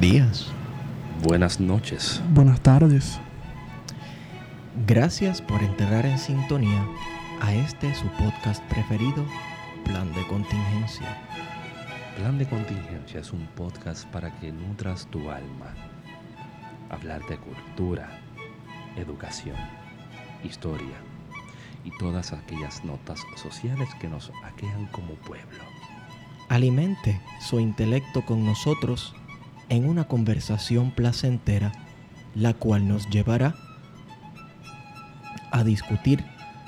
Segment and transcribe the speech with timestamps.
[0.00, 0.46] Buenos días.
[1.22, 2.22] Buenas noches.
[2.30, 3.20] Buenas tardes.
[4.86, 6.86] Gracias por entrar en sintonía
[7.42, 9.26] a este su podcast preferido,
[9.84, 11.06] Plan de Contingencia.
[12.16, 15.74] Plan de Contingencia es un podcast para que nutras tu alma.
[16.88, 18.22] Hablar de cultura,
[18.96, 19.58] educación,
[20.42, 20.96] historia
[21.84, 25.62] y todas aquellas notas sociales que nos aquejan como pueblo.
[26.48, 29.14] Alimente su intelecto con nosotros
[29.70, 31.72] en una conversación placentera,
[32.34, 33.54] la cual nos llevará
[35.52, 36.24] a discutir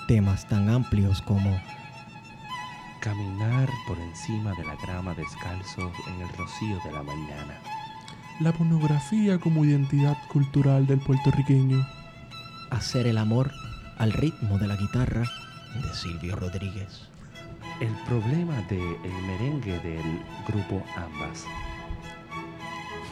[0.08, 1.60] temas tan amplios como
[3.02, 7.58] Caminar por encima de la grama descalzos en el rocío de la mañana.
[8.38, 11.84] La pornografía como identidad cultural del puertorriqueño.
[12.70, 13.50] hacer el amor
[13.98, 15.24] al ritmo de la guitarra
[15.74, 17.08] de Silvio Rodríguez.
[17.80, 21.44] El problema del merengue del grupo Ambas.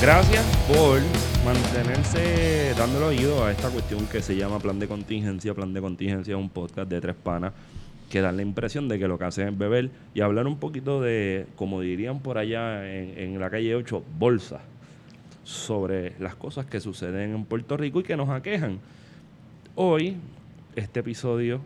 [0.00, 0.98] Gracias por
[1.44, 5.52] mantenerse dándole oído a esta cuestión que se llama Plan de Contingencia.
[5.52, 7.52] Plan de Contingencia es un podcast de tres panas
[8.08, 11.02] que dan la impresión de que lo que hacen es beber y hablar un poquito
[11.02, 14.60] de, como dirían por allá en, en la calle 8, bolsa,
[15.44, 18.78] sobre las cosas que suceden en Puerto Rico y que nos aquejan.
[19.74, 20.16] Hoy,
[20.76, 21.60] este episodio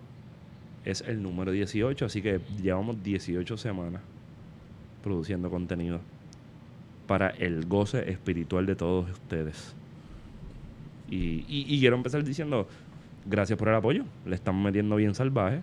[0.84, 4.02] es el número 18, así que llevamos 18 semanas
[5.04, 6.00] produciendo contenido
[7.06, 9.74] para el goce espiritual de todos ustedes.
[11.10, 12.66] Y, quiero empezar diciendo,
[13.26, 15.60] gracias por el apoyo, le estamos metiendo bien salvaje.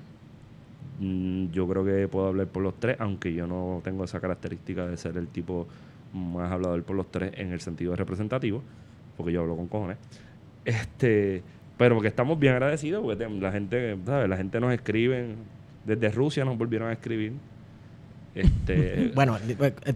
[0.99, 4.85] Mm, Yo creo que puedo hablar por los tres, aunque yo no tengo esa característica
[4.87, 5.67] de ser el tipo
[6.13, 8.61] más hablador por los tres en el sentido representativo,
[9.17, 9.97] porque yo hablo con cojones.
[10.63, 11.41] Este,
[11.77, 14.29] pero porque estamos bien agradecidos, porque la gente, ¿sabes?
[14.29, 15.35] La gente nos escribe,
[15.85, 17.33] desde Rusia nos volvieron a escribir.
[18.35, 19.93] Este, Bueno, eh, eh,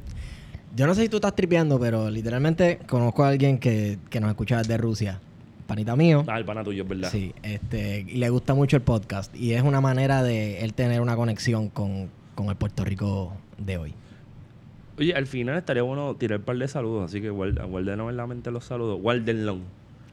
[0.76, 4.30] yo no sé si tú estás tripeando, pero literalmente conozco a alguien que, que nos
[4.30, 5.20] escucha desde Rusia.
[5.68, 6.24] Panita mío.
[6.28, 7.10] ah, el pana tuyo, es verdad.
[7.12, 9.36] Sí, este, y le gusta mucho el podcast.
[9.36, 13.78] Y es una manera de él tener una conexión con, con el Puerto Rico de
[13.78, 13.94] hoy.
[15.00, 18.18] Oye, al final estaría bueno tirar un par de saludos, así que guarda- guárdenos en
[18.18, 19.02] la mente los saludos.
[19.02, 19.58] Guárdenlo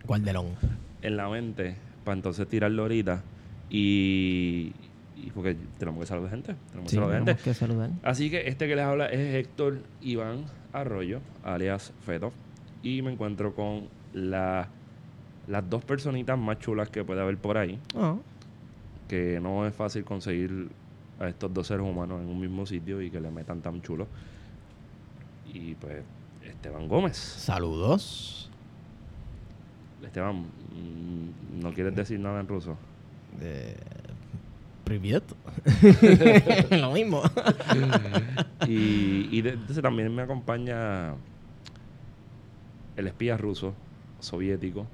[0.07, 0.47] Guardelón.
[1.03, 3.23] en la mente para entonces tirarlo ahorita.
[3.71, 4.73] Y,
[5.17, 6.55] y porque tenemos que saludar gente.
[6.71, 7.35] Tenemos que saludar gente.
[7.35, 7.91] tenemos que saludar.
[8.03, 12.33] Así que este que les habla es Héctor Iván Arroyo, alias Feto.
[12.83, 14.69] Y me encuentro con la-
[15.49, 17.79] las dos personitas más chulas que puede haber por ahí.
[17.95, 18.21] Oh,
[19.09, 20.69] Que no es fácil conseguir
[21.21, 24.07] a estos dos seres humanos en un mismo sitio y que le metan tan chulo.
[25.53, 26.03] Y pues,
[26.45, 27.17] Esteban Gómez.
[27.17, 28.49] saludos.
[30.03, 32.77] Esteban, mm, ¿no quieres decir nada en ruso?
[33.41, 33.77] Eh,
[34.85, 35.23] Privet.
[36.71, 37.23] Lo mismo.
[38.69, 41.15] y, y de- entonces también me acompaña
[42.97, 43.75] el espía ruso,
[44.21, 44.87] soviético,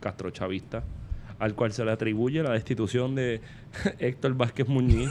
[0.00, 0.82] castrochavista,
[1.38, 3.40] al cual se le atribuye la destitución de
[3.98, 5.10] Héctor Vázquez Muñiz.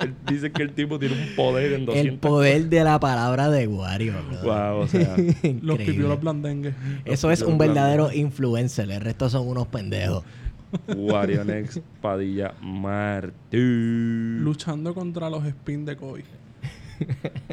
[0.00, 3.48] Él dice que el tipo tiene un poder en 200 el poder de la palabra
[3.50, 4.14] de Wario.
[4.42, 5.14] Wow, o sea,
[5.62, 6.74] Los pipiolos blandengues.
[7.04, 8.90] Eso es un verdadero influencer.
[8.90, 10.24] El resto son unos pendejos.
[10.96, 13.58] Warionex Padilla Martí.
[14.40, 16.24] Luchando contra los spin de Koi.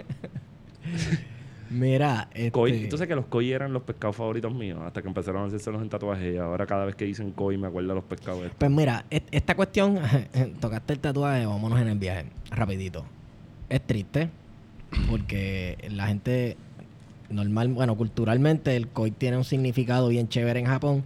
[1.70, 5.44] Mira, este, Koi, entonces que los koi eran los pescados favoritos míos hasta que empezaron
[5.44, 8.04] a hacérselos en tatuajes y ahora cada vez que dicen koi me acuerdo de los
[8.04, 8.58] pescados estos.
[8.60, 10.00] Pues mira, et- esta cuestión,
[10.62, 13.04] tocaste el tatuaje, vámonos en el viaje, rapidito.
[13.68, 14.30] Es triste
[15.10, 16.56] porque la gente
[17.32, 21.04] normal, bueno, culturalmente el koi tiene un significado bien chévere en Japón.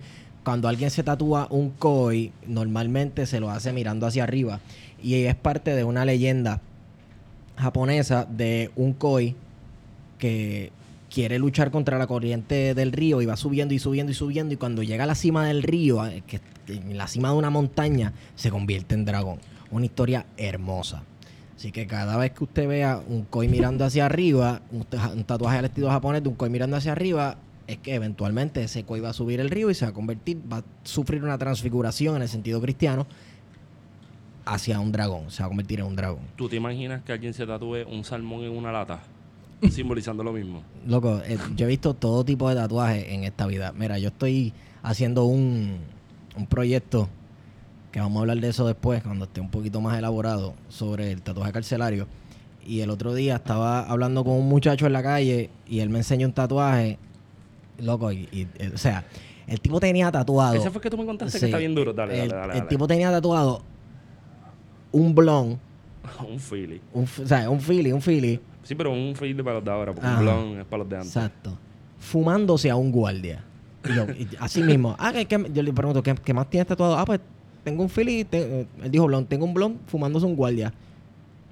[0.50, 4.62] Cuando alguien se tatúa un koi, normalmente se lo hace mirando hacia arriba
[5.00, 6.60] y es parte de una leyenda
[7.56, 9.36] japonesa de un koi
[10.18, 10.72] que
[11.14, 14.58] quiere luchar contra la corriente del río y va subiendo y subiendo y subiendo y
[14.58, 18.14] cuando llega a la cima del río, eh, que en la cima de una montaña,
[18.36, 19.38] se convierte en dragón.
[19.70, 21.04] Una historia hermosa.
[21.56, 25.26] Así que cada vez que usted vea un koi mirando hacia arriba, un, ta- un
[25.26, 27.38] tatuaje al estilo japonés de un koi mirando hacia arriba,
[27.70, 30.42] es que eventualmente ese koi va a subir el río y se va a convertir,
[30.52, 33.06] va a sufrir una transfiguración en el sentido cristiano
[34.46, 36.22] hacia un dragón, se va a convertir en un dragón.
[36.36, 39.02] ¿Tú te imaginas que alguien se tatúe un salmón en una lata?
[39.72, 40.64] simbolizando lo mismo.
[40.88, 43.74] Loco, eh, yo he visto todo tipo de tatuajes en esta vida.
[43.76, 45.78] Mira, yo estoy haciendo un,
[46.36, 47.10] un proyecto
[47.92, 51.22] que vamos a hablar de eso después, cuando esté un poquito más elaborado, sobre el
[51.22, 52.08] tatuaje carcelario.
[52.66, 56.00] Y el otro día estaba hablando con un muchacho en la calle y él me
[56.00, 57.00] enseñó un tatuaje,
[57.82, 59.06] loco, y, y, eh, o sea,
[59.48, 60.56] el tipo tenía tatuado.
[60.56, 61.94] Ese fue que tú me contaste Sí, que está bien duro.
[61.94, 62.60] Dale, el, dale, dale.
[62.60, 63.62] el tipo tenía tatuado
[64.92, 65.60] un blon,
[66.28, 66.82] un Philly.
[66.94, 69.94] un, o sea, un Philly, un Philly, Sí, pero un Philly para los de ahora,
[69.94, 70.20] porque Ajá.
[70.20, 71.16] un blond es para los de antes.
[71.16, 71.58] exacto,
[71.98, 73.44] fumándose a un guardia.
[73.90, 74.96] Y yo, y así mismo.
[75.00, 76.98] Ah, ¿qué- qué- yo le pregunto, ¿qué, qué más tienes tatuado?
[76.98, 77.20] Ah, pues
[77.64, 80.74] tengo un Philly, te- eh, él dijo blon, tengo un blon fumándose un guardia.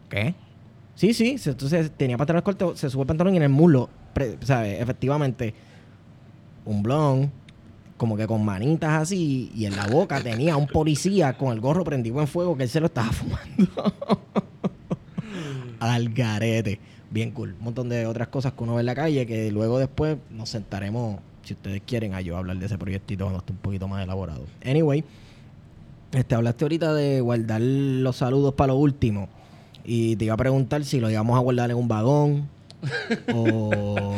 [0.10, 0.36] ¿Qué?
[0.96, 3.90] Sí, sí, entonces tenía pantalones cortos, se sube el pantalón y en el muslo,
[4.42, 4.82] ¿sabes?
[4.82, 5.54] Efectivamente,
[6.68, 7.32] un blon,
[7.98, 11.84] como que con manitas así, y en la boca tenía un policía con el gorro
[11.84, 13.94] prendido en fuego que él se lo estaba fumando.
[15.80, 16.80] Al garete.
[17.10, 17.56] Bien cool.
[17.58, 20.50] Un montón de otras cosas que uno ve en la calle que luego después nos
[20.50, 24.04] sentaremos, si ustedes quieren, a yo hablar de ese proyectito cuando esté un poquito más
[24.04, 24.44] elaborado.
[24.66, 25.04] Anyway,
[26.12, 29.30] este, hablaste ahorita de guardar los saludos para lo último.
[29.86, 32.50] Y te iba a preguntar si lo íbamos a guardar en un vagón.
[33.34, 34.14] O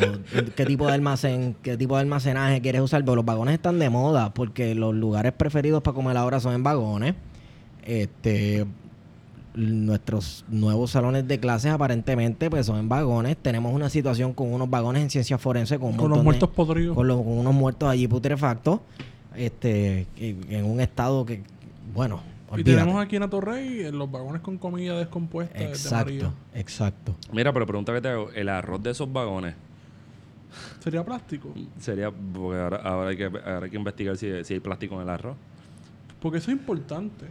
[0.56, 3.02] qué tipo de almacén, qué tipo de almacenaje quieres usar.
[3.04, 6.62] Pero los vagones están de moda porque los lugares preferidos para comer ahora son en
[6.62, 7.14] vagones.
[7.84, 8.66] Este
[9.52, 13.36] nuestros nuevos salones de clases aparentemente pues son en vagones.
[13.36, 16.50] Tenemos una situación con unos vagones en ciencia forense con un Con los de- muertos
[16.50, 16.94] podridos.
[16.94, 18.80] con, los- con unos muertos allí putrefactos,
[19.34, 21.42] este, en un estado que,
[21.94, 22.20] bueno,
[22.56, 26.32] Y tenemos aquí en Atorrey en los vagones con comida descompuesta de Exacto, María.
[26.54, 27.14] exacto.
[27.32, 28.30] Mira, pero pregunta que te hago.
[28.32, 29.54] El arroz de esos vagones
[30.80, 31.54] ¿Sería plástico?
[31.78, 32.10] sería...
[32.10, 35.08] Porque ahora, ahora hay, que, ahora hay que investigar si, si hay plástico en el
[35.10, 35.36] arroz.
[36.20, 37.26] Porque eso es importante.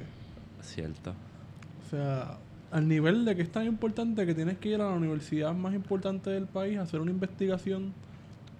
[0.62, 1.12] Cierto.
[1.86, 2.38] O sea,
[2.72, 5.74] al nivel de que es tan importante que tienes que ir a la universidad más
[5.74, 7.94] importante del país a hacer una investigación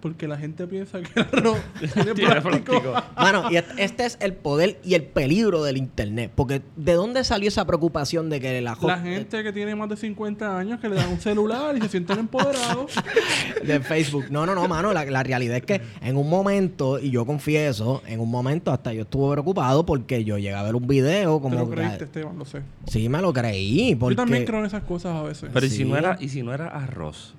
[0.01, 1.57] porque la gente piensa que el arroz
[1.94, 2.81] tiene Tiene plástico.
[2.81, 2.94] plástico.
[3.18, 6.31] Mano, y este es el poder y el peligro del internet.
[6.36, 9.90] Porque ¿de dónde salió esa preocupación de que la, jo- La gente que tiene más
[9.90, 12.94] de 50 años que le dan un celular y se sienten empoderados.
[13.63, 14.25] de Facebook.
[14.30, 14.94] No, no, no, mano.
[14.94, 18.94] La, la realidad es que en un momento, y yo confieso, en un momento hasta
[18.94, 21.56] yo estuve preocupado porque yo llegué a ver un video Te como...
[21.60, 22.62] lo que- creíste, Esteban, lo sé.
[22.88, 23.96] sí, me lo creí.
[23.96, 25.50] Porque Yo también creo en esas cosas a veces.
[25.54, 27.36] Pero ¿y, si no era, ¿y si no era arroz?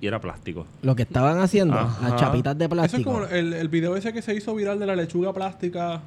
[0.00, 0.66] Y era plástico.
[0.82, 2.08] lo que estaban haciendo, Ajá.
[2.10, 3.12] las chapitas de Eso es plástico.
[3.12, 6.02] como el, el video ese que se hizo viral de la lechuga plástica.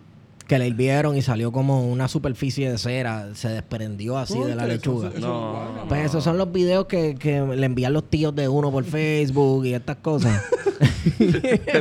[0.48, 4.64] que le hirvieron y salió como una superficie de cera, se desprendió así de la
[4.64, 5.10] eso- lechuga.
[5.10, 5.52] eso- No.
[5.52, 5.88] guácala.
[5.88, 9.66] Pues esos son los videos que, que le envían los tíos de uno por Facebook
[9.68, 10.44] y estas cosas.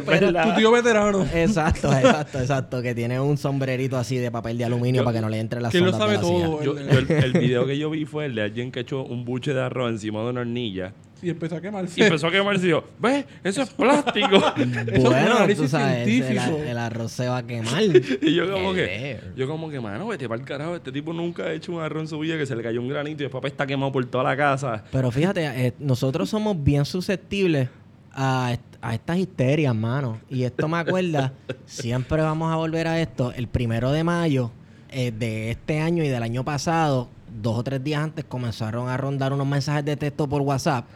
[0.07, 1.25] Pero- Tu tío veterano.
[1.35, 2.83] exacto, exacto, exacto.
[2.83, 5.61] Que tiene un sombrerito así de papel de aluminio Yo- para que no le entre
[5.61, 6.63] las que lo sabe la todo.
[6.63, 9.03] Yo, el- yo el, el video que yo vi fue el de alguien que echó
[9.05, 12.00] un buche de arroz encima de una hornilla Y empezó a quemarse.
[12.00, 13.25] y empezó a quemarse y yo, ¿ves?
[13.43, 14.37] Eso es plástico.
[14.56, 16.59] Eso es un Bueno, tú sabes, el, científico.
[16.59, 17.82] el arroz se va a quemar.
[18.23, 20.76] y yo como que, yo como que, mano, vete para el carajo.
[20.76, 22.88] Este tipo nunca ha hecho un arroz en su vida que se le cayó un
[22.88, 24.85] granito y después está quemado por toda la casa.
[24.93, 27.69] Pero fíjate, eh, nosotros somos bien susceptibles
[28.12, 30.21] a, a estas histerias, mano.
[30.29, 31.33] Y esto me acuerda,
[31.66, 34.50] siempre vamos a volver a esto, el primero de mayo
[34.90, 37.09] eh, de este año y del año pasado,
[37.43, 40.87] dos o tres días antes, comenzaron a rondar unos mensajes de texto por WhatsApp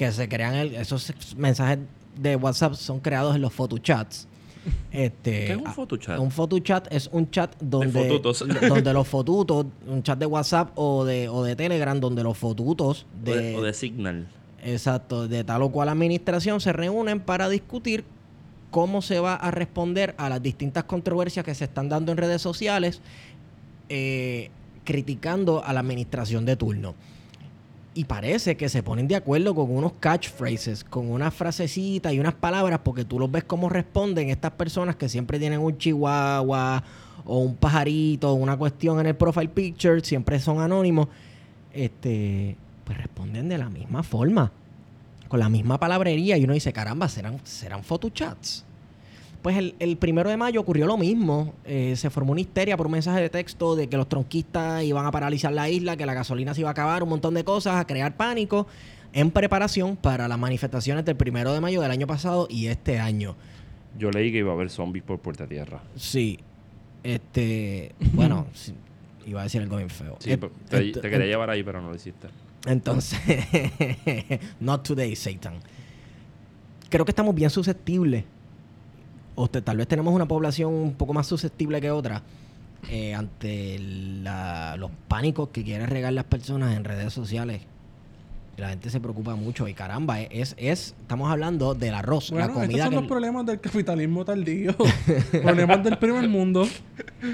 [0.00, 1.78] que se crean, el- esos mensajes
[2.18, 4.26] de WhatsApp son creados en los photochats.
[4.92, 6.18] Este, ¿Qué es un photochat?
[6.18, 8.08] Un photochat es un chat donde,
[8.68, 13.04] donde los fotutos, un chat de WhatsApp o de, o de Telegram, donde los fotutos
[13.20, 14.26] O de, de, o de Signal.
[14.64, 18.04] Exacto, de tal o cual administración se reúnen para discutir
[18.70, 22.40] cómo se va a responder a las distintas controversias que se están dando en redes
[22.42, 23.00] sociales,
[23.90, 24.50] eh,
[24.84, 26.94] criticando a la administración de turno.
[28.00, 32.32] Y parece que se ponen de acuerdo con unos catchphrases, con unas frasecitas y unas
[32.32, 36.82] palabras, porque tú los ves cómo responden estas personas que siempre tienen un chihuahua
[37.26, 41.08] o un pajarito o una cuestión en el profile picture, siempre son anónimos.
[41.74, 44.50] Este, pues responden de la misma forma,
[45.28, 46.38] con la misma palabrería.
[46.38, 48.64] Y uno dice, caramba, serán, serán photochats.
[49.42, 51.54] Pues el, el primero de mayo ocurrió lo mismo.
[51.64, 55.06] Eh, se formó una histeria por un mensaje de texto de que los tronquistas iban
[55.06, 57.76] a paralizar la isla, que la gasolina se iba a acabar, un montón de cosas,
[57.76, 58.66] a crear pánico
[59.12, 63.34] en preparación para las manifestaciones del primero de mayo del año pasado y este año.
[63.98, 65.80] Yo leí que iba a haber zombies por Puerta Tierra.
[65.96, 66.38] Sí.
[67.02, 68.74] Este, bueno, sí,
[69.26, 70.16] iba a decir algo bien feo.
[70.20, 72.28] Sí, te, quería llevar ahí, pero no lo hiciste.
[72.66, 73.18] Entonces,
[74.60, 75.54] not today, Satan.
[76.88, 78.24] Creo que estamos bien susceptibles.
[79.34, 82.22] O te- tal vez tenemos una población un poco más susceptible que otra
[82.90, 87.62] eh, ante la- los pánicos que quieren regar las personas en redes sociales.
[88.56, 92.52] La gente se preocupa mucho y caramba, es, es estamos hablando del arroz, Bueno, la
[92.52, 94.74] estos comida son que los problemas del capitalismo tardío.
[95.42, 96.66] problemas del primer mundo.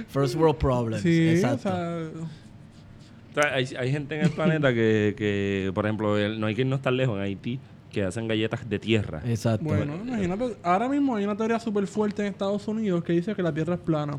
[0.09, 1.71] first world problems, Sí, exacto.
[1.71, 6.55] O sea, hay, hay gente en el planeta que, que, por ejemplo, el- no hay
[6.55, 7.59] que irnos tan lejos en Haití,
[7.97, 9.23] que hacen galletas de tierra.
[9.25, 9.65] exacto.
[9.65, 13.43] Bueno, imagínate, ahora mismo hay una teoría súper fuerte en Estados Unidos que dice que
[13.43, 14.19] la Tierra es plana.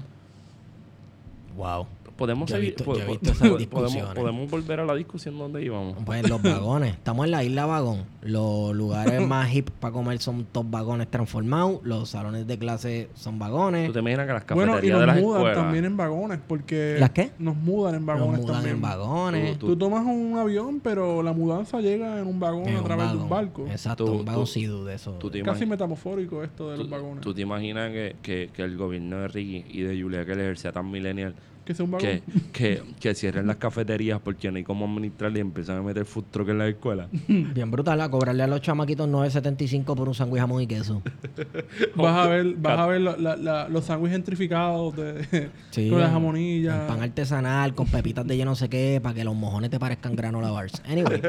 [1.56, 1.86] Wow.
[2.18, 3.78] Podemos seguir, visto- po- po-
[4.16, 5.96] podemos, volver a la discusión donde íbamos.
[6.06, 6.94] Pues los vagones.
[6.96, 8.04] Estamos en la isla vagón.
[8.22, 11.80] Los lugares más hip para comer son todos vagones transformados.
[11.84, 13.88] Los salones de clase son vagones.
[13.88, 15.58] ¿Tú te imaginas que las Bueno, y cafeterías de nos las mudan escuelas...
[15.64, 16.98] también en vagones porque...
[17.00, 17.32] ¿Las qué?
[17.40, 18.76] Nos mudan en Nos vagones mudan también.
[18.78, 19.60] en vagones.
[19.60, 22.84] Tú- Tú tomas un avión, pero la mudanza llega en un vagón en a un
[22.86, 23.66] través de un barco.
[23.68, 25.18] Exacto, Tú- un vagón tú- Sea-Doo de eso.
[25.46, 27.22] Casi metamorfórico esto de los ¿Tú, vagones.
[27.22, 30.72] tú te imaginas que, que, que el gobierno de Ricky y de Julia Keller sea
[30.72, 31.36] tan millennial
[31.68, 32.08] que sea un vagón.
[32.08, 32.22] que,
[32.52, 36.24] que, que cierren las cafeterías porque no hay cómo administrar y empiezan a meter food
[36.32, 37.08] truck en la escuela?
[37.28, 41.02] Bien brutal, a cobrarle a los chamaquitos 9.75 por un sándwich jamón y queso.
[41.96, 46.00] Vas a ver, vas a ver la- la- la- los sándwiches gentrificados de, Sí, con
[46.00, 46.88] las jamonillas.
[46.88, 50.16] pan artesanal, con pepitas de yo no sé qué, para que los mojones te parezcan
[50.16, 50.82] granola bars.
[50.88, 51.22] Anyway,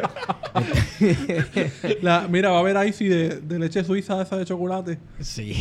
[2.03, 4.99] La- mira, va a haber Icy de, de leche suiza esa de chocolate.
[5.21, 5.53] sí.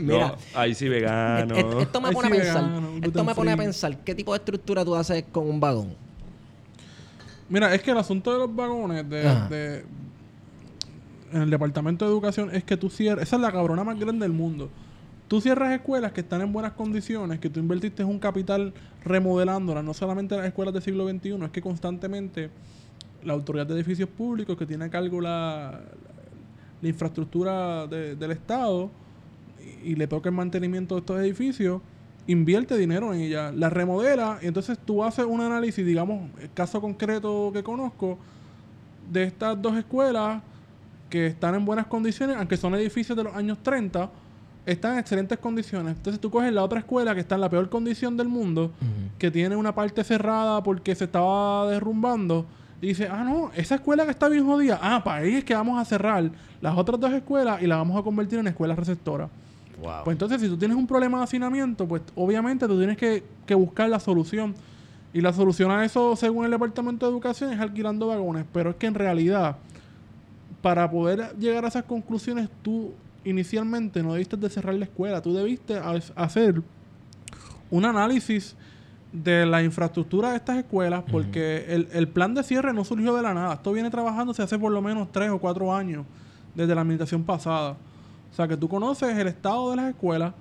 [0.00, 1.54] Mira, No, ahí sí vegano.
[1.80, 2.64] esto me pone a pensar.
[3.02, 3.66] esto me pone a free.
[3.66, 5.94] pensar qué tipo de estructura tú haces con un vagón.
[7.48, 9.84] Mira, es que el asunto de los vagones de,
[11.32, 14.24] en el departamento de educación es que tú cierras, esa es la cabrona más grande
[14.24, 14.70] del mundo.
[15.28, 18.72] Tú cierras escuelas que están en buenas condiciones, que tú invertiste un capital
[19.04, 22.50] remodelándolas, no solamente las escuelas del siglo XXI, es que constantemente
[23.24, 25.80] la autoridad de edificios públicos que tiene a cargo la,
[26.82, 28.90] la infraestructura de- del Estado
[29.84, 31.80] y, y le toca el mantenimiento de estos edificios,
[32.26, 36.80] invierte dinero en ella, la remodela y entonces tú haces un análisis, digamos, el caso
[36.80, 38.18] concreto que conozco,
[39.10, 40.42] de estas dos escuelas
[41.10, 44.10] que están en buenas condiciones, aunque son edificios de los años 30,
[44.64, 45.96] están en excelentes condiciones.
[45.96, 48.70] Entonces tú coges la otra escuela que está en la peor condición del mundo,
[49.18, 52.46] que tiene una parte cerrada porque se estaba derrumbando,
[52.80, 55.54] y dices, ah, no, esa escuela que está bien jodida, ah, para ahí es que
[55.54, 59.30] vamos a cerrar las otras dos escuelas y las vamos a convertir en escuelas receptoras.
[59.82, 60.04] Wow.
[60.04, 63.54] Pues entonces, si tú tienes un problema de hacinamiento, pues obviamente tú tienes que, que
[63.54, 64.54] buscar la solución.
[65.14, 68.46] Y la solución a eso, según el Departamento de Educación, es alquilando vagones.
[68.52, 69.56] Pero es que en realidad,
[70.62, 72.92] para poder llegar a esas conclusiones, tú
[73.24, 75.20] inicialmente no debiste de cerrar la escuela.
[75.20, 76.62] Tú debiste ha- hacer
[77.70, 78.56] un análisis
[79.12, 83.20] de la infraestructura de estas escuelas, porque el, el plan de cierre no surgió de
[83.22, 83.54] la nada.
[83.54, 86.06] Esto viene trabajándose hace por lo menos tres o cuatro años,
[86.54, 87.76] desde la administración pasada.
[88.32, 90.32] O sea, que tú conoces el estado de las escuelas,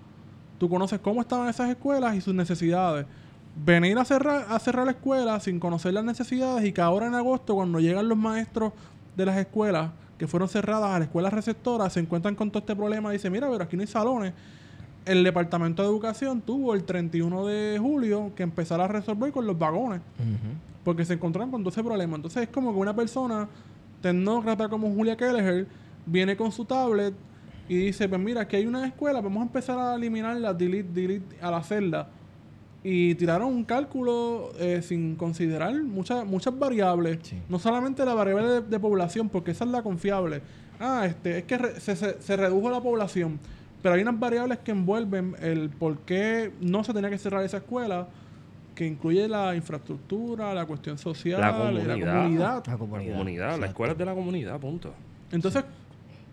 [0.57, 3.05] tú conoces cómo estaban esas escuelas y sus necesidades.
[3.65, 7.15] Venir a cerrar, a cerrar la escuela sin conocer las necesidades y que ahora en
[7.15, 8.71] agosto, cuando llegan los maestros
[9.17, 12.75] de las escuelas que fueron cerradas a las escuelas receptoras, se encuentran con todo este
[12.75, 14.33] problema y dicen, mira, pero aquí no hay salones.
[15.03, 19.57] El Departamento de Educación tuvo el 31 de julio que empezar a resolver con los
[19.57, 19.99] vagones
[20.85, 22.15] porque se encontraron con todo ese problema.
[22.15, 23.49] Entonces es como que una persona
[24.01, 25.67] tecnócrata como Julia Kelleher
[26.05, 27.13] viene con su tablet
[27.73, 30.89] y dice, pues mira, aquí hay una escuela, vamos a empezar a eliminar la delete,
[30.91, 32.09] delete a la celda.
[32.83, 37.19] Y tiraron un cálculo eh, sin considerar muchas muchas variables.
[37.21, 37.37] Sí.
[37.47, 40.41] No solamente la variable de, de población, porque esa es la confiable.
[40.79, 43.39] Ah, este, es que re- se, se- se redujo la población.
[43.83, 47.57] Pero hay unas variables que envuelven el por qué no se tenía que cerrar esa
[47.57, 48.07] escuela,
[48.75, 51.87] que incluye la infraestructura, la cuestión social, La y comunidad.
[51.87, 52.63] la comunidad.
[52.65, 53.59] La La comunidad.
[53.59, 54.91] la escuela es de la comunidad, punto.
[55.31, 55.63] Entonces,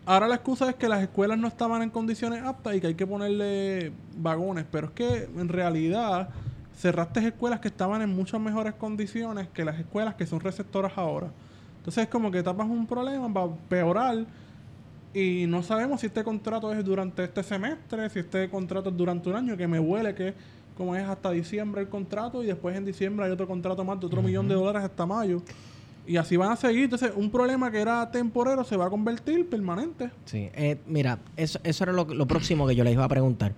[0.08, 2.94] ahora la excusa es que las escuelas no estaban en condiciones aptas y que hay
[2.94, 4.64] que ponerle vagones.
[4.70, 6.30] Pero es que en realidad
[6.74, 11.28] cerraste escuelas que estaban en muchas mejores condiciones que las escuelas que son receptoras ahora.
[11.76, 14.24] Entonces es como que tapas un problema, va a empeorar
[15.12, 19.28] y no sabemos si este contrato es durante este semestre, si este contrato es durante
[19.28, 20.34] un año, que me huele que
[20.76, 24.06] como es hasta diciembre el contrato y después en diciembre hay otro contrato más de
[24.06, 25.42] otro millón de dólares hasta mayo.
[26.08, 26.84] Y así van a seguir.
[26.84, 30.10] Entonces, un problema que era temporero se va a convertir permanente.
[30.24, 33.52] Sí, eh, mira, eso, eso era lo, lo próximo que yo les iba a preguntar.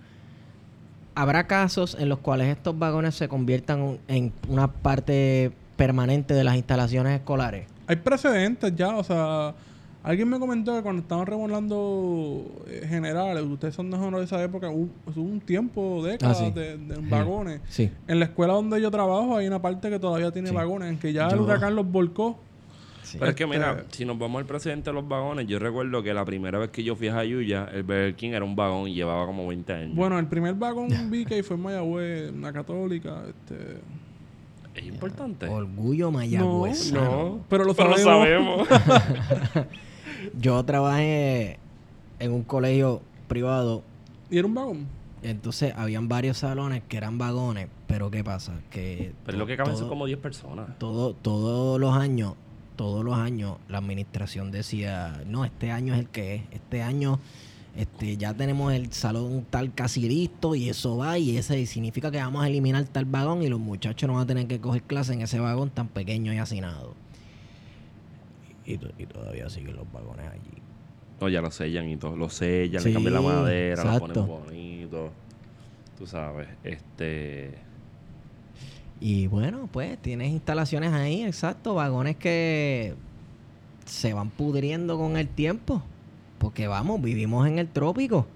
[1.15, 6.55] ¿Habrá casos en los cuales estos vagones se conviertan en una parte permanente de las
[6.55, 7.67] instalaciones escolares?
[7.87, 9.53] Hay precedentes ya, o sea,
[10.03, 14.69] alguien me comentó que cuando estaban remolando eh, generales, ustedes son de de esa época,
[14.69, 16.51] hubo, hubo un tiempo, décadas Ah, sí.
[16.51, 17.01] de, de Sí.
[17.09, 17.61] vagones.
[17.69, 17.89] Sí.
[18.07, 20.55] En la escuela donde yo trabajo hay una parte que todavía tiene Sí.
[20.55, 22.39] vagones, en que ya el huracán los volcó.
[23.03, 23.17] Sí.
[23.19, 26.01] Pero es que Este- mira, si nos vamos al precedente de los vagones, yo recuerdo
[26.01, 28.87] que la primera vez que yo fui a Jayuya, el Burger King era un vagón
[28.87, 29.95] y llevaba como 20 años.
[29.95, 33.23] Bueno, el primer vagón BK fue en Mayagüez, una católica.
[33.27, 33.79] Este...
[34.73, 35.47] es importante.
[35.47, 36.93] Orgullo mayagüez.
[36.93, 38.67] No, Pero lo pero sabemos.
[38.69, 39.67] sabemos.
[40.39, 41.57] Yo trabajé
[42.19, 43.83] en un colegio privado
[44.31, 44.87] ¿Y era un vagón?
[45.23, 48.53] Entonces, habían varios salones que eran vagones, pero ¿qué pasa?
[48.71, 50.79] Que pero lo que caben son como 10 personas.
[50.79, 52.35] todo, todos los años,
[52.77, 57.19] todos los años, la administración decía, no, este año es el que es, este año
[57.75, 62.17] este, ya tenemos el salón tal casi listo y eso va y ese significa que
[62.17, 65.13] vamos a eliminar tal vagón y los muchachos no van a tener que coger clase
[65.13, 66.95] en ese vagón tan pequeño y hacinado.
[68.65, 70.61] Y, to- y todavía siguen los vagones allí.
[71.19, 72.15] No, ya lo sellan y todo.
[72.15, 74.25] Lo sellan, le cambian la madera, lo exacto.
[74.25, 75.11] ponen bonito.
[75.97, 77.55] Tú sabes, este...
[78.99, 82.93] Y bueno, pues tienes instalaciones ahí, exacto, vagones que
[83.85, 85.81] se van pudriendo con el tiempo.
[86.37, 88.27] Porque vamos, vivimos en el trópico.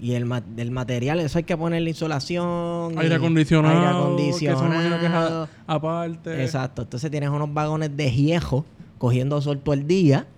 [0.00, 2.96] Y el, ma- el material, eso hay que ponerle insolación.
[2.98, 4.16] Aire acondicionado.
[4.16, 5.48] Aire Que eso que es acondicionado.
[5.66, 6.42] a- aparte.
[6.42, 6.82] Exacto.
[6.82, 8.64] Entonces tienes unos vagones de viejo
[9.02, 10.28] cogiendo sol todo el día,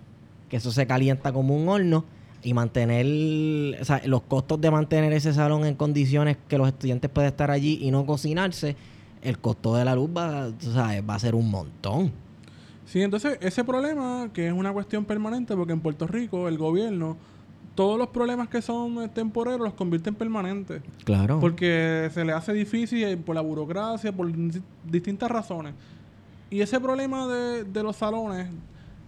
[0.49, 2.03] que eso se calienta como un horno.
[2.41, 3.05] Y mantener,
[3.79, 7.49] o sea, los costos de mantener ese salón en condiciones que los estudiantes pueden estar
[7.51, 8.75] allí y no cocinarse,
[9.21, 12.11] el costo de la luz va, tú sabes, va a ser un montón.
[12.85, 17.17] Sí, entonces ese problema, que es una cuestión permanente, porque en Puerto Rico el gobierno,
[17.73, 20.81] todos los problemas que son eh, temporeros los convierte en permanentes.
[21.03, 21.39] Claro.
[21.39, 25.73] Porque se le hace difícil eh, por la burocracia, por dis- distintas razones.
[26.55, 28.47] Y ese problema de, de los salones,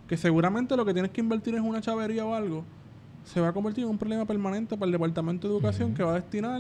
[0.06, 2.66] que seguramente lo que tienes que invertir es una chavería o algo,
[3.24, 6.12] se va a convertir en un problema permanente para el Departamento de Educación que va
[6.12, 6.60] a destinar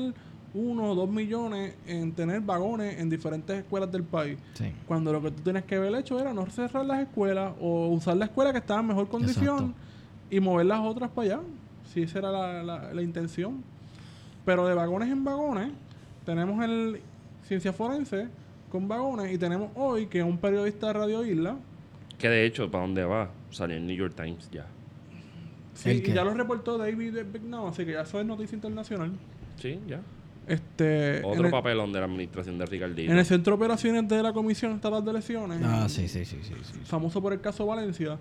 [0.53, 4.37] uno o dos millones en tener vagones en diferentes escuelas del país.
[4.53, 4.71] Sí.
[4.87, 8.15] Cuando lo que tú tienes que haber hecho era no cerrar las escuelas o usar
[8.15, 9.75] la escuela que estaba en mejor condición Exacto.
[10.29, 11.39] y mover las otras para allá.
[11.93, 13.61] Si esa era la, la- la intención.
[14.45, 15.69] Pero de vagones en vagones,
[16.25, 17.01] tenemos el
[17.43, 18.29] Ciencia Forense
[18.69, 21.57] con vagones y tenemos hoy que un periodista de Radio Isla,
[22.17, 23.29] Que de hecho, ¿para dónde va?
[23.51, 24.65] Salió en New York Times ya.
[25.73, 29.11] sí, ¿El y ya lo reportó David Bignam, así que ya eso es noticia internacional.
[29.57, 30.01] Sí, ya.
[30.47, 33.11] Este, Otro el- papelón de la administración de Ricardito.
[33.11, 36.37] En el Centro de Operaciones de la Comisión Estatal de Elecciones, Ah, sí, sí, sí,
[36.41, 36.79] sí, sí.
[36.85, 38.17] famoso por el caso Valencia,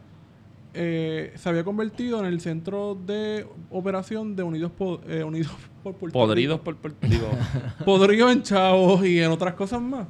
[0.75, 5.95] eh, se había convertido en el centro de operación de Unidos, Po- eh, Unidos por
[5.95, 7.27] Puerto Podridos por Puerto Rico.
[7.31, 7.85] Rico.
[7.85, 10.07] Podrido en Chavos y en otras cosas más.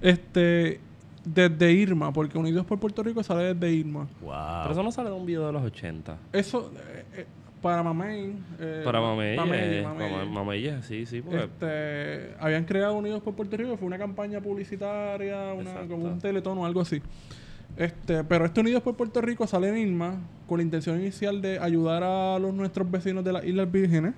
[0.00, 0.80] Este,
[1.24, 4.06] desde Irma, porque Unidos por Puerto Rico sale desde Irma.
[4.20, 6.16] Pero eso no sale de un video de los 80.
[6.32, 7.26] Eso, eh, eh,
[7.60, 8.34] para Mamey.
[8.60, 9.36] eh, Para Mamey.
[9.36, 10.82] Mamey, eh, Mamey.
[10.82, 11.20] Sí, sí.
[11.22, 16.18] Porque Este, habían creado Unidos por Puerto Rico, fue una campaña publicitaria, una, como un
[16.20, 17.02] teletón o algo así.
[17.76, 20.16] Este, pero este Unidos por Puerto Rico sale en Irma
[20.48, 24.14] con la intención inicial de ayudar a los nuestros vecinos de las Islas Vírgenes,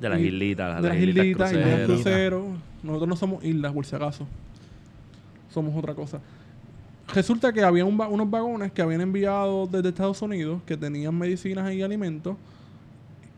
[0.00, 1.86] de las islitas, de las islitas, islas cruceras.
[1.86, 2.44] cruceros.
[2.82, 4.26] Nosotros no somos islas, por si acaso.
[5.50, 6.20] Somos otra cosa.
[7.14, 11.72] Resulta que había un unos vagones que habían enviado desde Estados Unidos que tenían medicinas
[11.72, 12.36] y alimentos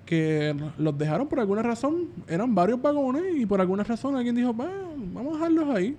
[0.05, 2.09] que los dejaron por alguna razón.
[2.27, 4.68] Eran varios vagones y por alguna razón alguien dijo, "Va,
[5.14, 5.96] vamos a dejarlos ahí.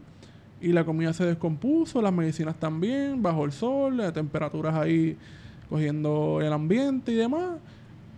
[0.59, 5.17] Y la comida se descompuso, las medicinas también, bajo el sol, las temperaturas ahí
[5.69, 7.57] cogiendo el ambiente y demás.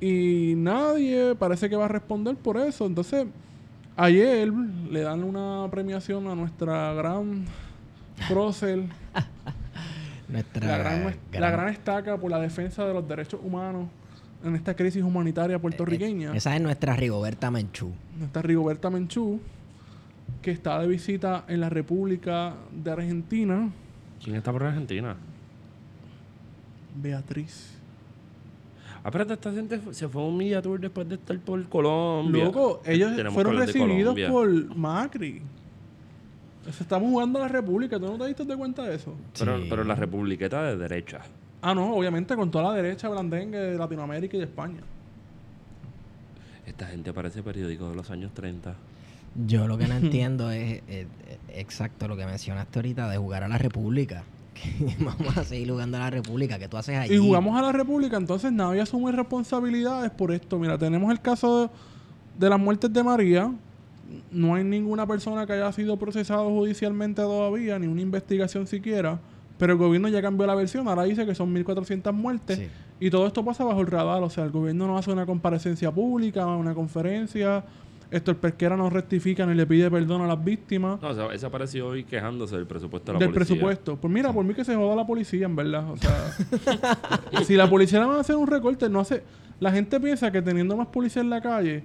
[0.01, 2.87] Y nadie parece que va a responder por eso.
[2.87, 3.27] Entonces,
[3.95, 7.45] ayer le dan una premiación a nuestra gran
[8.27, 8.83] prócer,
[10.29, 13.87] Nuestra la gran, la gran- gran estaca por la defensa de los derechos humanos
[14.43, 16.35] en esta crisis humanitaria puertorriqueña.
[16.35, 17.91] Esa es nuestra Rigoberta Menchú.
[18.17, 19.39] Nuestra Rigoberta Menchú,
[20.41, 23.69] que está de visita en la República de Argentina.
[24.23, 25.15] ¿Quién está por Argentina?
[26.95, 27.71] Beatriz.
[29.03, 32.45] Ah, pero esta gente se fue a un media tour después de estar por Colombia.
[32.45, 35.41] Loco, ellos Tenemos fueron recibidos por Macri.
[36.71, 37.99] Se estamos jugando a la República.
[37.99, 39.13] ¿Tú no te diste de cuenta de eso?
[39.37, 39.67] Pero, Sí.
[39.69, 41.19] pero la republiqueta de derecha.
[41.61, 44.81] Ah, no, obviamente con toda la derecha blandengue de Latinoamérica y de España.
[46.65, 48.75] Esta gente parece periódico de los años 30.
[49.47, 53.43] Yo lo que no entiendo es, eh, eh, exacto lo que mencionaste ahorita de jugar
[53.43, 54.23] a la República.
[54.99, 56.59] Vamos a seguir jugando a la República.
[56.59, 57.15] que tú haces allí?
[57.15, 60.57] Y jugamos a la República, entonces nadie asume responsabilidades por esto.
[60.59, 61.69] Mira, tenemos el caso de,
[62.39, 63.51] de las muertes de María.
[64.31, 69.19] No hay ninguna persona que haya sido procesado judicialmente todavía, ni una investigación siquiera.
[69.57, 70.87] Pero el gobierno ya cambió la versión.
[70.87, 72.57] Ahora dice que son 1.400 muertes.
[72.57, 72.67] Sí.
[72.99, 74.21] Y todo esto pasa bajo el radar.
[74.23, 77.63] O sea, el gobierno no hace una comparecencia pública, una conferencia.
[78.11, 81.47] Héctor Pesquera no rectifica ni le pide perdón a las víctimas No, o sea, ese
[81.47, 83.55] apareció hoy quejándose del presupuesto de la del policía.
[83.55, 83.97] presupuesto.
[83.97, 85.89] Pues mira, por mí que se joda la policía, en verdad.
[85.89, 89.23] O sea, si la policía le van a hacer un recorte, no hace.
[89.59, 91.83] La gente piensa que teniendo más policía en la calle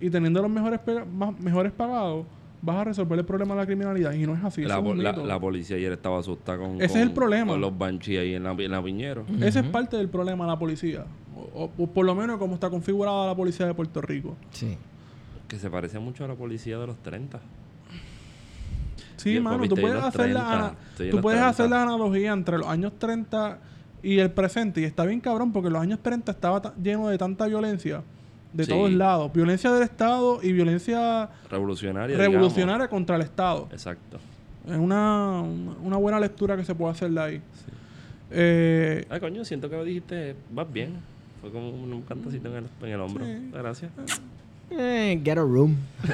[0.00, 0.80] y teniendo los mejores,
[1.12, 2.26] más, mejores pagados,
[2.62, 4.12] vas a resolver el problema de la criminalidad.
[4.12, 4.62] Y no es así.
[4.62, 7.52] La, es la- la policía ayer estaba asustada con, Ese es con- el problema.
[7.52, 9.24] con los banshee ahí en la, en la Piñero.
[9.40, 11.04] Ese es parte del problema de la policía.
[11.36, 14.36] O, o- o por lo menos como está configurada la policía de Puerto Rico.
[14.50, 14.76] Sí.
[15.46, 17.40] Que se parece mucho a la policía de los 30.
[19.16, 21.48] Sí, mano, tú puedes, hacer la, 30, ana- estoy en tú puedes 30.
[21.50, 23.58] hacer la analogía entre los años 30
[24.02, 24.80] y el presente.
[24.80, 28.02] Y está bien cabrón porque los años 30 estaba ta- lleno de tanta violencia
[28.52, 28.70] de Sí.
[28.70, 29.32] todos lados.
[29.32, 32.16] Violencia del Estado y violencia Revolucionaria.
[32.16, 33.68] revolucionaria contra el Estado.
[33.72, 34.18] Exacto.
[34.66, 35.40] Es una,
[35.82, 37.40] una- buena lectura que se puede hacer de ahí.
[38.30, 40.96] Eh, Ay, coño, siento que lo dijiste, vas bien.
[41.40, 43.24] Fue como un cantacito en el, en el hombro.
[43.24, 43.50] Sí.
[43.52, 43.90] Gracias.
[44.70, 45.76] Eh, get a room.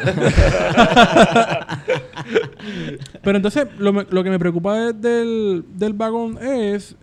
[3.23, 6.95] Pero entonces, lo, me- lo que me preocupa de- del, del vagón es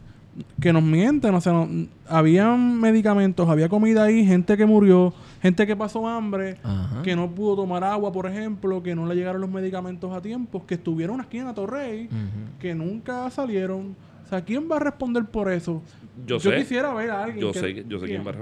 [0.59, 1.33] que nos mienten.
[1.35, 6.57] O sea, no- habían medicamentos, había comida ahí, gente que murió, gente que pasó hambre,
[6.63, 7.01] Ajá.
[7.03, 10.65] que no pudo tomar agua, por ejemplo, que no le llegaron los medicamentos a tiempo,
[10.65, 12.59] que estuvieron aquí en Atorrey, Ujú.
[12.59, 13.95] que nunca salieron.
[14.25, 15.81] O sea, ¿quién va a responder por eso?
[16.25, 16.55] Yo sé.
[16.57, 17.41] quisiera ver a alguien.
[17.41, 18.35] Yo que- sé, yo sé quién va a...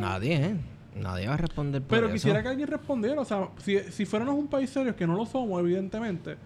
[0.00, 0.56] Nadie, ¿eh?
[1.00, 2.14] Nadie va a responder por Pero eso.
[2.14, 3.20] quisiera que alguien respondiera.
[3.20, 6.36] O sea, si, si fuéramos un país serio, que no lo somos, evidentemente,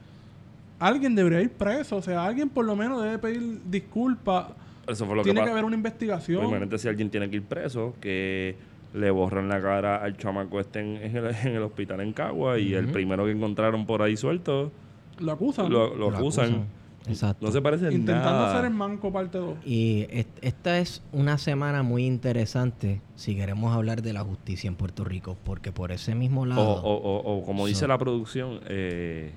[0.78, 1.96] alguien debería ir preso.
[1.96, 4.46] O sea, alguien por lo menos debe pedir disculpas.
[4.86, 6.38] Eso fue lo Tiene que que haber una investigación.
[6.38, 8.56] Pues imagínate si alguien tiene que ir preso, que
[8.94, 12.58] le borran la cara al chamaco este en, en el, en el hospital en Cagua
[12.58, 14.72] y el primero que encontraron por ahí suelto
[15.18, 15.70] Lo acusan.
[15.70, 16.44] lo, lo Lo acusan.
[16.46, 16.78] acusan.
[17.06, 17.46] Exacto.
[17.46, 18.52] No se parece en Intentando nada.
[18.52, 19.56] hacer el manco parte 2.
[19.64, 24.74] Y est- esta es una semana muy interesante si queremos hablar de la justicia en
[24.74, 27.98] Puerto Rico, porque por ese mismo O, lado, o, o, o como dice So- la
[27.98, 29.32] producción, eh,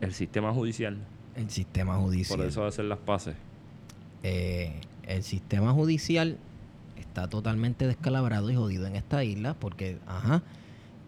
[0.00, 0.98] el sistema judicial.
[1.34, 2.38] el sistema judicial.
[2.38, 3.34] Por eso hacer las paces.
[4.22, 4.72] eh,
[5.06, 6.38] el sistema judicial
[6.96, 10.42] está totalmente descalabrado y jodido en esta isla porque, ajá,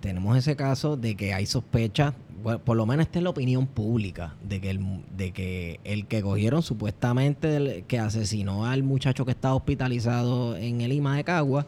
[0.01, 3.67] tenemos ese caso de que hay sospechas, bueno, por lo menos esta es la opinión
[3.67, 4.81] pública, de que el,
[5.17, 10.93] de que, el que cogieron supuestamente que asesinó al muchacho que estaba hospitalizado en el
[10.93, 11.67] IMA de Cagua,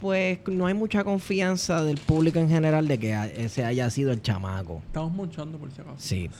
[0.00, 4.22] pues no hay mucha confianza del público en general de que ese haya sido el
[4.22, 4.82] chamaco.
[4.86, 5.96] Estamos monchando por si acaso.
[5.98, 6.30] Sí.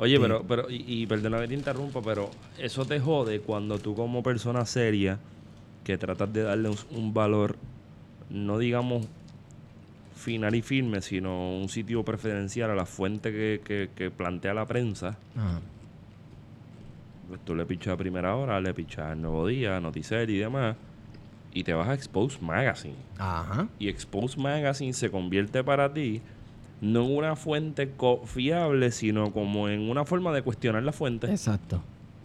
[0.00, 3.78] Oye, Este, pero, pero y, y perdona que te interrumpa, pero eso te jode cuando
[3.78, 5.18] tú como persona seria
[5.84, 7.56] que tratas de darle un, un valor,
[8.30, 9.06] no digamos
[10.14, 14.64] final y firme, sino un sitio preferencial a la fuente que, que, que plantea la
[14.66, 15.60] prensa, ajá.
[17.28, 20.76] pues tú le pichas a primera hora, le pichas al nuevo día, Noticerio y demás,
[21.54, 22.96] y te vas a Expose Magazine.
[23.18, 23.68] Ajá.
[23.78, 26.22] Y Expose Magazine se convierte para ti
[26.80, 31.28] no en una fuente confiable, sino como en una forma de cuestionar la fuente.
[31.30, 31.80] Exacto.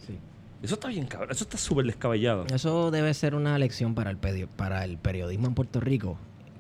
[0.05, 0.17] Sí.
[0.63, 2.45] Eso está bien cabrón, eso está súper descabellado.
[2.53, 6.17] Eso debe ser una lección para el, pedi- para el periodismo en Puerto Rico.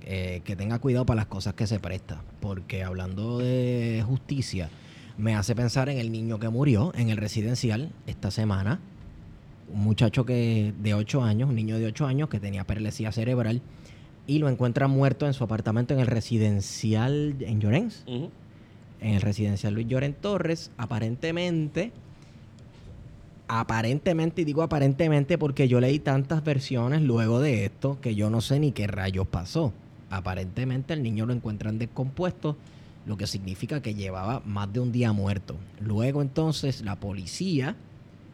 [0.09, 2.21] eh, que tenga cuidado para las cosas que se presta.
[2.39, 4.69] Porque hablando de justicia,
[5.17, 8.79] me hace pensar en el niño que murió en el residencial esta semana.
[9.73, 13.61] Un muchacho que de 8 años, un niño de 8 años que tenía paralesía cerebral
[14.25, 18.03] y lo encuentra muerto en su apartamento en el residencial en Llorens
[18.99, 21.91] en el residencial Luis Lloren Torres, aparentemente,
[23.47, 28.41] aparentemente, y digo aparentemente porque yo leí tantas versiones luego de esto que yo no
[28.41, 29.73] sé ni qué rayos pasó.
[30.09, 32.57] Aparentemente el niño lo encuentran descompuesto,
[33.05, 35.55] lo que significa que llevaba más de un día muerto.
[35.79, 37.75] Luego entonces la policía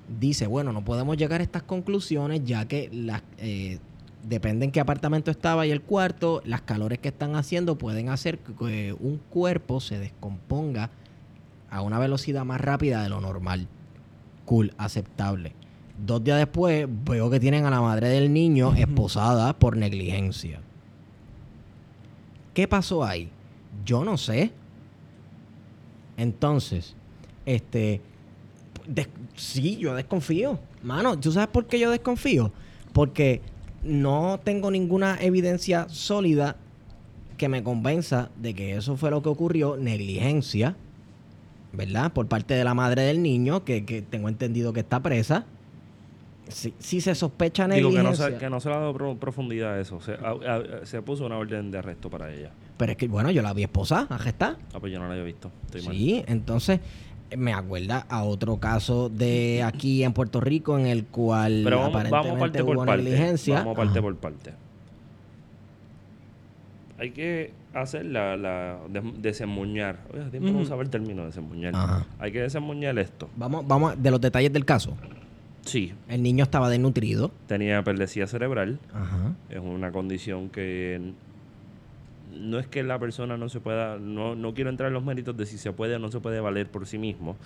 [0.08, 3.22] dice, bueno, no podemos llegar a estas conclusiones ya que las...
[3.38, 3.80] eh,
[4.26, 8.39] Depende en qué apartamento estaba y el cuarto, las calores que están haciendo pueden hacer
[8.39, 10.92] que un cuerpo se descomponga
[11.70, 13.68] a una velocidad más rápida de lo normal.
[14.46, 15.52] Cool, aceptable.
[15.98, 20.62] Dos días después veo que tienen a la madre del niño esposada por negligencia.
[22.54, 23.30] ¿Qué pasó ahí?
[23.84, 24.54] Yo no sé.
[26.16, 26.96] Entonces,
[27.46, 28.00] este,
[29.36, 30.60] sí, yo desconfío.
[30.84, 32.52] Mano, ¿tú sabes por qué yo desconfío?
[32.93, 33.41] Porque
[33.84, 36.56] no tengo ninguna evidencia sólida
[37.38, 40.76] que me convenza de que eso fue lo que ocurrió, negligencia,
[41.74, 42.13] ¿verdad?
[42.13, 45.46] Por parte de la madre del niño, que, que tengo entendido que está presa.
[46.50, 48.32] Si, si se sospecha Digo que no, negligencia.
[48.34, 50.00] se, que no se le ha dado pro- profundidad a eso.
[50.02, 50.36] Se, a-
[50.82, 52.52] a- se puso una orden de arresto para ella.
[52.78, 54.58] Pero es que, bueno, yo la vi esposada, está.
[54.74, 55.50] Ah, pues yo no la había visto.
[55.65, 55.96] Estoy mal.
[55.96, 56.80] Sí, entonces
[57.38, 61.89] me acuerda a otro caso de aquí en Puerto Rico en el cual Pero vamos,
[61.96, 63.04] aparentemente vamos parte hubo por parte.
[63.04, 63.56] negligencia.
[63.60, 64.02] Vamos parte Ajá.
[64.02, 64.54] por parte.
[67.00, 69.98] hay que hacer la, la des- desemmuñar.
[70.13, 71.76] Oye, tiempo no usaba el término desemmuñar.
[71.76, 72.06] Ajá.
[72.19, 73.30] Hay que desemmuñar esto.
[73.36, 74.96] Vamos, vamos a- de los detalles del caso.
[75.65, 77.32] Sí, El niño estaba desnutrido.
[77.48, 78.80] tenía perlesía cerebral.
[78.93, 79.34] Ajá.
[79.50, 81.13] Es una condición que
[82.34, 85.36] no es que la persona no se pueda, no, no quiero entrar en los méritos
[85.38, 87.38] de si se puede o no se puede valer por sí mismo.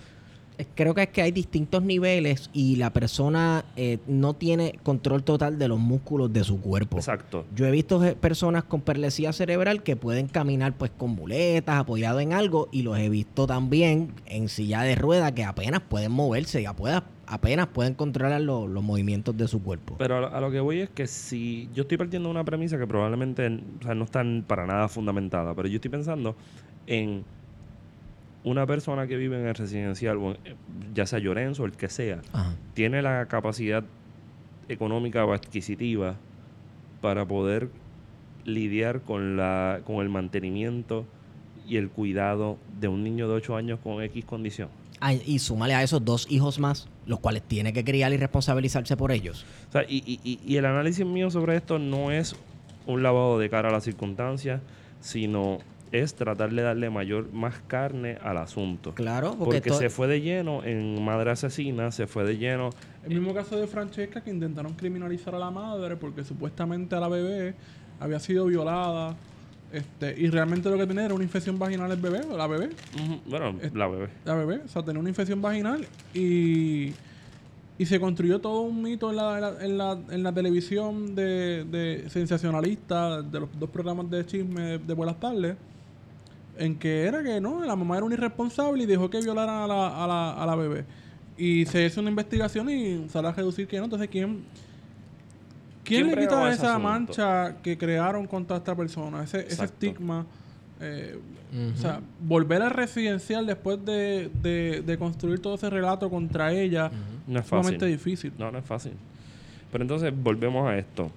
[0.58, 5.22] Eh, Creo que es que hay distintos niveles y la persona eh, no tiene control
[5.22, 6.96] total de los músculos de su cuerpo.
[6.98, 7.44] Exacto.
[7.54, 12.18] Yo he visto je- personas con perlesía cerebral que pueden caminar pues con muletas, apoyado
[12.20, 16.60] en algo, y los he visto también en silla de ruedas que apenas pueden moverse
[16.60, 19.94] y apenas, apenas pueden controlar lo- los movimientos de su cuerpo.
[19.98, 22.44] Pero a lo, a lo que voy es que si yo estoy partiendo de una
[22.44, 26.34] premisa que probablemente o sea, no está para nada fundamentada, pero yo estoy pensando
[26.86, 27.22] en
[28.44, 30.56] una persona que vive en el residencial, en-
[30.94, 32.54] ya sea Llorenzo o el que sea, Ajá.
[32.74, 33.84] tiene la capacidad
[34.68, 36.16] económica o adquisitiva
[37.00, 37.70] para poder
[38.44, 41.04] lidiar con la con el mantenimiento
[41.66, 44.68] y el cuidado de un niño de 8 años con X condición.
[45.00, 48.96] Ah, y súmale a esos dos hijos más, los cuales tiene que criar y responsabilizarse
[48.96, 49.44] por ellos.
[49.68, 52.34] O sea, y- y- y el análisis mío sobre esto no es
[52.86, 54.60] un lavado de cara a las circunstancias,
[55.00, 55.58] sino
[55.92, 58.94] es tratar de darle mayor, más carne al asunto.
[58.94, 62.70] Claro, porque, Porque se fue de lleno en Madre Asesina, se fue de lleno
[63.04, 67.08] El mismo caso de Francesca que intentaron criminalizar a la madre porque supuestamente a la
[67.08, 67.54] bebé
[68.00, 69.16] había sido violada
[69.72, 72.70] este y realmente lo que tenía era una infección vaginal el bebé, la bebé,
[73.26, 74.08] Bueno, Es- la bebé.
[74.24, 76.92] la bebé, o sea, tenía una infección vaginal y,
[77.76, 81.14] y se construyó todo un mito en la, en la, en la, en la televisión
[81.14, 85.56] de, de sensacionalista de los dos programas de chisme de, de Buenas tardes
[86.58, 89.66] en que era que no, la mamá era una irresponsable y dejó que violaran a
[89.66, 90.84] la, a la, a la bebé.
[91.36, 93.84] Y se hizo una investigación y sale a reducir que no.
[93.84, 94.42] Entonces, ¿quién,
[95.84, 96.88] quién ¿Quién le quita esa asunto?
[96.88, 99.22] mancha que crearon contra esta persona?
[99.22, 100.26] Ese, ese estigma.
[100.80, 101.18] eh.
[101.74, 106.90] O sea, volver al residencial después de, de, de construir todo ese relato contra ella
[107.26, 107.96] No es es sumamente fácil.
[107.96, 108.32] difícil.
[108.38, 108.92] No, no es fácil.
[109.72, 111.10] Pero entonces volvemos a esto.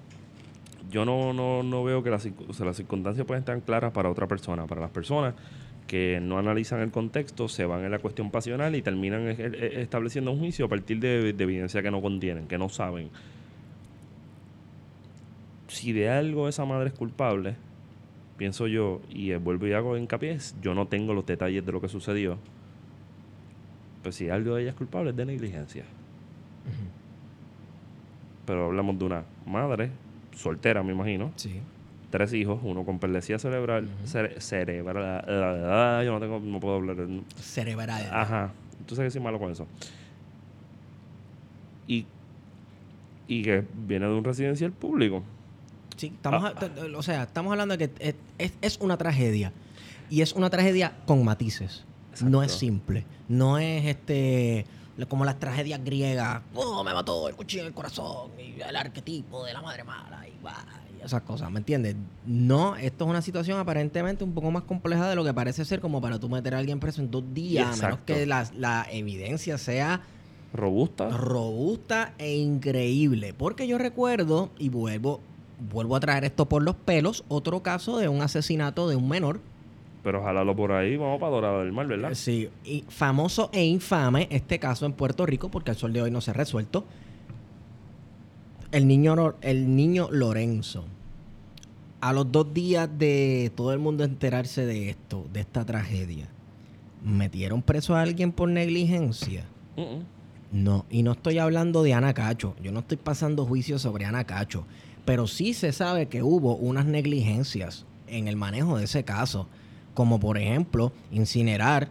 [0.92, 3.92] Yo no, no, no veo que las, circu- o sea, las circunstancias pueden estar claras
[3.94, 4.68] para otra persona.
[4.68, 5.34] Para las personas
[5.88, 9.82] que no analizan el contexto, se van en la cuestión pasional y terminan e- e-
[9.82, 13.10] estableciendo un juicio a partir de, de evidencia que no contienen, que no saben.
[15.68, 17.56] Si de algo esa madre es culpable,
[18.38, 21.80] pienso yo, y eh, vuelvo y hago hincapié, yo no tengo los detalles de lo
[21.80, 22.38] que sucedió.
[24.04, 25.86] Pues si algo de ella es culpable es de negligencia.
[28.46, 29.92] Pero hablamos de una madre
[30.36, 31.60] soltera, me imagino, Sí.
[32.10, 36.98] tres hijos, uno con perlesía cerebral, cere- cerebral, ah, yo no tengo, no puedo hablar.
[37.40, 38.08] Cerebral.
[38.12, 38.52] Ajá,
[38.86, 39.68] tú sabes que soy malo con eso.
[41.88, 42.06] Y,
[43.28, 45.24] y que viene de un residencial público.
[45.98, 49.52] Sí, estamos, a- t- o sea, estamos hablando de que es, es- una tragedia.
[50.10, 51.86] Y es una tragedia con matices.
[52.24, 53.06] No es simple.
[53.30, 54.66] No es este
[55.08, 56.42] como las tragedias griegas.
[56.54, 58.32] Oh, me mató el cuchillo en el corazón.
[58.40, 60.28] Y el arquetipo de la madre mala.
[60.28, 60.64] Y, va,
[60.98, 61.96] y esas cosas, ¿me entiendes?
[62.26, 65.80] No, esto es una situación aparentemente un poco más compleja de lo que parece ser
[65.80, 67.82] como para tú meter a alguien preso en dos días.
[67.82, 70.02] A menos que la, la evidencia sea
[70.54, 71.10] Robusta.
[71.10, 73.34] robusta e increíble.
[73.34, 75.22] Porque yo recuerdo, y vuelvo,
[75.72, 79.40] vuelvo a traer esto por los pelos, otro caso de un asesinato de un menor.
[80.04, 82.14] Pero jalalo por ahí, vamos para Dorado del Mar, ¿verdad?
[82.14, 86.12] Sí, y famoso e infame este caso en Puerto Rico, porque al sol de hoy
[86.12, 86.86] no se ha resuelto.
[88.72, 90.86] El niño, el niño Lorenzo.
[92.00, 96.28] A los dos días de todo el mundo enterarse de esto, de esta tragedia,
[97.04, 99.46] ¿metieron preso a alguien por negligencia?
[100.52, 102.56] No, y no estoy hablando de Ana Cacho.
[102.64, 104.66] Yo no estoy pasando juicio sobre Ana Cacho.
[105.06, 109.48] Pero sí se sabe que hubo unas negligencias en el manejo de ese caso.
[109.94, 111.90] Como por ejemplo, incinerar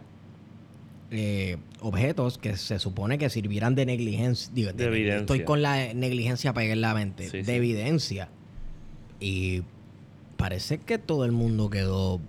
[1.11, 4.51] eh, objetos que se supone que sirvieran de negligencia.
[4.53, 5.19] digo, De evidencia.
[5.19, 7.29] Estoy con la negligencia pegada en la mente.
[7.29, 7.51] Sí, de sí.
[7.51, 8.29] evidencia.
[9.19, 9.61] Y
[10.37, 12.19] parece que todo el mundo quedó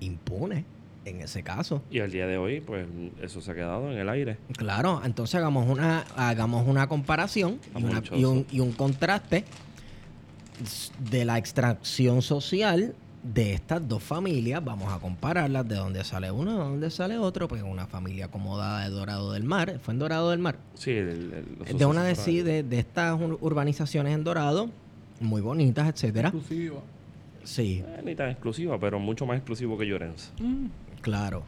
[0.00, 0.64] impune
[1.04, 1.82] en ese caso.
[1.90, 2.86] Y al día de hoy, pues
[3.22, 4.36] eso se ha quedado en el aire.
[4.56, 9.44] Claro, entonces hagamos una, hagamos una comparación y, una- y un, y un contraste
[11.10, 14.64] de la extracción social de estas dos familias.
[14.64, 18.84] Vamos a compararlas de dónde sale uno, de dónde sale otro, pues una familia acomodada
[18.84, 22.42] de Dorado del Mar, fue en Dorado del Mar, Sí, el- de una de, sí,
[22.70, 24.70] estas ur- urbanizaciones en Dorado,
[25.20, 26.28] muy bonitas, etcétera.
[26.28, 26.80] Exclusiva.
[27.44, 30.32] Sí, Eh, ni tan exclusiva, pero mucho más exclusivo que Llorens.
[30.40, 30.66] Mm.
[31.00, 31.42] claro.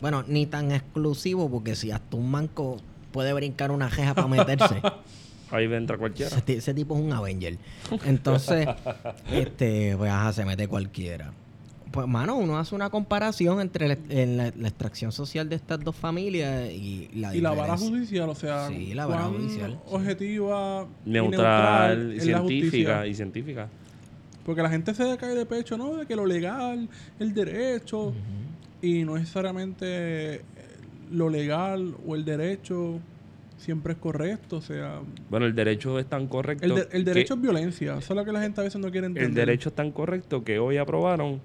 [0.00, 2.76] Bueno, ni tan exclusivo porque si hasta un manco
[3.12, 4.82] puede brincar una jeja para meterse.
[5.52, 6.30] Ahí entra cualquiera.
[6.30, 7.58] Ese, ti- ese tipo es un Avenger.
[8.06, 8.66] Entonces,
[9.32, 11.32] este, pues ajá, se mete cualquiera.
[11.92, 15.78] Pues, mano, uno hace una comparación entre la, en la- la extracción social de estas
[15.84, 19.78] dos familias y la Y la vara judicial, o sea, Sí, la vara judicial, sí.
[19.94, 23.68] objetiva, y Neutral, científica y científica.
[24.46, 25.96] Porque la gente se cae de pecho, ¿no?
[25.98, 26.88] De que lo legal,
[27.20, 28.12] el derecho,
[28.80, 30.40] y no necesariamente
[31.12, 32.98] lo legal o el derecho
[33.62, 36.64] siempre es correcto, o sea, Bueno, el derecho es tan correcto.
[36.64, 39.06] el, de- derecho es violencia, eso es lo que la gente a veces no quiere
[39.06, 39.28] entender.
[39.30, 41.40] el derecho es tan correcto que hoy aprobaron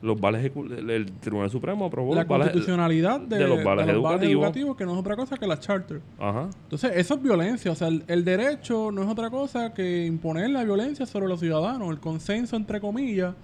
[0.00, 0.52] los vales
[0.88, 4.32] el, Tribunal Supremo aprobó la los vales constitucionalidad de, de los vales educativos.
[4.44, 6.00] educativos, que no es otra cosa que la charter.
[6.20, 6.48] Ajá.
[6.62, 7.72] Entonces, eso es violencia.
[7.72, 11.40] O sea, el, el derecho no es otra cosa que imponer la violencia sobre los
[11.40, 13.34] ciudadanos, el consenso, entre comillas,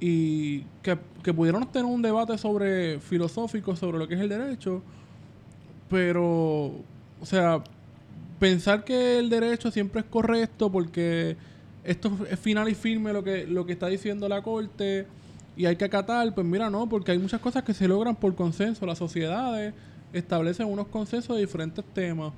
[0.00, 4.82] y que, que pudiéramos tener un debate sobre filosófico sobre lo que es el derecho,
[5.88, 6.72] pero,
[7.20, 7.62] o sea,
[8.38, 11.36] pensar que el derecho siempre es correcto porque
[11.84, 15.06] esto es final y firme lo que, lo que está diciendo la corte
[15.56, 18.34] y hay que acatar, pues mira, no, porque hay muchas cosas que se logran por
[18.34, 18.84] consenso.
[18.84, 19.72] Las sociedades
[20.12, 22.32] establecen unos consensos de diferentes temas.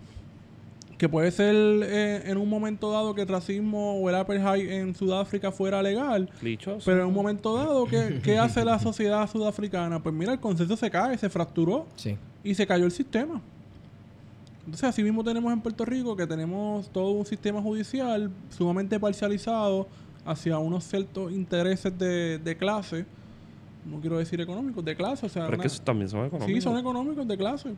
[0.99, 4.97] Que puede ser eh, en un momento dado que el racismo o el apartheid en
[4.97, 6.83] Sudáfrica fuera legal, Dichoso.
[6.85, 10.03] pero en un momento dado, ¿qué, qué hace la sociedad sudafricana?
[10.03, 12.17] Pues mira, el consenso se cae, se fracturó Sí.
[12.43, 13.41] y se cayó el sistema.
[14.69, 19.89] Entonces, así mismo tenemos en Puerto Rico que tenemos todo un sistema judicial sumamente parcializado
[20.27, 23.07] hacia unos ciertos intereses de, de clase,
[23.87, 26.55] no quiero decir económicos, de clase, o sea, Pero es que también son económicos.
[26.55, 27.71] Sí, son económicos de clase.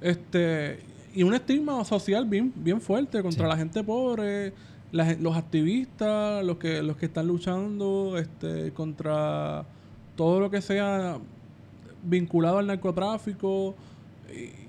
[0.00, 0.80] Este,
[1.14, 3.48] y un estigma social bien, bien fuerte contra Sí.
[3.48, 4.52] la gente pobre,
[4.90, 9.64] la los activistas, los que, los que están luchando este, contra
[10.16, 11.18] todo lo que sea
[12.02, 13.76] vinculado al narcotráfico.
[14.34, 14.65] Y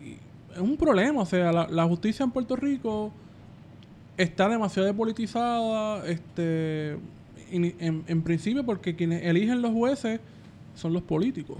[0.58, 3.12] es un problema, o sea, la, la justicia en Puerto Rico
[4.17, 6.93] está demasiado politizada, este,
[7.52, 10.20] en, en- en principio porque quienes eligen los jueces
[10.76, 11.58] son los políticos.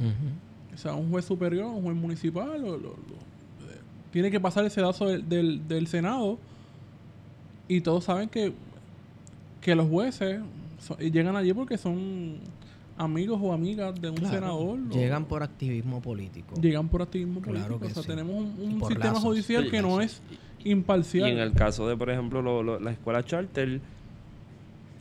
[0.74, 3.80] O sea, un juez superior, un juez municipal, lo- lo- lo- eh,
[4.12, 6.38] tiene que pasar el sedazo del, del, del Senado.
[7.68, 8.54] Y todos saben que,
[9.62, 10.40] que los jueces
[10.80, 12.36] so- llegan allí porque son
[12.98, 14.34] amigos o amigas de un Claro.
[14.36, 14.80] senador.
[14.80, 16.56] o- Llegan por activismo político.
[16.60, 17.80] llegan por activismo Claro político.
[17.80, 18.10] que o sea, sí.
[18.10, 19.24] tenemos un, Y sistema lazos.
[19.24, 20.22] judicial que no es
[20.64, 21.30] Y imparcial.
[21.30, 23.80] en el caso de, por ejemplo, lo- lo- la escuela charter,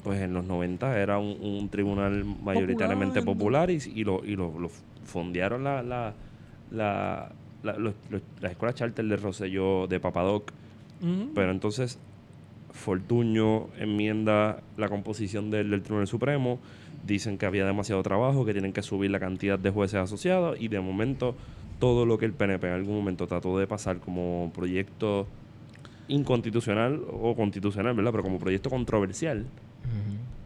[0.04, 4.36] pues en los 90 era un, un tribunal mayoritariamente Popular, popular, y, y lo, y
[4.36, 4.70] lo, lo
[5.04, 6.12] fondearon la, la,
[6.70, 7.32] la,
[7.62, 10.52] la, los- los- la escuela charter de Rosselló, de Papadoc.
[11.34, 11.98] Pero entonces
[12.72, 16.58] Fortuño enmienda la composición del, del Tribunal Supremo,
[17.06, 20.68] dicen que había demasiado trabajo, que tienen que subir la cantidad de jueces asociados y
[20.68, 21.34] de momento
[21.78, 25.26] todo lo que el PNP en algún momento trató de pasar como proyecto
[26.08, 28.12] inconstitucional o constitucional, ¿verdad?
[28.12, 29.46] Pero como proyecto controversial,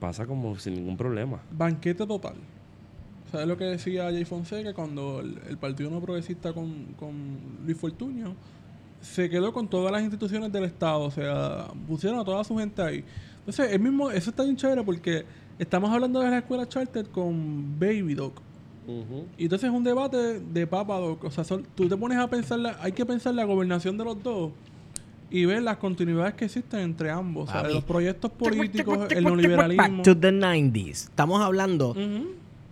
[0.01, 1.40] pasa como sin ningún problema.
[1.53, 2.35] banquete total.
[3.31, 7.12] ¿Sabes lo que decía Jay Fonseca cuando el, el Partido No Progresista con, con
[7.64, 8.35] Luis Fortuño
[9.01, 11.03] se quedó con todas las instituciones del Estado?
[11.03, 13.05] O sea, pusieron a toda su gente ahí.
[13.38, 15.25] Entonces, el mismo, eso está bien chévere porque
[15.61, 18.35] estamos hablando de la escuela charter con Baby Doc.
[19.38, 21.23] Y entonces es un debate de Papa Doc.
[21.25, 24.05] O sea, son- tú te pones a pensar, la- hay que pensar la gobernación de
[24.05, 24.51] los dos
[25.31, 27.49] y ver las continuidades que existen entre ambos.
[27.49, 29.99] O sea, los proyectos políticos, el neoliberalismo.
[29.99, 31.05] Back to the 90s.
[31.05, 31.94] Estamos hablando.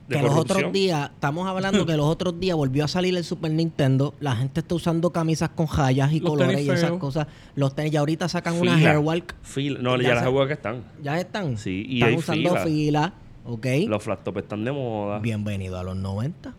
[0.09, 3.25] De que los otros días, estamos hablando que los otros días volvió a salir el
[3.25, 4.14] Super Nintendo.
[4.21, 7.27] La gente está usando camisas con rayas y Los colores y esas cosas.
[7.55, 8.90] Los tenis ya ahorita sacan una Fila.
[8.90, 9.35] Hairwalk.
[9.42, 9.81] Fila.
[9.83, 10.83] No, Ya ya las que están.
[11.03, 11.59] Ya están.
[11.59, 12.64] Sí, y están hay usando fila.
[12.64, 13.12] fila.
[13.44, 13.66] ¿Ok?
[13.87, 15.18] Los flat top están de moda.
[15.18, 16.55] Bienvenido a los 90.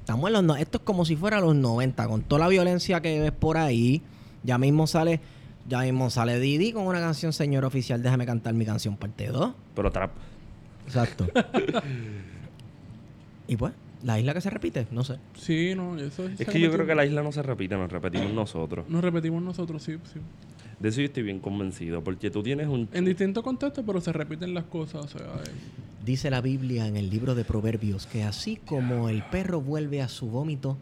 [0.00, 3.00] Estamos en los no- Esto es como si fuera los 90, con toda la violencia
[3.00, 4.02] que ves por ahí.
[4.42, 5.20] Ya mismo sale,
[5.66, 9.52] ya mismo sale Didi con una canción, señor oficial, déjame cantar mi canción parte 2.
[9.74, 10.10] Pero trap.
[10.86, 11.26] Exacto.
[13.48, 15.18] y pues, la isla que se repite, no sé.
[15.34, 18.30] Sí, no, eso Es que yo creo que la isla no se repite, nos repetimos
[18.32, 18.88] nosotros.
[18.88, 20.20] Nos repetimos nosotros, sí, sí.
[20.78, 22.88] De eso yo estoy bien convencido, porque tú tienes un...
[22.92, 25.04] En distintos contextos, pero se repiten las cosas.
[25.04, 25.50] O sea, eh,
[26.04, 30.08] Dice la Biblia en el libro de Proverbios que así como el perro vuelve a
[30.08, 30.76] su vómito,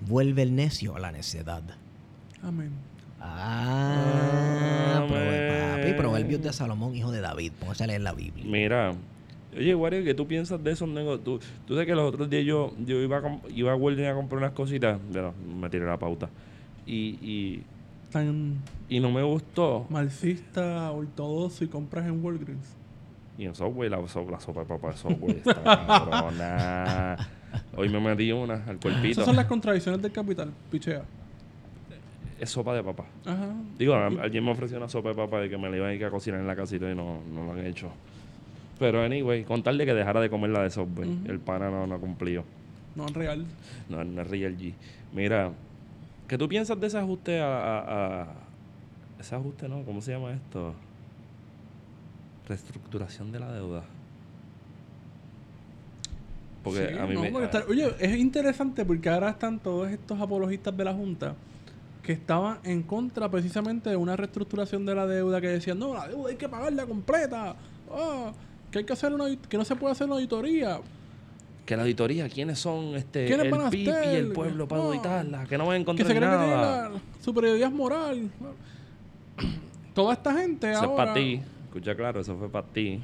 [0.00, 1.62] vuelve el necio a la necedad.
[2.42, 2.70] amén.
[3.20, 5.96] Ah, papi, Amén.
[5.96, 7.52] Proverbios de Salomón, hijo de David.
[7.60, 8.44] Póngase a leer la Biblia.
[8.44, 8.92] Mira,
[9.56, 11.24] oye, Wario, ¿qué tú piensas de esos negocios?
[11.24, 14.14] Tú, tú sabes que los otros días yo, yo iba, a, iba a Walgreens a
[14.14, 16.28] comprar unas cositas, bueno, me tiré la pauta,
[16.86, 17.62] y, y,
[18.10, 18.56] Tan
[18.88, 19.86] y no me gustó.
[19.88, 22.76] marxista, ortodoxo y compras en Walgreens.
[23.38, 27.16] Y en Subway, la, so- la sopa de papa de Subway está cabrona.
[27.76, 29.08] Hoy me metí una al cuerpito.
[29.12, 31.02] Esas son las contradicciones del capital, pichea.
[32.38, 33.04] es sopa de papa.
[33.24, 33.54] Ajá.
[33.78, 36.04] Digo, alguien me ofreció una sopa de papa de que me la iban a ir
[36.04, 37.90] a cocinar en la casita y no, no lo han hecho.
[38.80, 41.08] Pero anyway, contarle que dejara de comer la de Subway.
[41.08, 41.30] Ujú.
[41.30, 42.42] El pana no, no cumplió.
[42.96, 43.44] No es real.
[43.88, 44.72] No, no es Real G.
[45.12, 45.52] Mira,
[46.26, 48.26] ¿qué tú piensas de ese ajuste a, a- a-
[49.20, 49.84] Ese ajuste, ¿no?
[49.84, 50.74] ¿Cómo se llama esto?
[52.48, 53.84] Reestructuración de la deuda.
[56.64, 57.30] Porque Sí, a mí no, me...
[57.30, 61.34] porque está- oye, es interesante porque ahora están todos estos apologistas de la Junta
[62.02, 66.08] que estaban en contra precisamente de una reestructuración de la deuda que decían, no, la
[66.08, 67.54] deuda hay que pagarla completa.
[67.92, 68.32] Ah,
[68.70, 70.80] que hay que hacer una que no se puede hacer una auditoría.
[71.66, 74.86] Que la auditoría, ¿quiénes son este, ¿Quiénes el PIB y el pueblo para Ah.
[74.86, 75.44] auditarla?
[75.46, 76.88] Que no van a Que encontrar se cree que tiene nada.
[76.88, 78.30] la superioridad moral.
[79.94, 81.40] Toda esta gente Eso es para ti.
[81.66, 83.00] Escucha claro, eso fue para ti.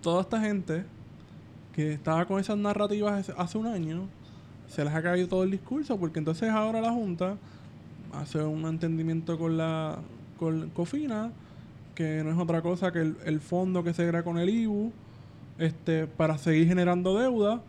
[0.00, 0.84] toda esta gente
[1.72, 4.08] que estaba con esas narrativas hace- hace un año,
[4.66, 7.36] se les ha caído todo el discurso, porque entonces ahora la Junta
[8.12, 9.98] hace un entendimiento con la
[10.38, 11.30] con Cofina,
[11.94, 14.92] que no es otra cosa que el, el fondo que se crea con el IBU,
[15.58, 17.60] este, para seguir generando deuda.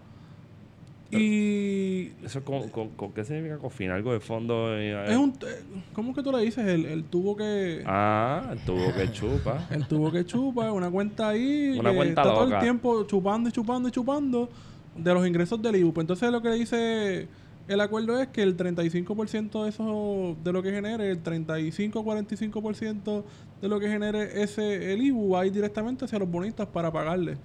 [1.12, 3.94] Y ¿Eso con, con, con qué significa cofina?
[3.94, 4.76] ¿Algo de fondo?
[4.76, 5.30] es un...
[5.48, 5.62] eh,
[5.94, 6.66] ¿Cómo que tú le dices?
[6.66, 7.84] El, el tubo que...
[7.86, 9.68] Ah, el tubo que chupa.
[9.72, 13.48] El tubo que chupa, una cuenta ahí, Una que cuenta está todo el tiempo chupando
[13.50, 14.50] y chupando y chupando
[14.98, 15.94] de los ingresos del IBU.
[15.94, 17.28] Pues entonces lo que dice
[17.68, 23.24] el acuerdo es que el 35% de eso de lo que genere, el 35-45%
[23.62, 26.92] de lo que genere ese el IBU va a ir directamente hacia los bonistas para
[26.92, 27.38] pagarle.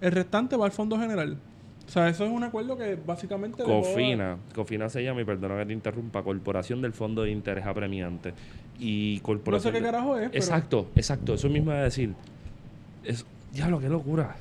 [0.00, 1.36] El restante va al fondo general.
[1.86, 3.62] O sea, eso es un acuerdo que básicamente...
[3.62, 4.38] Cofina.
[4.54, 8.32] Cofina se llama, y perdona que te interrumpa, Corporación del Fondo de Interés Apremiante.
[8.78, 9.74] Y No Corporación...
[9.74, 10.38] sé qué carajo es, pero...
[10.38, 11.34] Exacto, exacto.
[11.34, 12.14] Eso mismo a decir.
[13.04, 14.36] Es, diablo, qué locura.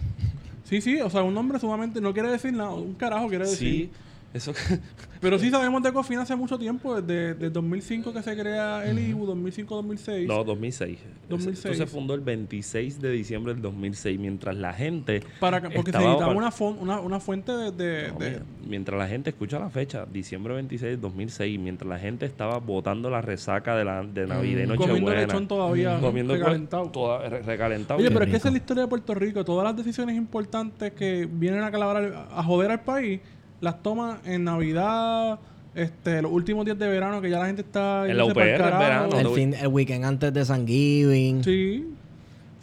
[0.64, 2.00] Sí, sí, o sea, un nombre sumamente...
[2.00, 3.58] No quiere decir nada, un carajo quiere decir...
[3.58, 3.90] Sí,
[4.34, 4.54] eso...
[5.22, 9.00] Pero sí sabemos de Cofina hace mucho tiempo, desde, desde 2005 que se crea el
[9.00, 10.28] IBU, 2005-2006.
[10.28, 11.00] no, 2006.
[11.30, 11.66] 2006.
[11.66, 15.24] Esto se fundó el 26 de diciembre del 2006, mientras la gente...
[15.40, 17.72] para que- porque se estaba necesitaba pa- una, una, una fuente de...
[17.72, 21.88] de- No, de- mira, mientras la gente escucha la fecha, diciembre 26 del 2006, mientras
[21.90, 24.76] la gente estaba botando la resaca de, la, de Navidad y Mm.
[24.76, 26.90] comiendo Nochebuena, lechón todavía comiendo recalentado.
[26.90, 28.00] toda- re- recalentado.
[28.00, 29.46] Oye, pero es que esa es la historia de Puerto Rico.
[29.46, 33.22] Todas las decisiones importantes que vienen a calabrar, a joder al país,
[33.64, 35.40] las toma en Navidad,
[35.74, 38.08] este, los últimos días de verano, que ya la gente está...
[38.08, 38.80] En la UPR, carajo.
[38.80, 39.18] verano.
[39.18, 41.44] El, no, fin, el weekend antes de San Giving.
[41.44, 41.88] Sí.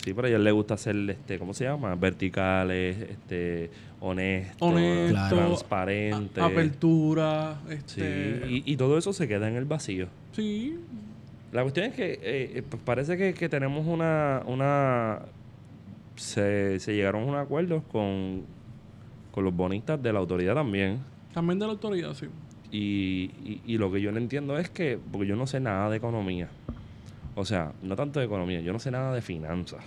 [0.04, 1.94] Sí, pero a él le gusta ser, este, ¿cómo se llama?
[1.94, 3.70] Verticales, este,
[4.00, 5.36] honesto, Honesto, Claro.
[5.36, 6.40] transparente.
[6.40, 8.46] a- apertura, Sí, este...
[8.48, 10.06] y, y todo eso se queda en el vacío.
[10.32, 10.78] sí.
[11.52, 14.40] La cuestión es que eh, eh, pues parece que, que tenemos una...
[14.46, 15.18] una
[16.14, 18.44] se, se llegaron a un acuerdo con,
[19.30, 20.98] con los bonistas de la autoridad también.
[21.32, 22.26] También de la autoridad, sí.
[22.72, 25.90] Y, y, y lo que yo no entiendo es que, porque yo no sé nada
[25.90, 26.48] de economía.
[27.34, 29.84] O sea, no tanto de economía, yo no sé nada de finanzas.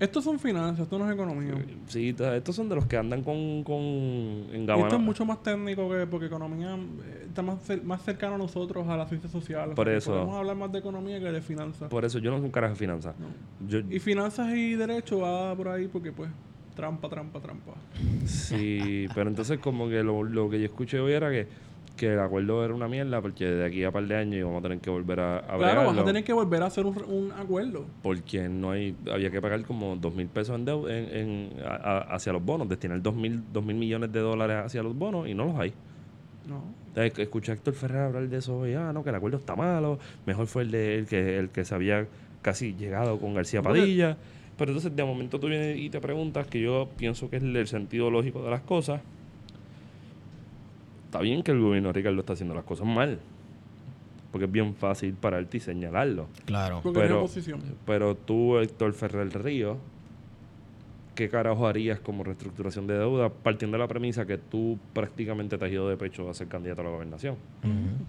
[0.00, 1.54] Estos son finanzas, esto no es economía.
[1.86, 5.88] Sí, estos son de los que andan con, con en esto es mucho más técnico
[5.88, 9.76] que porque economía eh, está más, más cercano a nosotros, a las ciencias sociales.
[9.76, 10.12] Por O sea, eso.
[10.12, 11.88] Podemos hablar más de economía que de finanzas.
[11.88, 13.14] Por eso yo no soy un carajo de finanzas.
[13.20, 13.28] No.
[13.68, 16.28] Yo, Y finanzas y derecho va por ahí porque pues
[16.74, 17.72] trampa, trampa, trampa.
[18.26, 21.46] sí, pero entonces como que lo, lo que yo escuché hoy era que,
[21.96, 24.62] que el acuerdo era una mierda porque de aquí a par de años íbamos a
[24.62, 27.32] tener que volver a, a claro, vas a tener que volver a hacer un, un
[27.32, 27.86] acuerdo.
[28.02, 31.74] porque no hay había que pagar como dos mil pesos en, deu- en, en- a-
[31.76, 35.28] a- hacia los bonos, destinar dos mil, dos mil millones de dólares hacia los bonos
[35.28, 35.72] y no los hay.
[36.48, 36.62] No.
[36.96, 39.98] Escuché a Héctor Ferrer hablar de eso hoy, ah, no, que el acuerdo está malo,
[40.26, 42.06] mejor fue el de el que, el que se había
[42.42, 44.16] casi llegado con García Porque- Padilla.
[44.56, 47.66] Pero entonces de momento tú vienes y te preguntas, que yo pienso que es el
[47.66, 49.00] sentido lógico de las cosas.
[51.06, 53.18] Está bien que el gobierno de Ricardo está haciendo las cosas mal,
[54.32, 56.26] porque es bien fácil pararte y señalarlo.
[56.44, 56.80] Claro.
[56.82, 57.62] Porque Pero- es oposición.
[57.86, 59.76] Pero tú, Héctor Ferrer Río,
[61.14, 65.64] ¿qué carajo harías como reestructuración de deuda partiendo de la premisa que tú prácticamente te
[65.64, 67.34] has ido de pecho a ser candidato a la gobernación?
[67.62, 68.04] Ujú.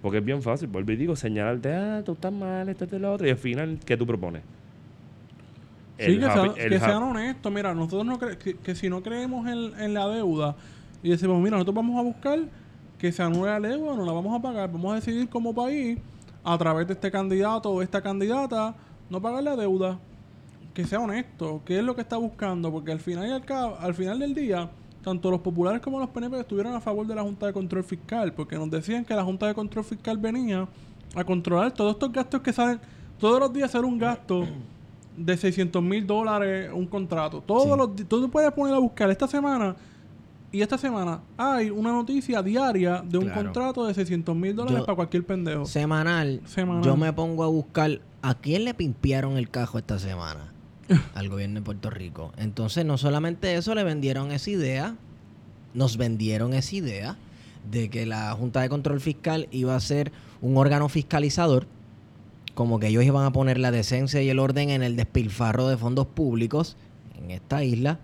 [0.00, 3.12] Porque es bien fácil, vuelvo y digo, señalarte, ah, tú estás mal, esto, y lo
[3.12, 4.42] otro, y al final, ¿qué tú propones?
[6.06, 7.52] Sí, que, happy- que sean honestos.
[7.52, 10.56] Mira, nosotros no cre- que, que si no creemos en, en la deuda
[11.02, 12.38] y decimos, mira, nosotros vamos a buscar
[12.98, 15.98] que se anule la deuda, no la vamos a pagar, vamos a decidir como país,
[16.44, 18.74] a través de este candidato o esta candidata,
[19.10, 19.98] no pagar la deuda.
[20.74, 23.76] Que sea honesto, qué es lo que está buscando, porque al final, y al, cabo,
[23.78, 24.70] al final del día,
[25.04, 28.32] tanto los populares como los PNP estuvieron a favor de la Junta de Control Fiscal,
[28.32, 30.66] porque nos decían que la Junta de Control Fiscal venía
[31.14, 32.80] a controlar todos estos gastos que salen
[33.20, 34.46] todos los días, hacer un gasto
[35.16, 37.42] de 600 mil dólares un contrato.
[37.46, 37.68] Todos Sí.
[37.76, 39.76] los tú te puedes poner a buscar esta semana
[40.54, 43.42] Y esta semana hay una noticia diaria de un Claro.
[43.44, 45.64] contrato de 600 mil dólares Yo- para cualquier pendejo.
[45.64, 46.84] Semanal, Semanal.
[46.84, 50.52] yo me pongo a buscar a quién le pimpearon el cajo esta semana
[51.14, 52.32] al gobierno de Puerto Rico.
[52.36, 54.94] Entonces, no solamente eso, le vendieron esa idea,
[55.72, 57.16] nos vendieron esa idea
[57.70, 61.66] de que la Junta de Control Fiscal iba a ser un órgano fiscalizador,
[62.54, 65.76] como que ellos iban a poner la decencia y el orden en el despilfarro de
[65.76, 66.76] fondos públicos
[67.22, 67.98] en esta isla.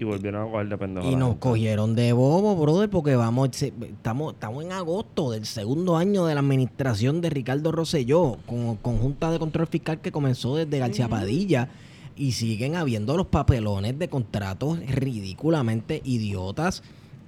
[0.00, 1.10] Y volvieron a coger de pendejo.
[1.10, 1.40] Y nos gente.
[1.40, 6.40] cogieron de bobo, brother, porque vamos, estamos, estamos en agosto del segundo año de la
[6.40, 11.68] administración de Ricardo Rosselló, con, con Junta de Control Fiscal que comenzó desde García Padilla,
[12.14, 16.82] y siguen habiendo los papelones de contratos ridículamente idiotas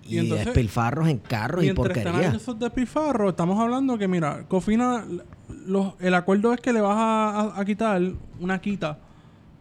[0.05, 2.29] y, Y entonces, despilfarros en carros y Mientras están porquería.
[2.29, 5.05] haciendo esos despilfarros, estamos hablando que, mira, Cofina,
[5.67, 8.01] los, el acuerdo es que le vas a, a- a quitar
[8.41, 8.99] una quita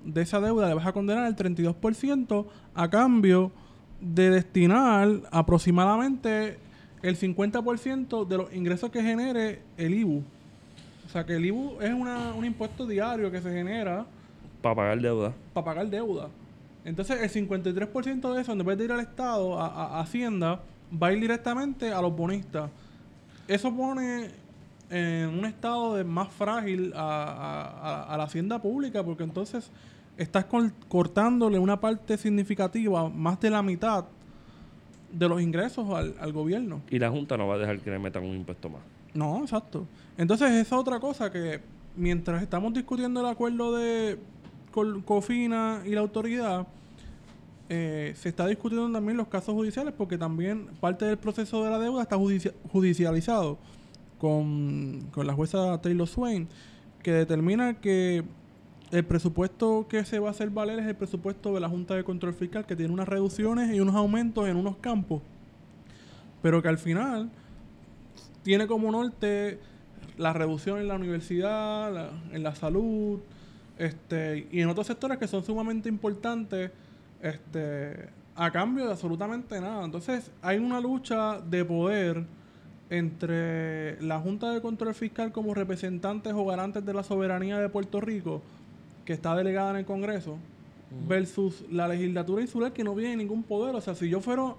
[0.05, 3.51] de esa deuda, le vas a condenar el 32% a cambio
[4.01, 6.57] de destinar aproximadamente
[7.01, 10.23] el 50% de los ingresos que genere el IBU.
[11.05, 14.05] O sea que el IBU es una, un impuesto diario que se genera
[14.61, 15.33] Para pagar deuda.
[15.53, 16.29] para pagar deuda.
[16.85, 20.61] Entonces, el 53% de eso, en vez de ir al Estado, a, a- a Hacienda,
[20.91, 22.69] va a ir directamente a los bonistas.
[23.47, 24.29] Eso pone
[24.89, 29.71] en un estado de más frágil a, a- a- a la hacienda pública, porque entonces
[30.17, 30.45] estás
[30.87, 34.05] cortándole una parte significativa, más de la mitad
[35.11, 36.81] de los ingresos al, al gobierno.
[36.89, 38.81] Y la Junta no va a dejar que le metan un impuesto más.
[39.13, 39.85] No, exacto.
[40.17, 41.61] Entonces, esa otra cosa que
[41.95, 44.19] mientras estamos discutiendo el acuerdo de
[45.05, 46.67] Cofina y la autoridad,
[47.69, 51.79] eh, se está discutiendo también los casos judiciales porque también parte del proceso de la
[51.79, 53.57] deuda está judicia- judicializado
[54.19, 56.47] con, con la jueza Taylor Swain,
[57.01, 58.23] que determina que
[58.91, 62.03] el presupuesto que se va a hacer valer es el presupuesto de la Junta de
[62.03, 65.21] Control Fiscal, que tiene unas reducciones y unos aumentos en unos campos,
[66.41, 67.29] pero que al final
[68.43, 69.59] tiene como norte
[70.17, 73.19] la reducción en la universidad, en la salud,
[73.77, 76.71] este, y en otros sectores que son sumamente importantes,
[77.21, 79.85] este, a cambio de absolutamente nada.
[79.85, 82.25] Entonces, hay una lucha de poder
[82.89, 88.01] entre la Junta de Control Fiscal como representantes o garantes de la soberanía de Puerto
[88.01, 88.41] Rico,
[89.05, 90.37] que está delegada en el Congreso,
[91.07, 93.75] versus la legislatura insular que no tiene ningún poder.
[93.75, 94.55] O sea, si yo fuera,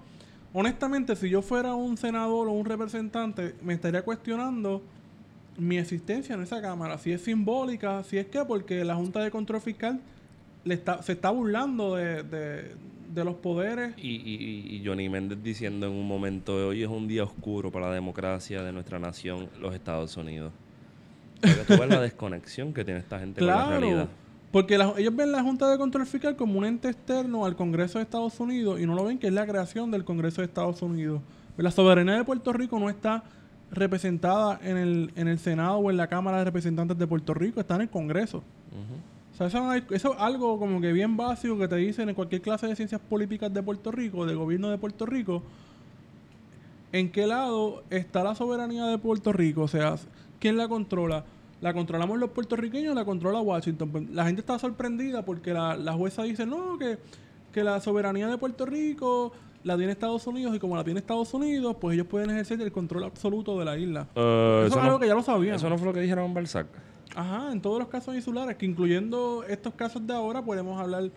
[0.53, 4.81] honestamente, si yo fuera un senador o un representante, me estaría cuestionando
[5.57, 6.97] mi existencia en esa Cámara.
[6.97, 9.99] Si es simbólica, si es que porque la Junta de Control Fiscal
[10.63, 12.71] le está, se está burlando de, de-
[13.13, 13.93] de los poderes.
[13.97, 17.89] Y, y, y Johnny Méndez diciendo en un momento, hoy es un día oscuro para
[17.89, 20.51] la democracia de nuestra nación, los Estados Unidos.
[21.41, 24.07] Porque tú ves la desconexión que tiene esta gente con la realidad.
[24.51, 27.99] Porque la- ellos ven la Junta de Control Fiscal como un ente externo al Congreso
[27.99, 30.81] de Estados Unidos y no lo ven que es la creación del Congreso de Estados
[30.81, 31.21] Unidos.
[31.57, 33.23] La soberanía de Puerto Rico no está
[33.71, 37.59] representada en el, en el Senado o en la Cámara de Representantes de Puerto Rico,
[37.61, 38.43] está en el Congreso.
[39.33, 42.67] O sea, eso, es algo como que bien básico que te dicen en cualquier clase
[42.67, 45.41] de ciencias políticas de Puerto Rico, del gobierno de Puerto Rico.
[46.91, 49.61] ¿En qué lado está la soberanía de Puerto Rico?
[49.63, 49.95] O sea,
[50.39, 51.23] ¿quién la controla?
[51.61, 53.89] ¿La controlamos los puertorriqueños o la controla Washington?
[53.89, 56.97] Pues, la gente está sorprendida porque la, la jueza dice, no, que,
[57.53, 59.31] que la soberanía de Puerto Rico
[59.63, 62.71] la tiene Estados Unidos y como la tiene Estados Unidos, pues ellos pueden ejercer el
[62.71, 64.07] control absoluto de la isla.
[64.15, 65.61] Eh, eso es algo que ya lo sabíamos.
[65.61, 66.67] Eso no fue lo que dijeron en Balzac.
[67.15, 71.09] Ajá, en todos los casos insulares, que incluyendo estos casos de ahora, podemos hablar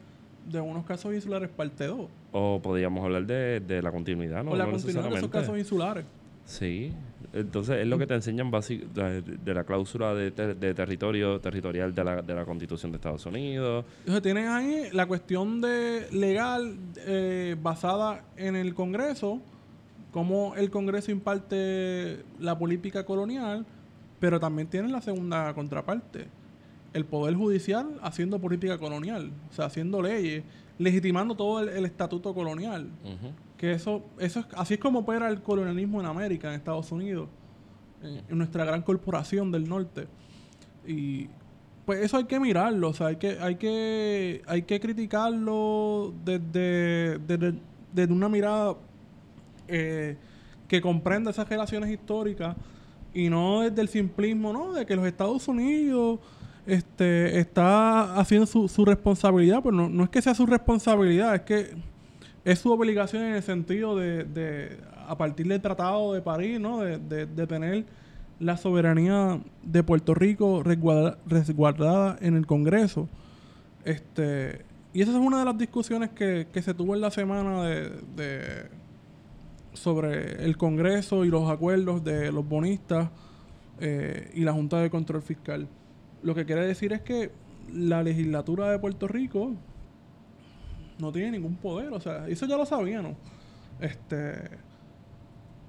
[0.51, 2.07] de unos casos insulares parte 2.
[2.33, 4.51] O podríamos hablar de, de la continuidad, ¿no?
[4.53, 6.05] o la No continuidad de esos casos insulares.
[6.45, 6.93] Sí.
[7.33, 11.41] Entonces es lo que te enseñan básic- de, de la cláusula de, ter- de territorio
[11.41, 13.85] territorial de la, de la Constitución de Estados Unidos.
[14.01, 19.41] Entonces tienes ahí la cuestión de legal eh, basada en el Congreso,
[20.13, 23.65] cómo el Congreso imparte la política colonial,
[24.25, 26.29] pero también tienes la segunda contraparte,
[26.95, 30.43] el Poder Judicial haciendo política colonial, o sea, haciendo leyes,
[30.79, 32.89] legitimando todo el, el estatuto colonial.
[33.59, 37.29] Que eso, eso es, así es como opera el colonialismo en América, en Estados Unidos,
[38.03, 40.07] en, en nuestra gran corporación del norte.
[40.87, 41.29] Y
[41.85, 47.19] pues eso hay que mirarlo, o sea, hay que, hay que, hay que criticarlo desde,
[47.19, 47.59] desde,
[47.93, 48.75] desde una mirada
[49.69, 50.17] eh,
[50.67, 52.57] que comprenda esas relaciones históricas
[53.15, 54.73] y no desde el simplismo, ¿no?
[54.73, 56.19] De que los Estados Unidos
[56.67, 61.43] este, está haciendo su, su responsabilidad, pues no, no es que sea su responsabilidad, es
[61.43, 61.71] que
[62.45, 66.81] es su obligación en el sentido de, de a partir del Tratado de París, ¿no?
[66.81, 67.85] De, de- tener
[68.41, 73.09] la soberanía de Puerto Rico resguarda- resguardada en el Congreso.
[73.85, 74.63] Este,
[74.93, 77.91] y esa es una de las discusiones que, que se tuvo en la semana de,
[79.75, 83.11] sobre el Congreso y los acuerdos de los bonistas
[83.81, 85.69] eh, y la Junta de Control Fiscal.
[86.23, 87.33] Lo que quiere decir es que
[87.73, 89.53] la legislatura de Puerto Rico
[90.99, 93.17] no tiene ningún poder, o sea, eso ya lo sabían,
[93.81, 94.49] Este,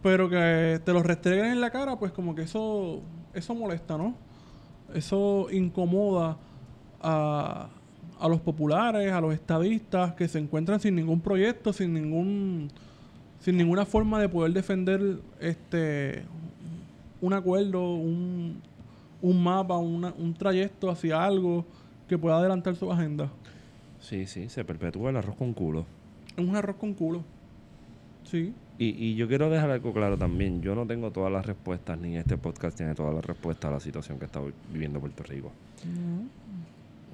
[0.03, 3.01] pero que te lo restreguen en la cara, pues como que eso,
[3.33, 4.15] eso molesta, ¿no?
[4.93, 6.37] Eso incomoda
[7.01, 7.69] a,
[8.19, 12.69] a los populares, a los estadistas que se encuentran sin ningún proyecto, sin ningún
[13.45, 16.23] sin ninguna forma de poder defender este
[17.21, 18.59] un acuerdo, un,
[19.21, 21.63] un mapa, un trayecto hacia algo
[22.09, 23.29] que pueda adelantar su agenda.
[23.99, 25.85] Sí, sí, se perpetúa el arroz con culo.
[26.35, 27.23] Es un arroz con culo.
[28.23, 28.51] Sí.
[28.79, 30.63] Y, y yo quiero dejar algo claro también.
[30.63, 33.79] Yo no tengo todas las respuestas, ni este podcast tiene todas las respuestas a la
[33.79, 34.41] situación que está
[34.73, 35.51] viviendo Puerto Rico.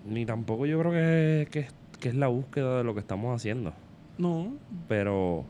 [0.07, 1.67] Ni tampoco yo creo que, que,
[1.99, 3.73] que, es la búsqueda de lo que estamos haciendo.
[4.17, 4.53] No.
[4.87, 5.45] Pero...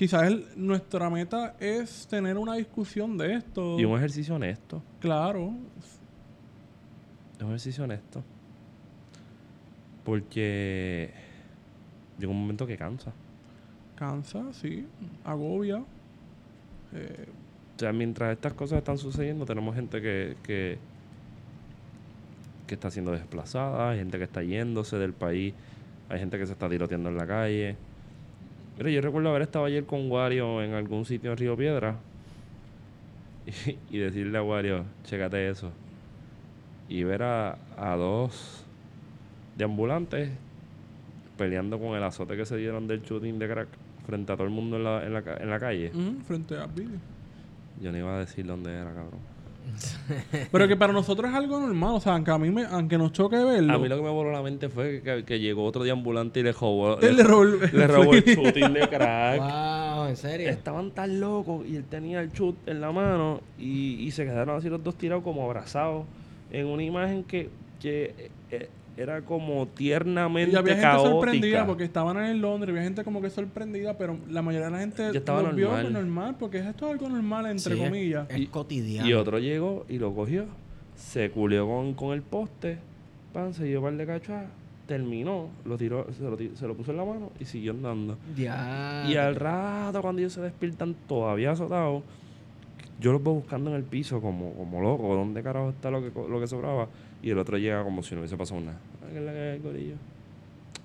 [0.00, 3.78] Quizás nuestra meta es tener una discusión de esto.
[3.78, 4.82] Y un ejercicio honesto.
[4.98, 5.52] Claro.
[7.36, 8.24] Es un ejercicio honesto.
[10.02, 11.10] Porque
[12.18, 13.12] llega un momento que cansa.
[13.94, 14.86] Cansa, sí.
[15.22, 15.84] Agobia.
[16.94, 17.26] Eh,
[17.76, 20.78] o sea, mientras estas cosas están sucediendo, tenemos gente que, que,
[22.66, 25.52] que está siendo desplazada, hay gente que está yéndose del país,
[26.08, 27.76] hay gente que se está tiroteando en la calle.
[28.80, 31.96] Mira, yo recuerdo haber estado ayer con Wario en algún sitio en Río Piedra
[33.90, 35.70] y, decirle a Wario, chécate eso.
[36.88, 38.64] Y ver a, a dos
[39.58, 40.30] de ambulantes
[41.36, 43.68] peleando con el azote que se dieron del shooting de crack
[44.06, 45.92] frente a todo el mundo en la, en la, en la calle.
[46.26, 46.98] frente a vídeo.
[47.82, 49.20] Yo no iba a decir dónde era, cabrón.
[50.50, 53.12] Pero que para nosotros es algo normal, o sea, aunque a mí me, aunque nos
[53.12, 53.74] choque verlo.
[53.74, 56.42] A mí lo que me voló la mente fue que, llegó otro día ambulante y
[56.42, 59.40] le robó, le, robó, le robó el shooting de crack.
[59.40, 60.48] Wow, ¿en serio?
[60.48, 64.56] Estaban tan locos y él tenía el shoot en la mano y, y se quedaron
[64.56, 66.04] así los dos tirados como abrazados
[66.50, 67.50] en una imagen que,
[67.80, 68.68] que eh,
[69.00, 73.30] era como tiernamente y había gente sorprendida porque estaban en Londres, había gente como que
[73.30, 75.92] sorprendida, pero la mayoría de la gente lo vio normal.
[75.92, 78.28] normal, porque esto es algo normal, entre comillas.
[78.30, 79.08] Es, cotidiano.
[79.08, 80.46] Y otro llegó y lo cogió,
[80.96, 82.78] se culió con, con el poste,
[83.32, 84.46] pan, se llevó el de cachá,
[84.86, 88.18] terminó, lo tiró, se lo, puso en la mano y siguió andando.
[88.36, 89.06] Ya.
[89.08, 92.02] Y al rato, cuando ellos se despiertan todavía azotados,
[93.00, 96.28] yo los voy buscando en el piso como, como loco, ¿dónde carajo está lo que,
[96.28, 96.88] lo que sobraba?
[97.22, 98.78] Y el otro llega como si no hubiese pasado nada.
[99.10, 99.94] ¿Qué es la que hay, gorillo?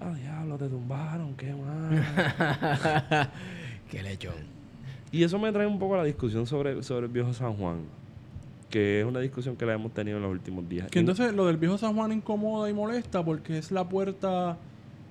[0.02, 2.04] Ah, diablo, te tumbaron, qué mal.
[3.90, 4.56] qué lechón.
[5.12, 7.80] Y eso me trae un poco a la discusión sobre, sobre el viejo San Juan.
[8.70, 10.90] Que es una discusión que la hemos tenido en los últimos días.
[10.90, 14.58] Que entonces lo del viejo San Juan incomoda y molesta porque es la puerta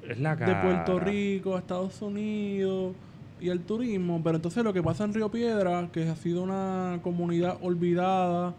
[0.06, 2.94] es la de Puerto Rico a Estados Unidos
[3.40, 4.20] y el turismo.
[4.22, 8.54] Pero entonces lo que pasa en Río Piedra, que ha sido una comunidad olvidada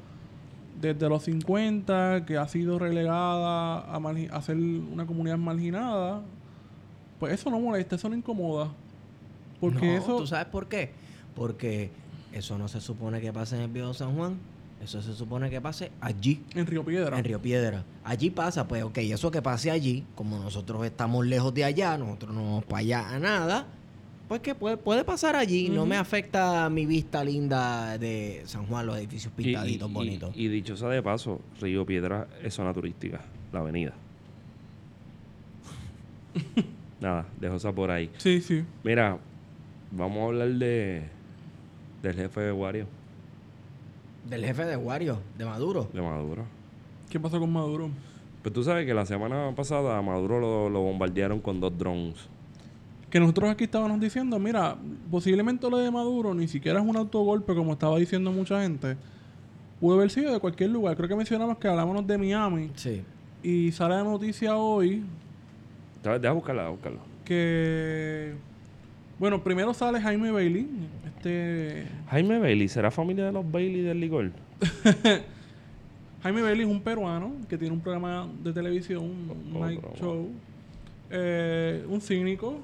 [0.80, 6.22] desde los 50, que ha sido relegada a, ser una comunidad marginada,
[7.20, 8.70] pues eso no molesta, eso no incomoda.
[9.60, 10.18] Porque eso...
[10.18, 10.92] ¿Tú sabes por qué?
[11.36, 11.92] Porque
[12.34, 14.38] eso no se supone que pase en el Viejo San Juan.
[14.84, 16.44] Eso se supone que pase allí.
[16.54, 17.18] En Río Piedra.
[17.18, 17.84] En Río Piedra.
[18.04, 22.36] Allí pasa, pues, ok, eso que pase allí, como nosotros estamos lejos de allá, nosotros
[22.36, 23.68] no vamos para allá a nada,
[24.28, 28.88] pues que puede, puede pasar allí, no me afecta mi vista linda de San Juan,
[28.88, 30.36] los edificios pintaditos, bonitos.
[30.36, 33.22] Y, dicho sea de paso, Río Piedra es zona turística,
[33.54, 33.94] la avenida.
[37.00, 38.10] Nada, dejo esa por ahí.
[38.18, 38.64] Sí, sí.
[38.84, 39.20] Mira,
[39.92, 41.04] vamos a hablar de
[42.02, 42.88] del jefe de Wario.
[44.28, 45.88] Del jefe de Wario, de Maduro.
[45.94, 46.46] De Maduro.
[47.10, 47.92] ¿Qué pasó con Maduro?
[48.42, 52.35] Pues tú sabes que la semana pasada a Maduro lo, lo bombardearon con dos drones
[53.16, 54.76] que nosotros aquí estábamos diciendo, mira,
[55.10, 58.98] posiblemente lo de Maduro ni siquiera es un autogolpe como estaba diciendo mucha gente.
[59.80, 60.98] Pudo haber sido de cualquier lugar.
[60.98, 62.72] Creo que mencionamos que hablábamos de Miami.
[62.76, 63.04] Sí.
[63.42, 65.06] Y sale la noticia hoy.
[66.04, 67.00] Deja buscarla, buscarla.
[67.24, 68.34] Que.
[69.18, 70.68] Bueno, primero sale Jaime Bailey.
[71.06, 71.88] Este.
[72.10, 74.32] Jaime Bailey, ¿será familia de los Bailey del Ligor?
[76.22, 80.28] Jaime Bailey es un peruano que tiene un programa de televisión, un night show.
[81.10, 82.60] Eh, un cínico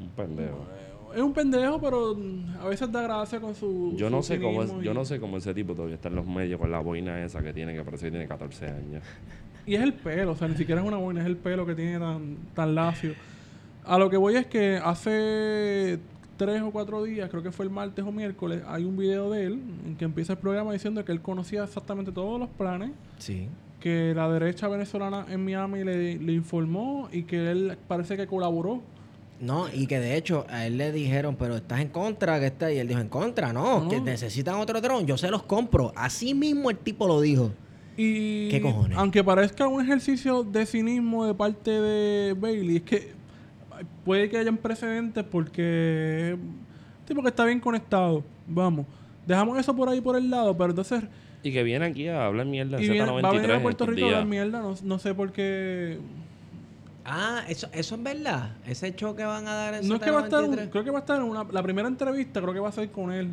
[0.00, 0.66] un pendejo.
[1.14, 2.16] Es un pendejo, pero
[2.60, 3.94] a veces da gracia con su.
[3.96, 6.26] Yo no sé cómo es, yo no sé cómo ese tipo todavía está en los
[6.26, 9.02] medios con la boina esa que tiene, que parece que tiene 14 años.
[9.66, 11.74] Y es el pelo, o sea, ni siquiera es una boina, es el pelo que
[11.74, 13.14] tiene tan, tan lacio.
[13.84, 15.98] A lo que voy es que hace
[16.36, 19.44] tres o cuatro días, creo que fue el martes o miércoles, hay un video de
[19.44, 22.92] él en que empieza el programa diciendo que él conocía exactamente todos los planes.
[23.18, 23.48] Sí.
[23.78, 28.82] Que la derecha venezolana en Miami le, le informó y que él parece que colaboró
[29.40, 32.70] No, y que de hecho a él le dijeron, pero estás en contra, que está.
[32.72, 33.88] Y él dijo, en contra, no, No.
[33.88, 35.92] que necesitan otro dron, yo se los compro.
[35.96, 37.50] Así mismo el tipo lo dijo.
[37.96, 38.96] Y ¿Qué cojones?
[38.98, 43.12] aunque parezca un ejercicio de cinismo de parte de Bailey, es que
[44.04, 46.36] puede que hayan precedentes porque
[47.06, 48.22] tipo que está bien conectado.
[48.46, 48.86] Vamos.
[49.26, 51.02] Dejamos eso por ahí por el lado, pero entonces
[51.42, 53.62] Y que viene aquí a hablar mierda en y viene- Z93 va a venir a
[53.62, 54.26] Puerto Rico a días.
[54.26, 55.98] mierda, no, no sé por qué.
[57.12, 58.50] Ah, eso, eso es verdad.
[58.66, 60.70] Ese show que van a dar en No es que va a estar, Z93.
[60.70, 62.90] creo que va a estar en una, la primera entrevista, creo que va a ser
[62.90, 63.30] con él.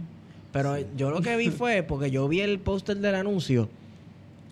[0.52, 3.70] Pero yo lo que vi fue, porque yo vi el póster del anuncio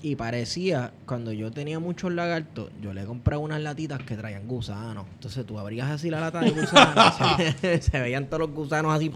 [0.04, 5.08] y parecía, cuando yo tenía muchos lagartos, yo le compré unas latitas que traían gusanos.
[5.14, 7.16] Entonces tú abrías así la lata de gusanos,
[7.60, 9.12] se, se veían todos los gusanos así.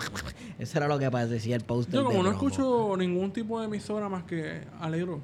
[0.58, 1.94] Eso era lo que parecía el póster.
[1.94, 5.20] Yo como no escucho ningún tipo de emisora más que Alegro.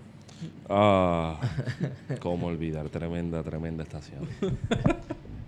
[0.69, 1.39] Ah,
[2.19, 4.27] cómo olvidar, tremenda, tremenda estación.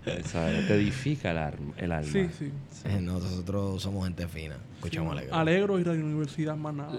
[0.06, 2.10] Esa te edifica el, arm- el alma.
[2.10, 2.50] Sí, sí.
[2.86, 4.56] Eh, Nosotros somos gente fina.
[4.76, 5.30] Escuchamos alegre.
[5.34, 6.98] Alegro y Radio Universidad más nada.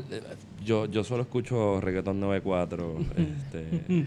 [0.64, 2.98] Yo, yo solo escucho reggaetón 94.
[3.18, 4.06] este,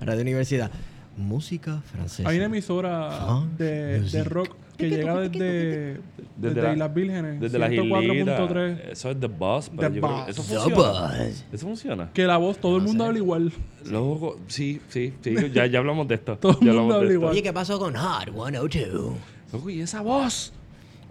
[0.00, 0.70] Radio Universidad.
[1.16, 2.28] Música francesa.
[2.28, 6.00] Hay una emisora de, de rock que llega desde,
[6.36, 7.40] desde, la- Islas Vírgenes.
[7.40, 8.40] Desde las islitas.
[8.40, 8.78] 104.3.
[8.90, 9.70] Eso es The Boss.
[9.76, 10.24] Pero The yo creo Boss.
[10.24, 10.76] que eso The funciona.
[10.76, 11.44] Buzz.
[11.52, 12.10] Eso funciona.
[12.12, 13.52] Que la voz, todo el mundo habla igual.
[13.90, 15.34] Luego, sí, sí, sí.
[15.52, 16.36] Ya, ya hablamos de esto.
[16.38, 17.32] Todo el mundo habla igual.
[17.32, 19.12] Oye, ¿qué pasó con Hot 102?
[19.52, 20.52] Loco, ¿y esa voz?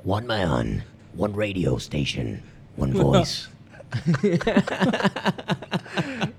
[0.03, 0.83] One man,
[1.17, 2.41] one radio station,
[2.77, 3.47] one voice.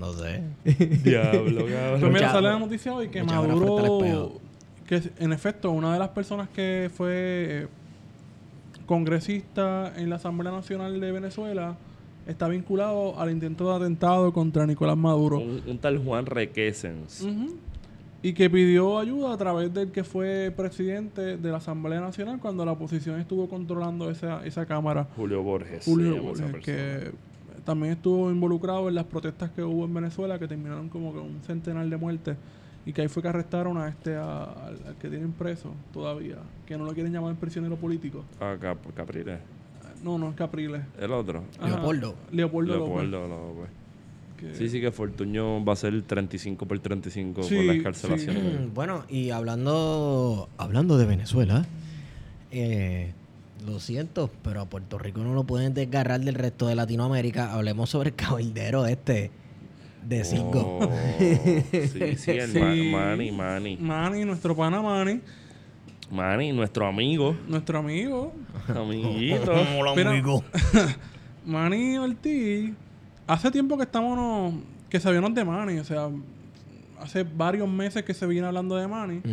[0.00, 0.42] no sé.
[1.04, 1.98] Diablo, Pues cabrón.
[2.00, 4.32] mira, Mucha- sale la noticia hoy que Maduro,
[4.86, 7.66] que en efecto, una de las personas que fue eh,
[8.86, 11.76] congresista en la Asamblea Nacional de Venezuela
[12.26, 15.38] está vinculado al intento de atentado contra Nicolás Maduro.
[15.38, 17.26] Un, un tal Juan Requesens.
[18.22, 22.66] Y que pidió ayuda a través del que fue presidente de la Asamblea Nacional cuando
[22.66, 25.08] la oposición estuvo controlando esa, esa Cámara.
[25.16, 25.84] Julio Borges.
[25.84, 26.60] se Julio Borges, persona.
[26.62, 27.10] que
[27.64, 31.40] también estuvo involucrado en las protestas que hubo en Venezuela que terminaron como con un
[31.42, 32.36] centenar de muertes
[32.86, 36.36] y que ahí fue que arrestaron a este a- al, al que tienen preso todavía
[36.66, 39.38] que no lo quieren llamar prisionero político Ah, Cap- Capriles.
[40.02, 41.44] no no es Capriles El otro.
[41.58, 41.68] Ajá.
[41.68, 42.14] Leopoldo.
[42.32, 43.30] Leopoldo, Leopoldo López.
[43.56, 43.70] López
[44.38, 47.78] que- Sí, sí, que Fortuño va a ser 35 por 35 Sí, por la sí.
[47.78, 48.70] escarcelación.
[48.74, 51.66] bueno, y hablando hablando de Venezuela,
[52.50, 53.12] eh,
[53.66, 57.52] lo siento, pero a Puerto Rico no lo pueden desgarrar del resto de Latinoamérica.
[57.52, 59.30] Hablemos sobre el cabildero este
[60.06, 60.78] de cinco.
[60.82, 62.90] Oh, sí, sí, el Ma- Sí.
[62.90, 63.76] Manny, Manny.
[63.76, 65.20] Manny nuestro pana Manny
[66.10, 67.36] Manny, nuestro amigo.
[67.48, 68.32] nuestro amigo
[68.68, 69.52] Amiguito.
[69.78, 70.42] Hola, amigo.
[71.46, 72.72] Manny Ortiz,
[73.26, 74.54] hace tiempo que estamos,
[74.88, 76.08] que sabíamos de Manny, o sea,
[77.00, 79.18] hace varios meses que se viene hablando de Manny.
[79.18, 79.30] Ujú.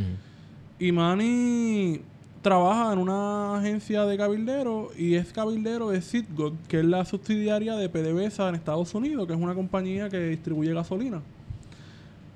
[0.80, 2.02] Y Manny
[2.42, 7.76] trabaja en una agencia de cabildero y es cabildero de Citgo, que es la subsidiaria
[7.76, 11.22] de PDVSA en Estados Unidos, que es una compañía que distribuye gasolina.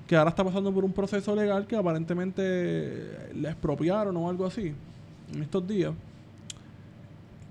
[0.06, 4.72] Que ahora está pasando por un proceso legal que aparentemente le expropiaron o algo así
[5.34, 5.92] en estos días.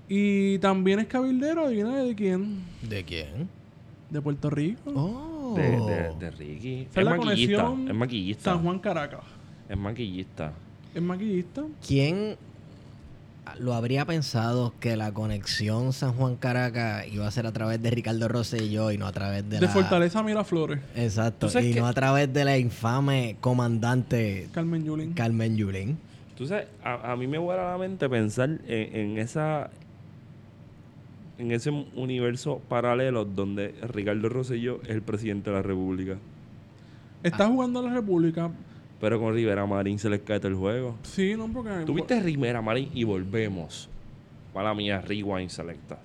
[0.08, 2.60] Y también es cabildero, adivina de quién?
[2.88, 3.48] ¿De quién?
[4.10, 4.92] De Puerto Rico.
[4.94, 5.54] Oh.
[5.56, 6.88] De, de, de Ricky.
[6.94, 7.62] Es la maquillista.
[7.62, 8.52] conexión Es maquillista.
[8.52, 9.24] San Juan Caracas.
[9.68, 10.52] Es maquillista.
[10.94, 11.62] Es maquillista.
[11.86, 12.36] ¿Quién
[13.58, 17.90] lo habría pensado que la conexión San Juan Caracas iba a ser a través de
[17.90, 19.68] Ricardo Rosselló y no a través de, De la...
[19.72, 20.80] Fortaleza Miraflores.
[20.94, 25.12] Exacto, ¿Tú sabes y que- no a través de la infame comandante Carmen Yulín.
[25.12, 25.98] Carmen Yulín.
[26.36, 29.70] Tú sabes, a, a mí me vuela la mente pensar en, en esa
[31.38, 36.16] en ese universo paralelo donde Ricardo Rosselló es el presidente de la República.
[37.22, 38.50] Está jugando a la República.
[39.02, 40.96] Pero con Rivera Marín se les cae todo el juego.
[41.02, 41.70] Sí, no, porque.
[41.84, 43.88] Tuviste Rivera Marín y volvemos.
[44.54, 45.98] Para mía, Rewind Selecta.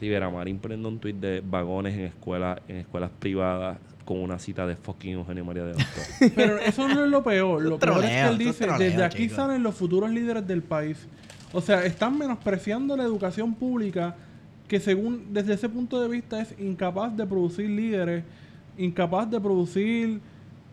[0.00, 4.68] Rivera Marín poniendo un tuit de vagones en escuelas en escuelas privadas con una cita
[4.68, 6.08] de fucking Eugenio María de Hostos.
[6.36, 7.60] Pero eso no es lo peor.
[7.60, 9.34] Lo peor es que él dice: troleo, desde aquí chico.
[9.34, 11.08] salen los futuros líderes del país.
[11.52, 14.14] O sea, están menospreciando la educación pública
[14.68, 18.22] que, según desde ese punto de vista, es incapaz de producir líderes,
[18.78, 20.20] incapaz de producir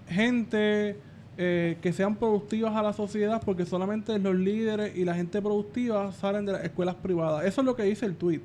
[0.07, 1.08] gente
[1.41, 6.11] eh, que sean productivas a la sociedad, porque solamente los líderes y la gente productiva
[6.11, 7.45] salen de las escuelas privadas.
[7.45, 8.41] Eso es lo que dice el tweet.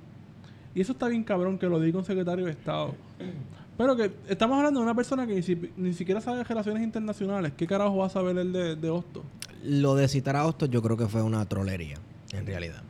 [0.77, 2.95] Y eso está bien cabrón que lo diga un secretario de Estado.
[3.77, 6.85] Pero que estamos hablando de una persona que ni, si- ni siquiera sabe de relaciones
[6.85, 7.53] internacionales.
[7.57, 9.25] ¿Qué carajo va a saber él de, de Hosto?
[9.65, 11.97] Lo de citar a Hostos yo creo que fue una trolería,
[12.33, 12.83] en realidad.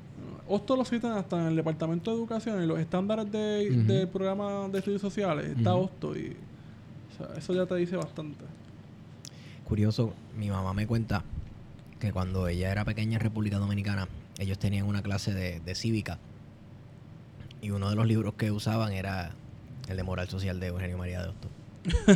[0.46, 4.68] Hosto lo citan hasta en el Departamento de Educación, en los estándares de, del programa
[4.68, 5.46] de estudios sociales.
[5.56, 5.84] Está Ujú.
[5.84, 6.36] Hosto y
[7.12, 8.44] o sea, eso ya te dice bastante.
[9.64, 11.22] Curioso, mi mamá me cuenta
[11.98, 14.08] que cuando ella era pequeña en República Dominicana,
[14.38, 16.18] ellos tenían una clase de, de cívica.
[17.62, 19.30] Y uno de los libros que usaban era
[19.88, 21.50] el de Moral Social de Eugenio María de Hostos.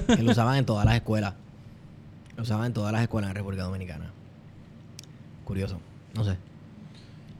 [0.16, 1.34] que lo usaban en todas las escuelas.
[2.36, 4.10] Lo usaban en todas las escuelas en República Dominicana.
[5.44, 5.80] Curioso.
[6.14, 6.36] No sé.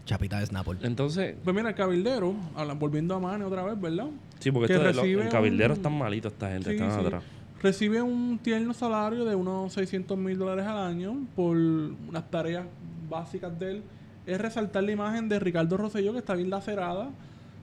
[0.06, 0.78] Chapita de Snapple.
[0.82, 2.34] Entonces, Pues mira, el cabildero,
[2.78, 4.06] volviendo a Mane otra vez, ¿verdad?
[4.38, 6.76] sí, porque Que esto de los- recibe en Cabildero un- están malitos esta gente, Sí,
[6.76, 7.06] están sí.
[7.06, 7.22] atrás.
[7.62, 12.64] Recibe un tierno salario de unos 600 mil dólares al año por unas tareas
[13.08, 13.82] básicas de él.
[14.26, 17.10] Es resaltar la imagen de Ricardo Rosselló, que está bien lacerada,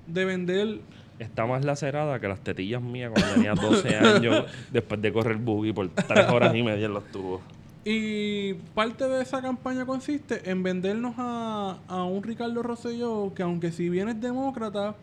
[0.07, 0.79] de vender
[1.17, 5.71] Está más lacerada que las tetillas mías cuando tenía 12 años después de correr buggy
[5.71, 7.41] por 3 horas y media en los tubos.
[7.85, 13.71] Y parte de esa campaña consiste en vendernos a, a un Ricardo Rosselló que aunque
[13.71, 14.95] si bien es demócrata,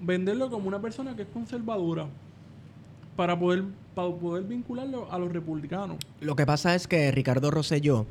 [0.00, 2.06] venderlo como una persona que es conservadora
[3.14, 3.64] para poder,
[3.94, 5.96] para poder vincularlo a los republicanos.
[6.20, 8.06] Lo que pasa es que Ricardo Rosselló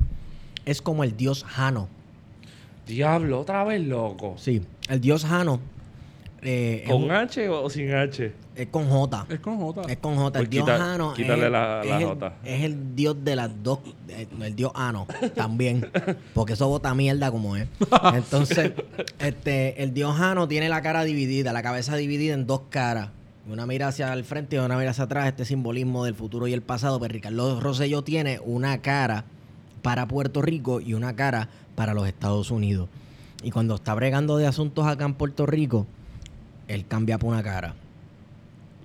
[0.66, 1.88] es como el dios Jano.
[2.86, 4.34] Diablo, otra vez loco.
[4.36, 5.60] Sí, el dios Jano
[6.42, 8.32] eh, ¿Con un- H o sin H?
[8.56, 9.26] es con J.
[9.28, 9.82] Es con J.
[9.92, 10.38] Es con J.
[10.38, 12.32] El Pues dios quita- Jano quítale es, la- es la el, J.
[12.44, 13.78] es el dios de las dos.
[14.08, 15.88] eh, el dios Ano también.
[16.34, 17.68] porque eso bota mierda como es.
[18.14, 18.72] Entonces,
[19.18, 23.10] este, el dios Jano tiene la cara dividida, la cabeza dividida en dos caras.
[23.50, 25.26] Una mira hacia el frente y una mira hacia atrás.
[25.26, 27.00] Este simbolismo del futuro y el pasado.
[27.00, 29.24] Pero Ricardo Rosselló tiene una cara
[29.82, 32.88] para Puerto Rico y una cara para los Estados Unidos.
[33.42, 35.86] Y cuando está bregando de asuntos acá en Puerto Rico,
[36.68, 37.74] él cambia por una cara.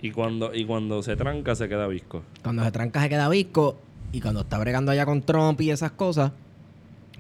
[0.02, 2.24] Y cuando, y cuando se tranca se queda visco.
[2.42, 3.78] Cuando se tranca se queda visco
[4.12, 6.32] y cuando está bregando allá con Trump y esas cosas,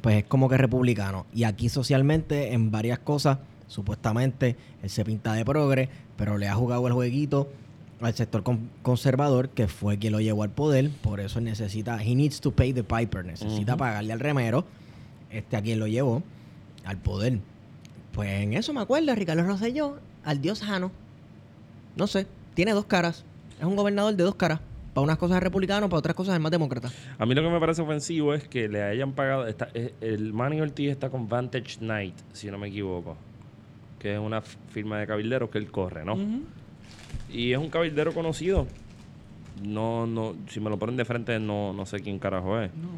[0.01, 1.27] pues es como que republicano.
[1.33, 3.37] Y aquí socialmente en varias cosas,
[3.67, 7.49] supuestamente él se pinta de progre, pero le ha jugado el jueguito
[8.01, 12.15] al sector con- conservador, que fue quien lo llevó al poder, por eso necesita, he
[12.15, 14.65] needs to pay the piper, necesita pagarle al remero,
[15.29, 16.21] este a quien lo llevó
[16.83, 17.39] al poder.
[18.13, 20.91] Pues en eso me acuerdo, Ricardo Rosselló, al dios Jano.
[21.95, 23.23] No sé, tiene dos caras.
[23.59, 24.59] Es un gobernador de dos caras.
[24.93, 26.89] Para unas cosas es republicano, para otras cosas es más demócrata.
[27.17, 29.45] A mí lo que me parece ofensivo es que le hayan pagado.
[29.47, 33.17] está- eh, el Manny Ortiz está con Vantage Night, si no me equivoco.
[34.05, 36.15] Que es una firma de cabilderos que él corre, ¿no?
[37.33, 38.67] Y es un cabildero conocido.
[39.63, 42.69] No, no, si me lo ponen de frente, no, no sé quién carajo es.
[42.75, 42.89] No.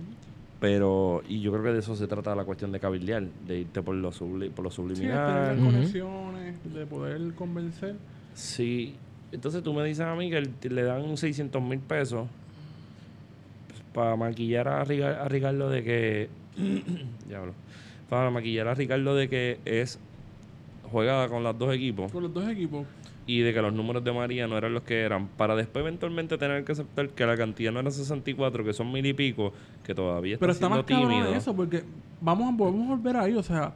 [0.59, 3.81] Pero, y yo creo que de eso se trata la cuestión de cabildear, de irte
[3.81, 5.57] por lo, subli- por lo Sí, de subliminal.
[5.57, 5.65] Ujú.
[5.67, 7.95] conexiones, de poder convencer.
[8.33, 8.93] Sí.
[9.31, 12.27] Entonces tú me dices a mí que le dan 600 mil pesos
[13.93, 16.29] para maquillar a, Riga- a Ricardo de que...
[17.29, 17.53] Diablo.
[18.09, 19.99] Para maquillar a Ricardo de que es
[20.91, 22.85] juega con los dos equipos Con los dos equipos.
[23.25, 26.37] y de que los números de María no eran los que eran para después eventualmente
[26.37, 29.51] tener que aceptar que la cantidad no era 64 que son mil y pico
[29.83, 31.83] que todavía está Pero está siendo más tímido eso, porque
[32.21, 33.73] vamos a, vamos a volver ahí, o sea,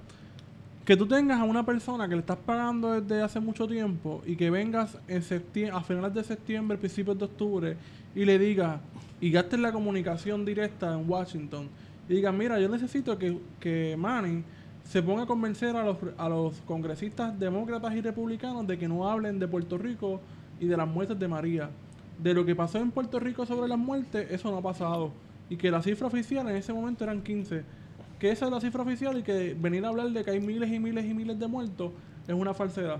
[0.86, 4.36] que tú tengas a una persona que le estás pagando desde hace mucho tiempo y
[4.36, 7.78] que vengas en septiembre, a finales de septiembre, principios de octubre,
[8.16, 8.80] y le digas,
[9.22, 11.70] y gastes la comunicación directa en Washington,
[12.10, 14.44] y digas, mira, yo necesito que, que Manning
[14.92, 19.10] se ponga a convencer a los, a los congresistas demócratas y republicanos de que no
[19.10, 20.20] hablen de Puerto Rico
[20.60, 21.70] y de las muertes de María.
[22.22, 25.12] De lo que pasó en Puerto Rico sobre las muertes, eso no ha pasado.
[25.50, 27.64] Y que la cifra oficial en ese momento eran 15.
[28.20, 30.70] Que esa es la cifra oficial y que venir a hablar de que hay miles
[30.70, 31.92] y miles y miles de muertos
[32.28, 32.98] es una falsedad.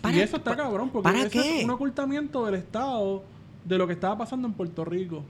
[0.00, 1.60] ¿Para- y eso está cabrón, porque ¿para eso qué?
[1.60, 3.22] es un ocultamiento del Estado
[3.64, 5.22] de lo que estaba pasando en Puerto Rico.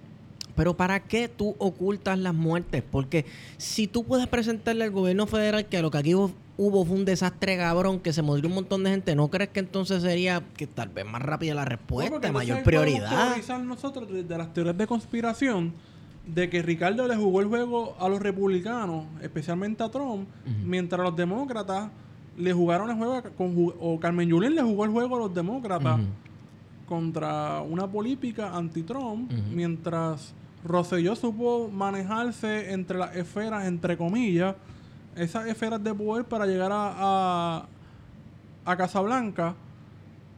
[0.56, 2.82] Pero ¿para qué tú ocultas las muertes?
[2.88, 3.24] Porque
[3.56, 7.56] si tú puedes presentarle al gobierno federal que lo que aquí hubo, fue un desastre
[7.56, 10.88] cabrón, que se murió un montón de gente, ¿no crees que entonces sería que tal
[10.90, 13.36] vez más rápida la No, respuesta, porque mayor prioridad?
[13.64, 15.72] nosotros desde las teorías de conspiración
[16.26, 20.28] de que Ricardo le jugó el juego a los republicanos, especialmente a Trump,
[20.64, 21.90] mientras los demócratas
[22.38, 25.98] le jugaron el juego con o Carmen Yulín le jugó el juego a los demócratas
[26.00, 26.06] Ujú.
[26.86, 29.42] contra una política anti-Trump, Ujú.
[29.52, 30.34] mientras
[30.64, 34.54] Rosselló supo manejarse entre las esferas, entre comillas,
[35.16, 37.66] esas esferas de poder para llegar a, a,
[38.64, 39.54] a Casablanca.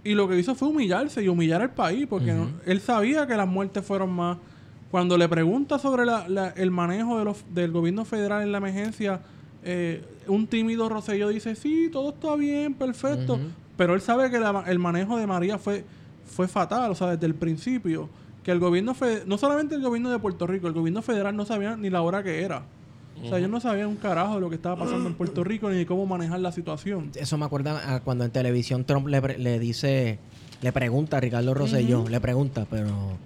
[0.05, 2.33] Y lo que hizo fue humillarse y humillar al país, porque
[2.67, 4.37] él sabía que las muertes fueron más.
[4.91, 8.59] Cuando le pregunta sobre la- la- el manejo de los, del gobierno federal en la
[8.59, 9.21] emergencia,
[9.65, 13.39] eh, un tímido Rosselló dice, sí, todo está bien, perfecto.
[13.77, 15.85] Pero él sabe que la- el manejo de María fue,
[16.25, 18.09] fue fatal, o sea, desde el principio.
[18.47, 21.45] Que el gobierno, fe- no solamente el gobierno de Puerto Rico, el gobierno federal no
[21.45, 22.63] sabía ni la hora que era.
[23.23, 25.69] O sea, ellos no sabían un carajo de lo que estaba pasando en Puerto Rico
[25.69, 27.11] ni de cómo manejar la situación.
[27.17, 30.19] Eso me acuerda a cuando en televisión Trump le, pre- le dice,
[30.63, 33.17] le pregunta a Ricardo Rosselló, le pregunta, pero ¿Cuánto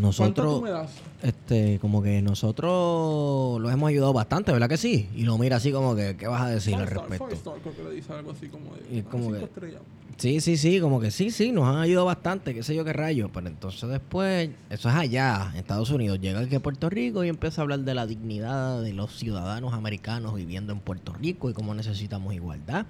[0.00, 0.90] nosotros, tú me das?
[1.22, 5.08] este, como que nosotros los hemos ayudado bastante, ¿verdad que sí?
[5.14, 7.24] Y lo mira así como que, ¿qué vas a decir al Five respecto?
[7.26, 9.44] five star, creo que le dice algo así como de Y es como cinco que-
[9.44, 9.80] estrellas.
[10.16, 12.92] Sí, sí, sí, como que sí, sí, nos han ayudado bastante, qué sé yo qué
[12.92, 13.30] rayo.
[13.34, 16.20] Pero entonces después, eso es allá, en Estados Unidos.
[16.20, 19.72] Llega aquí a Puerto Rico y empieza a hablar de la dignidad de los ciudadanos
[19.74, 22.86] americanos viviendo en Puerto Rico y cómo necesitamos igualdad.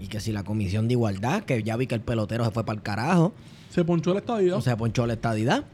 [0.00, 2.64] Y que si la comisión de igualdad, que ya vi que el pelotero se fue
[2.64, 3.32] para el carajo,
[3.70, 5.64] Se ponchó la o sea, ponchó la estadidad.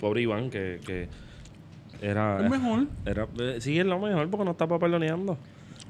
[0.00, 1.08] Pobre Iván, que, que
[2.02, 2.44] era.
[2.44, 2.86] es mejor.
[3.04, 5.36] era eh, sí, es lo mejor porque no está papeloneando.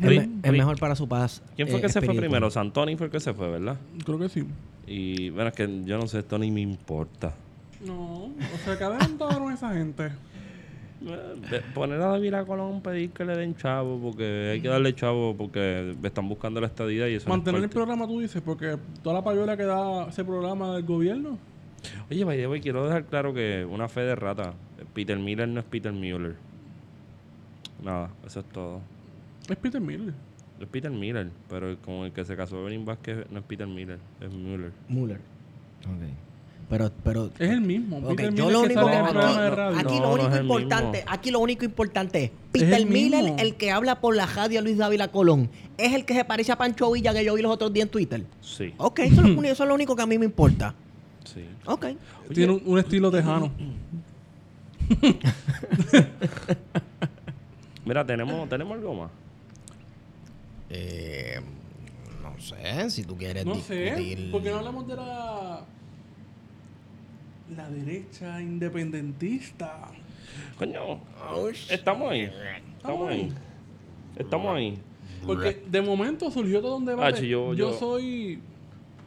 [0.00, 1.42] Es, me- mejor para su paz.
[1.54, 2.50] ¿Quién fue eh, que se fue primero?
[2.50, 3.76] Santoni fue el que se fue, ¿verdad?
[4.04, 4.44] Creo que sí.
[4.86, 7.34] Y bueno, es que yo no sé, esto ni me importa.
[7.84, 8.34] No, o
[8.64, 10.10] sea, que adelantaron esa gente.
[11.06, 15.36] Eh, Poner a David Colón pedir que le den chavo porque hay que darle chavo
[15.36, 18.78] porque están buscando la estadía y eso no es Mantener el programa, tú dices, porque
[19.02, 21.38] toda la payola que da ese programa del gobierno.
[22.10, 24.54] Oye, by the way, quiero dejar claro que una fe de rata.
[24.94, 26.36] Peter Miller no es Peter Mueller.
[27.82, 28.80] Nada, eso es todo.
[29.48, 30.14] Es Peter Miller.
[30.60, 33.98] Es Peter Miller, pero con el que se casó Evelyn Vázquez no es Peter Miller,
[34.20, 34.72] es Mueller.
[34.88, 35.18] Mueller.
[35.84, 36.02] Ok.
[36.68, 37.26] Pero, pero.
[37.38, 37.98] Es el mismo.
[37.98, 41.64] Ok, Peter yo lo único que aquí, No, lo único es importante, aquí lo único
[41.64, 43.38] importante es Es Peter el Miller, mismo.
[43.38, 46.50] el que habla por la radio a Luis Dávila Colón, es el que se parece
[46.50, 48.24] a Pancho Villa que yo vi los otros días en Twitter.
[48.40, 50.74] Sí, Ok, eso es, lo, único- eso es lo único que a mí me importa.
[51.36, 51.48] Sí.
[51.66, 51.86] Ok.
[52.34, 53.50] Tiene un, un estilo tejano.
[57.84, 59.10] Mira, tenemos, tenemos algo más.
[60.70, 61.40] Eh,
[62.22, 63.94] no sé, si tú quieres No sé.
[63.94, 64.30] discutir...
[64.32, 65.64] ¿Por qué no hablamos de la.
[67.56, 69.88] La derecha independentista?
[70.58, 71.00] Coño,
[71.32, 72.28] Oh, estamos ahí.
[72.78, 73.32] Estamos ahí.
[74.16, 74.78] Estamos ahí.
[75.24, 77.14] Porque de momento surgió todo un debate.
[77.16, 78.40] Ah, sí, yo- yo- soy.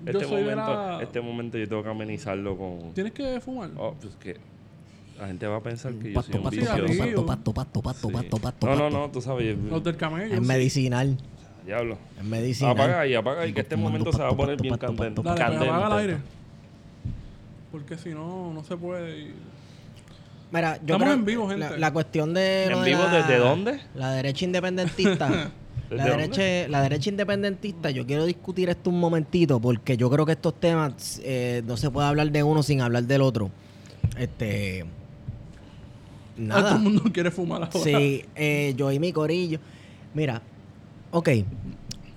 [0.05, 0.99] Yo Este momento, la.
[1.03, 2.93] este momento yo tengo que amenizarlo con...
[2.93, 3.69] Tienes que fumar.
[3.77, 4.37] Oh, pues que
[5.19, 6.83] la gente va a pensar que yo soy un pasto, vicioso.
[6.85, 7.25] vicioso.
[7.25, 8.13] pasto, pasto, pasto, Sí.
[8.13, 9.57] pasto, pasto, No, no, no, tú sabes.
[9.57, 10.33] Los del camello.
[10.35, 11.17] Es medicinal.
[11.65, 11.97] Diablo.
[12.17, 12.71] Es medicinal.
[12.71, 15.21] Apaga ahí, apaga ahí, que este momento se va a poner bien candente.
[15.21, 15.95] Dale, pues, apaga el candente.
[16.13, 16.17] aire.
[17.71, 19.19] Porque si no, no se puede.
[19.19, 19.33] y-
[20.51, 21.77] Mira, yo Estamos creo en vivo, gente.
[21.77, 22.63] La, cuestión de.
[22.65, 23.79] ¿En de vivo la- desde dónde?
[23.95, 25.51] La derecha independentista.
[25.89, 30.25] la, ¿Desde derecha, la derecha independentista, yo quiero discutir esto un momentito, porque yo creo
[30.25, 33.49] que estos temas eh, no se puede hablar de uno sin hablar del otro.
[34.17, 34.83] Este.
[34.83, 34.85] Ah,
[36.35, 36.75] todo Nada.
[36.75, 37.79] el mundo quiere fumar ahora.
[37.79, 39.59] Sí, eh, yo y mi corillo.
[40.13, 40.41] Mira,
[41.11, 41.29] ok.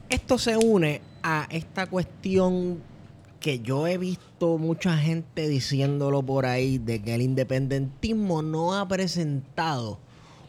[0.08, 2.78] Esto se une a esta cuestión
[3.40, 8.86] que yo he visto mucha gente diciéndolo por ahí, de que el independentismo no ha
[8.86, 9.98] presentado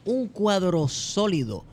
[0.05, 1.63] un cuadro sólido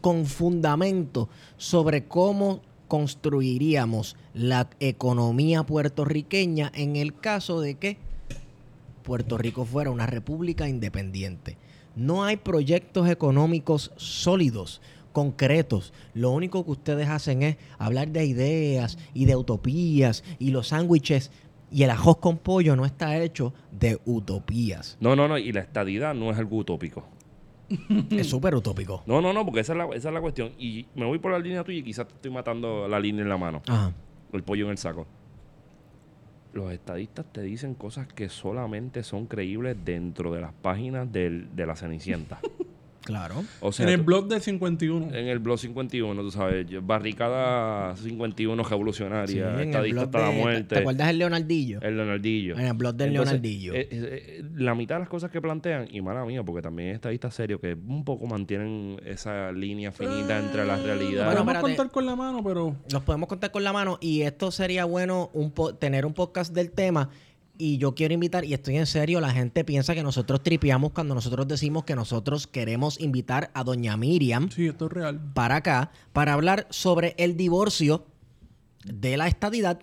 [0.00, 7.98] con fundamento sobre cómo construiríamos la economía puertorriqueña en el caso de que
[9.02, 11.56] Puerto Rico fuera una república independiente.
[11.96, 14.80] No hay proyectos económicos sólidos,
[15.12, 15.92] concretos.
[16.14, 21.30] Lo único que ustedes hacen es hablar de ideas y de utopías y los sándwiches
[21.70, 24.96] y el ajos con pollo no está hecho de utopías.
[25.00, 27.04] No, no, no, y la estadidad no es algo utópico.
[28.10, 29.02] Es súper utópico.
[29.06, 30.52] No, no, no, porque esa es, la, esa es la cuestión.
[30.58, 33.28] Y me voy por la línea tuya y quizás te estoy matando la línea en
[33.28, 33.62] la mano.
[33.68, 33.92] Ajá.
[34.32, 35.06] El pollo en el saco.
[36.54, 41.66] Los estadistas te dicen cosas que solamente son creíbles dentro de las páginas del- de
[41.66, 42.40] la Cenicienta.
[43.08, 43.42] Claro.
[43.60, 45.06] O sea, en el blog del 51.
[45.16, 50.04] en el blog 51, tú sabes, yo- barricada 51 Sí, revolucionaria, en el estadista blog
[50.04, 50.74] hasta la de- muerte.
[50.74, 51.80] ¿Te acuerdas del Leonardillo?
[51.80, 52.58] El Leonardillo.
[52.58, 53.74] En el blog del Entonces, Leonardillo.
[53.74, 53.88] eh, eh,
[54.40, 57.60] eh, la mitad de las cosas que plantean, y mala mía, porque también estadistas serios
[57.60, 61.24] que un poco mantienen esa línea finita entre la realidad.
[61.26, 62.76] Bueno, Podemos contar con la mano, pero.
[62.92, 66.52] Los podemos contar con la mano y esto sería bueno un po- tener un podcast
[66.54, 67.08] del tema.
[67.60, 71.14] Y yo quiero invitar, y estoy en serio, la gente piensa que nosotros tripeamos cuando
[71.16, 75.20] nosotros decimos que nosotros queremos invitar a doña Miriam Sí, esto es real.
[75.34, 78.06] para acá para hablar sobre el divorcio
[78.84, 79.80] de la estadidad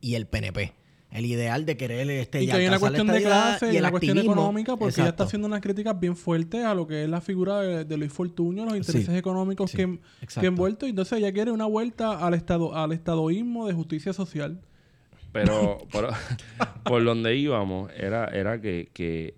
[0.00, 0.74] y el PNP.
[1.12, 3.66] El ideal de querer este, Y ya que hay una alcanzar la cuestión de clase
[3.66, 5.22] y y cuestión económica, porque ella está Exacto.
[5.24, 8.64] haciendo unas críticas bien fuertes a lo que es la figura de, de Luis Fortuño,
[8.64, 9.16] los intereses Sí.
[9.16, 10.48] económicos Sí, que, que exacto.
[10.48, 10.86] envuelto.
[10.86, 14.62] Entonces ella quiere una vuelta al estado al estadoísmo de justicia social.
[15.32, 16.08] Pero por,
[16.84, 19.34] por donde íbamos era, era que, que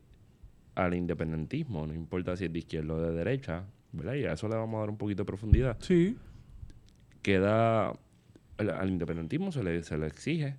[0.74, 4.14] al independentismo, no importa si es de izquierda o de derecha, ¿verdad?
[4.14, 5.76] Y a eso le vamos a dar un poquito de profundidad.
[5.80, 6.16] Sí.
[7.22, 7.92] Queda.
[8.56, 10.56] Al, al independentismo se le, se le exige,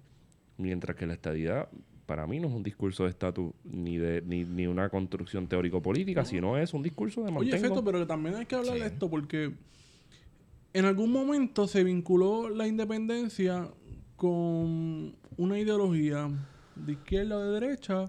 [0.57, 1.69] mientras que la estadidad,
[2.05, 6.25] para mí, no es un discurso de estatus ni, de, ni, ni una construcción teórico-política,
[6.25, 7.75] sino es un discurso de Oye, mantengo.
[7.75, 8.81] Feto, pero también hay que hablar Sí.
[8.81, 9.51] de esto porque
[10.73, 13.69] en algún momento se vinculó la independencia
[14.17, 16.29] con una ideología
[16.75, 18.07] de izquierda o de derecha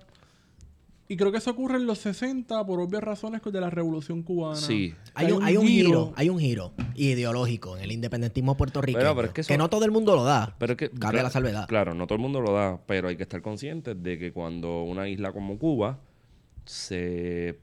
[1.09, 4.57] Y creo que eso ocurre en los 60 por obvias razones de la Revolución Cubana.
[4.57, 4.93] Sí.
[5.14, 9.01] Hay un, hay un giro, hay un giro ideológico en el independentismo puertorriqueño.
[9.05, 10.57] Pero- pero es que que, no todo el mundo lo da.
[10.59, 11.68] Pero es que, Cabe cla- la salvedad.
[11.68, 14.83] Claro, no todo el mundo lo da, pero hay que estar conscientes de que cuando
[14.83, 16.01] una isla como Cuba
[16.64, 17.61] se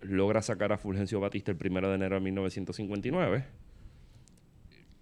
[0.00, 3.44] logra sacar a Fulgencio Batista el 1 de enero de 1959,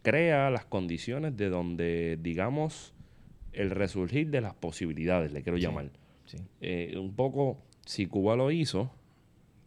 [0.03, 2.93] crea las condiciones de donde, digamos,
[3.59, 5.91] el resurgir de las posibilidades, le quiero llamar.
[6.27, 6.39] Sí.
[6.61, 8.91] Eh, un poco, si Cuba lo hizo,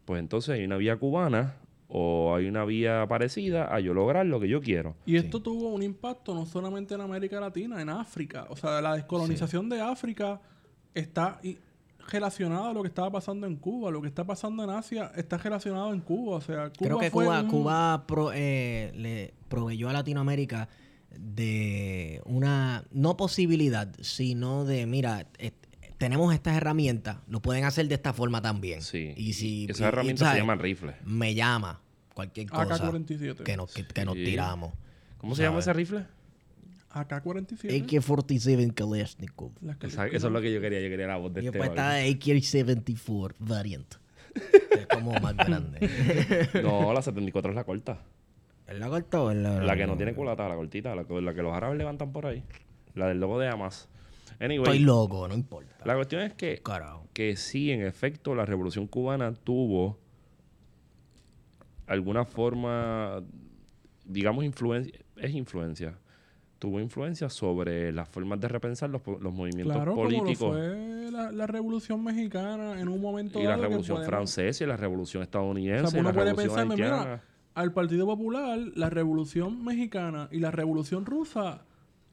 [0.06, 1.56] pues entonces hay una vía cubana
[1.88, 4.96] o hay una vía parecida a yo lograr lo que yo quiero.
[5.06, 8.46] Y esto tuvo un impacto no solamente en América Latina, en África.
[8.50, 10.40] O sea, la descolonización de África
[10.94, 11.40] está
[12.10, 13.92] relacionada a lo que estaba pasando en Cuba.
[13.92, 16.38] Lo que está pasando en Asia está relacionado en Cuba.
[16.38, 20.70] O sea, Cuba Creo que fue Cuba, un- Cuba pro- eh, le proveyó a Latinoamérica
[21.20, 25.52] de una, no posibilidad, sino de, mira, eh,
[25.98, 28.82] tenemos estas herramientas, lo pueden hacer de esta forma también.
[28.82, 29.14] Sí.
[29.18, 30.96] Y si Esas y- y, herramientas se llaman rifles.
[31.06, 31.82] Me llama
[32.14, 33.44] cualquier cosa AK-47.
[33.44, 34.74] que nos, que, que nos tiramos.
[35.18, 36.06] ¿Cómo se llama ese rifle?
[36.94, 37.86] AK-47.
[37.86, 39.52] AK-47 Kalashnikov.
[39.82, 40.82] Eso es lo que yo quería.
[40.82, 41.58] Yo quería la voz de Y este.
[41.60, 43.96] después está AK-74 variant.
[44.34, 45.90] que es como más grande.
[46.64, 48.02] No, la 74 es la corta.
[48.72, 50.96] ¿Es la corta o es la, La que no tiene culata, la cortita.
[50.96, 52.44] La que, la que los árabes levantan por ahí.
[52.96, 53.90] La del logo de Hamas.
[54.40, 55.76] Anyway, Estoy loco, no importa.
[55.86, 57.06] la cuestión es que, Carajo.
[57.14, 60.00] que sí, en efecto, la revolución cubana tuvo
[61.88, 63.22] alguna forma,
[64.06, 64.98] digamos, influencia.
[65.18, 65.94] Es influencia.
[66.60, 70.56] Tuvo influencia sobre las formas de repensar los, los movimientos Claro, como lo políticos.
[70.56, 74.68] fue la, la Revolución Mexicana en un momento Y la dado revolución podemos- francesa y
[74.68, 75.88] la revolución O estadounidense.
[75.88, 77.24] sea, y uno la puede revolución pensar, mira.
[77.54, 81.66] Al Partido Popular, la Revolución Mexicana y la Revolución Rusa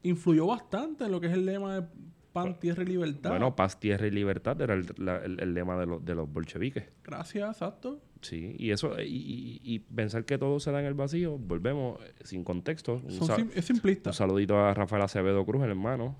[0.03, 1.87] influyó bastante en lo que es el lema de
[2.33, 3.29] pan, tierra y libertad.
[3.31, 6.31] Bueno, paz, tierra y libertad era el, la- el- el lema de, los de los
[6.31, 6.85] bolcheviques.
[7.03, 7.99] Gracias, exacto.
[8.21, 11.99] Sí, y eso, y, y- y pensar que todo se da en el vacío, volvemos
[12.01, 13.01] eh, sin contexto.
[13.09, 14.09] Son sim- es simplista.
[14.09, 16.15] un saludito a Rafael Acevedo Cruz, el hermano.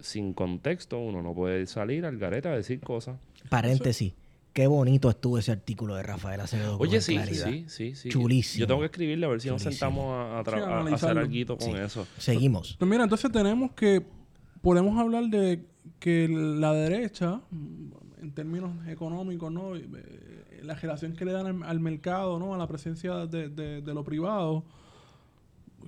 [0.00, 3.18] Sin contexto, uno no puede salir al gareta a decir cosas.
[3.48, 4.12] Paréntesis.
[4.56, 6.78] Qué bonito estuvo ese artículo de Rafael Acevedo.
[6.78, 8.08] Oye, sí, sí, sí, sí.
[8.08, 8.60] Chulísimo.
[8.60, 11.60] Yo tengo que escribirle a ver si nos sentamos a, a a hacer algo con
[11.60, 11.72] Sí.
[11.76, 12.06] eso.
[12.16, 12.74] Seguimos.
[12.78, 14.02] Pues mira, entonces tenemos que,
[14.62, 15.62] podemos hablar de
[15.98, 17.42] que la derecha,
[18.22, 19.76] en términos económicos, ¿no?
[19.76, 19.84] Eh,
[20.62, 22.54] La relación que le dan al, al mercado, ¿no?
[22.54, 24.64] A la presencia de, de- de lo privado.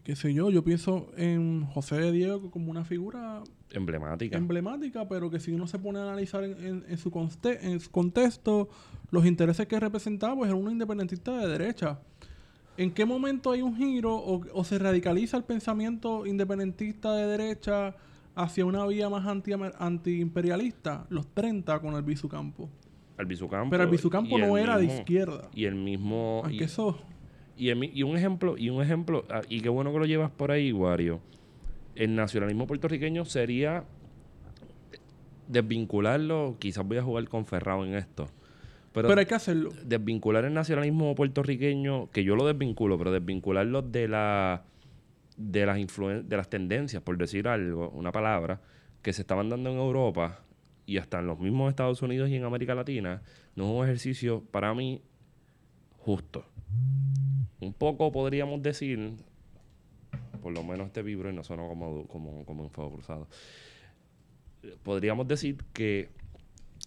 [0.08, 3.42] Qué sé yo, yo pienso en José de Diego como una figura
[3.72, 4.38] Emblemática.
[4.38, 7.78] emblemática, pero que si uno se pone a analizar en, en- en su, conste- en
[7.78, 8.70] su contexto
[9.10, 12.00] los intereses que representaba, pues era un independentista de derecha.
[12.78, 17.94] ¿En qué momento hay un giro o, o se radicaliza el pensamiento independentista de derecha
[18.34, 21.04] hacia una vía más anti antiimperialista?
[21.10, 22.70] Los 30 con Albizu Campo.
[23.18, 23.68] Albizu Campo.
[23.70, 25.50] Pero el no era de izquierda.
[25.54, 26.44] Y el mismo...
[26.50, 26.96] Y- eso...
[27.58, 30.06] Y, en mi- y un ejemplo, y un ejemplo, ah, y qué bueno que lo
[30.06, 31.20] llevas por ahí, Wario.
[31.96, 33.84] El nacionalismo puertorriqueño sería
[35.48, 38.28] desvincularlo, quizás voy a jugar con Ferrao en esto.
[38.92, 39.70] Pero, Pero hay que hacerlo.
[39.84, 44.64] desvincular el nacionalismo puertorriqueño, que yo lo desvinculo, pero desvincularlo de la
[45.36, 48.60] de las influen- de las tendencias, por decir algo, una palabra,
[49.02, 50.40] que se estaban dando en Europa
[50.84, 53.22] y hasta en los mismos Estados Unidos y en América Latina,
[53.54, 55.00] no es un ejercicio para mí
[55.98, 56.44] justo.
[57.60, 59.12] Un poco podríamos decir,
[60.42, 63.28] por lo menos este vibro y no sonó como, como, como un fuego cruzado.
[64.82, 66.08] Podríamos decir que,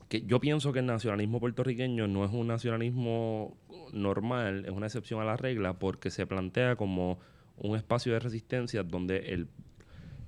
[0.07, 3.57] que yo pienso que el nacionalismo puertorriqueño no es un nacionalismo
[3.93, 7.19] normal, es una excepción a la regla porque se plantea como
[7.57, 9.48] un espacio de resistencia donde el,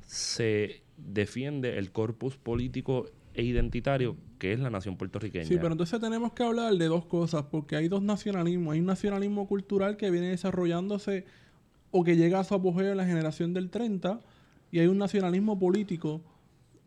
[0.01, 5.45] se defiende el corpus político e identitario que es la nación puertorriqueña.
[5.45, 8.73] Sí, pero entonces tenemos que hablar de dos cosas, porque hay dos nacionalismos.
[8.73, 11.25] Hay un nacionalismo cultural que viene desarrollándose
[11.91, 14.19] o que llega a su apogeo en la generación del 30,
[14.71, 16.21] y hay un nacionalismo político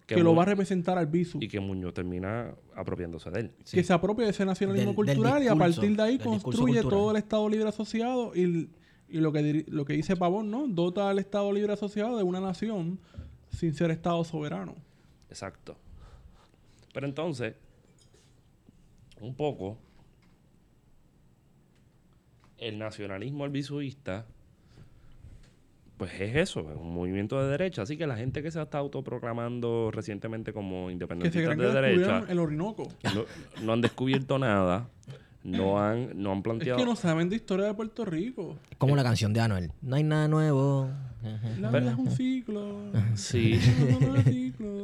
[0.07, 1.39] que, lo va a representar al BISU.
[1.41, 3.51] y que Muñoz termina apropiándose de él.
[3.71, 6.83] Que se apropia de ese nacionalismo Del- del cultural y a partir de ahí construye
[6.83, 8.69] todo el Estado Libre Asociado y,
[9.09, 10.67] y lo, que, lo que dice Pavón, ¿no?
[10.69, 12.99] Dota al Estado Libre Asociado de una nación
[13.51, 14.75] sin ser Estado soberano.
[15.29, 15.77] Exacto.
[16.97, 17.55] Pero entonces,
[19.21, 19.77] un poco,
[22.57, 24.25] el nacionalismo albisuista,
[25.99, 27.83] pues es eso, es un movimiento de derecha.
[27.83, 32.89] Así que la gente que se está autoproclamando recientemente como independentistas de derecha el Orinoco.
[33.15, 33.27] no,
[33.63, 34.89] no han descubierto nada,
[35.47, 36.79] no han, no han Es planteado...
[36.79, 38.57] que no saben de historia de Puerto Rico.
[38.71, 39.73] Es como la canción de Anuel.
[39.83, 40.89] No hay nada nuevo.
[41.61, 42.77] La Pero- vida es un ciclo.
[43.15, 43.55] Sí.
[43.55, 43.67] Es.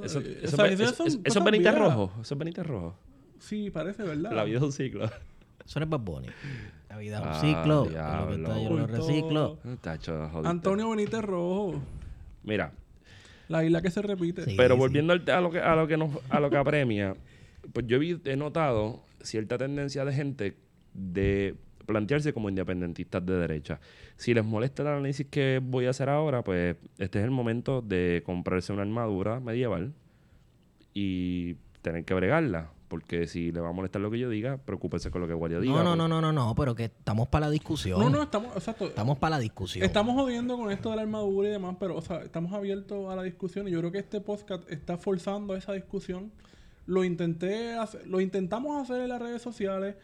[0.04, 1.74] Eso, Eh, es- eso- eso es Benítez.
[1.74, 2.12] Rojo.
[2.20, 2.94] Eso es Benítez Rojo.
[3.38, 4.32] Sí, parece, ¿verdad?
[4.32, 5.04] La vida es un ciclo.
[5.64, 6.28] Eso no es Bad Bunny.
[6.88, 7.74] La vida es un Ah, ciclo.
[7.76, 8.34] Lo que diablo.
[8.36, 9.58] está, yo lo Por reciclo.
[9.80, 10.30] Tacho.
[10.44, 11.80] Antonio Benítez Rojo.
[12.44, 12.72] Mira,
[13.48, 14.44] La isla que se repite.
[14.44, 14.54] Sí.
[14.56, 17.14] pero volviendo al- a lo que a lo que nos a lo que apremia,
[17.72, 20.56] pues yo he notado cierta tendencia de gente
[20.94, 21.54] de
[21.86, 23.80] plantearse como independentistas de derecha.
[24.16, 27.82] Si les molesta el análisis que voy a hacer ahora, pues este es el momento
[27.82, 29.92] de comprarse una armadura medieval
[30.94, 32.70] y tener que bregarla.
[32.88, 35.60] Porque si le va a molestar lo que yo diga, preocúpese con lo que Guardia
[35.60, 35.72] diga.
[35.72, 37.98] No, no, porque- no, no, no, no, pero que estamos para la discusión.
[37.98, 38.84] No, no, estamos, exacto.
[38.86, 39.82] Estamos para la discusión.
[39.82, 43.16] Estamos jodiendo con esto de la armadura y demás, pero, o sea, estamos abiertos a
[43.16, 46.30] la discusión y yo creo que este podcast está forzando esa discusión.
[46.86, 49.94] Lo intenté hacer- lo intentamos hacer en las redes sociales,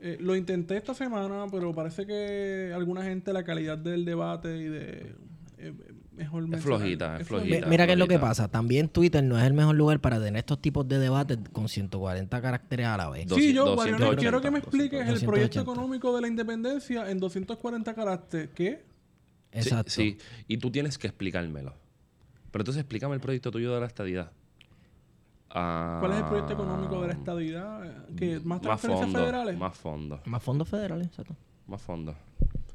[0.00, 4.64] eh, lo intenté esta semana, pero parece que alguna gente la calidad del debate y
[4.64, 5.14] de
[5.58, 5.72] eh,
[6.12, 7.66] mejor Es flojita, es flojita.
[7.68, 8.48] Mira qué es lo que pasa.
[8.48, 12.40] También Twitter no es el mejor lugar para tener estos tipos de debates con 140
[12.42, 13.26] caracteres a la vez.
[13.34, 13.74] Sí, yo, 280,
[14.04, 15.26] Guarionel, quiero que me expliques el 280.
[15.32, 18.50] proyecto económico de la independencia en 240 caracteres.
[18.54, 18.82] ¿Qué?
[19.52, 19.90] Sí, Exacto.
[19.90, 20.18] Sí,
[20.48, 21.74] y tú tienes que explicármelo.
[22.50, 24.32] Pero entonces explícame el proyecto tuyo de la estadidad.
[25.54, 28.06] Ah, ¿Cuál es el proyecto económico de la estadidad?
[28.16, 29.56] ¿Que ¿Más Más transferencias federales?
[29.58, 31.36] más fondos, Más fondos federales, exacto.
[31.68, 32.16] más fondos.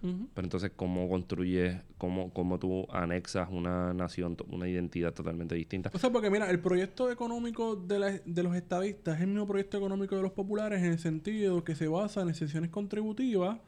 [0.01, 5.91] Pero entonces, ¿cómo construyes, cómo, cómo tú anexas una nación, una identidad totalmente distinta?
[5.93, 9.45] O sea, porque mira, el proyecto económico de, la- de los estadistas es el mismo
[9.45, 13.59] proyecto económico de los populares en el sentido que se basa en exenciones contributivas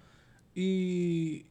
[0.56, 1.48] y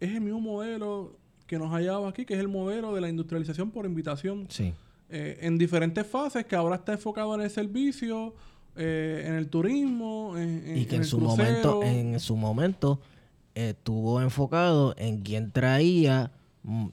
[0.00, 1.16] es el mismo modelo
[1.46, 4.74] que nos hallaba aquí, que es el modelo de la industrialización por invitación Sí.
[5.14, 8.34] Eh, en diferentes fases, que ahora está enfocado en el servicio,
[8.76, 11.76] eh, en el turismo, en, en- Y que en, su crucero.
[11.76, 13.00] momento, en su momento,
[13.54, 16.32] estuvo enfocado en quien traía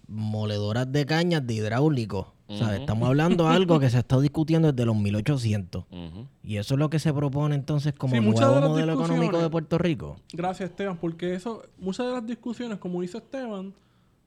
[0.08, 2.34] moledoras de cañas de hidráulico.
[2.48, 2.76] O sea, Ujú.
[2.82, 5.86] estamos hablando de algo que se está discutiendo desde los 1800.
[5.90, 6.28] Ujú.
[6.44, 9.50] Y eso es lo que se propone entonces como Sí, el nuevo modelo económico de
[9.50, 10.18] Puerto Rico.
[10.34, 13.74] Gracias, Esteban, porque eso, muchas de las discusiones, como dice Esteban,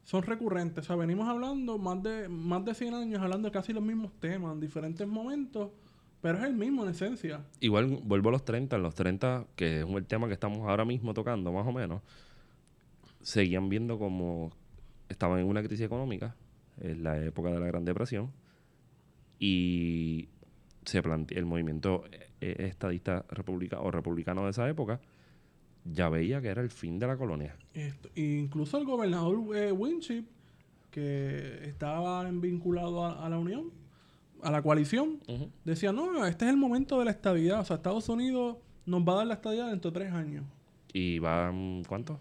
[0.05, 0.85] son recurrentes.
[0.85, 4.13] O sea, venimos hablando más de, más de 100 años, hablando de casi los mismos
[4.21, 5.71] temas en diferentes momentos,
[6.21, 7.41] pero es el mismo en esencia.
[7.61, 8.77] Igual vuelvo a los 30.
[8.77, 12.03] En los 30, que es el tema que estamos ahora mismo tocando, más o menos,
[13.23, 14.53] seguían viendo como
[15.09, 16.35] estaban en una crisis económica,
[16.81, 18.31] en la época de la Gran Depresión,
[19.39, 20.29] y
[20.85, 22.05] se plante- el movimiento
[22.41, 25.01] eh, estadista republica, o republicano de esa época
[25.85, 27.57] ya veía que era el fin de la colonia.
[27.75, 30.25] Esto- incluso el gobernador eh, Winship,
[30.91, 33.71] que estaba vinculado a, a la Unión,
[34.43, 35.19] a la coalición,
[35.65, 37.61] decía, no, este es el momento de la estabilidad.
[37.61, 38.57] O sea, Estados Unidos
[38.87, 40.45] nos va a dar la estabilidad dentro de tres años.
[40.93, 42.21] Y van, ¿cuánto?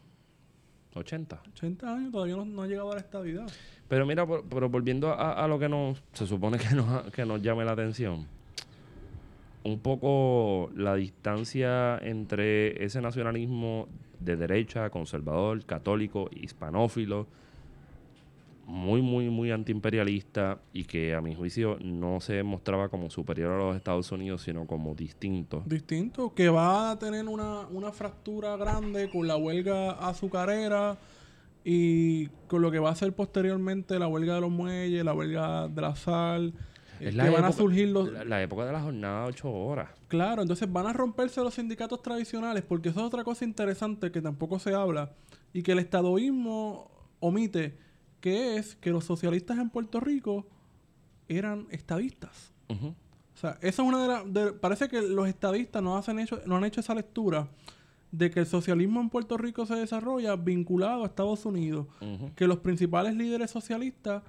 [0.96, 1.42] 80.
[1.54, 3.48] 80 años todavía no, no ha llegado a la estabilidad.
[3.88, 7.26] Pero mira, por- pero volviendo a, a lo que nos se supone que nos, que
[7.26, 8.26] nos llame la atención,
[9.64, 13.88] un poco la distancia entre ese nacionalismo
[14.20, 17.28] de derecha, conservador, católico, hispanófilo,
[18.66, 23.58] muy, muy, muy antiimperialista y que a mi juicio no se mostraba como superior a
[23.58, 25.64] los Estados Unidos, sino como distinto.
[25.66, 30.98] distinto, que va a tener una, una fractura grande con la huelga azucarera
[31.66, 35.68] y con lo que va a ser posteriormente la huelga de los muelles, la huelga
[35.68, 36.54] de la sal,
[37.00, 38.12] Es que la van a época- surgir los...
[38.12, 39.90] La, la época de la jornada de ocho horas.
[40.08, 44.22] Claro, entonces van a romperse los sindicatos tradicionales porque eso es otra cosa interesante que
[44.22, 45.12] tampoco se habla
[45.54, 46.90] y que el estadoísmo
[47.20, 47.78] omite,
[48.22, 50.46] que es que los socialistas en Puerto Rico
[51.28, 52.52] eran estadistas.
[52.70, 54.08] O sea, esa es una de
[54.42, 54.54] las...
[54.54, 57.48] parece que los estadistas no, hacen hecho, no han hecho esa lectura
[58.12, 61.88] de que el socialismo en Puerto Rico se desarrolla vinculado a Estados Unidos.
[62.36, 64.22] Que los principales líderes socialistas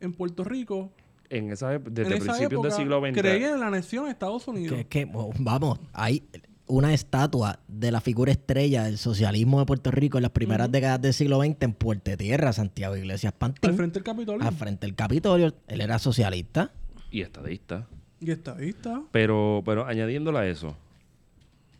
[0.00, 0.92] en Puerto Rico,
[1.32, 3.18] En esa desde en esa principios época, del siglo XX.
[3.18, 4.76] creían en la anexión a Estados Unidos.
[4.76, 6.22] Que, que, vamos, hay
[6.66, 11.00] una estatua de la figura estrella del socialismo de Puerto Rico en las primeras décadas
[11.02, 14.46] del siglo XX en Puerto Tierra, Santiago Iglesias Pantín, Al frente del Capitolio.
[14.46, 15.54] al frente del Capitolio.
[15.66, 16.70] Él era socialista.
[17.10, 17.88] Y estadista.
[18.20, 19.02] Y estadista.
[19.10, 20.76] Pero, pero añadiéndole a eso,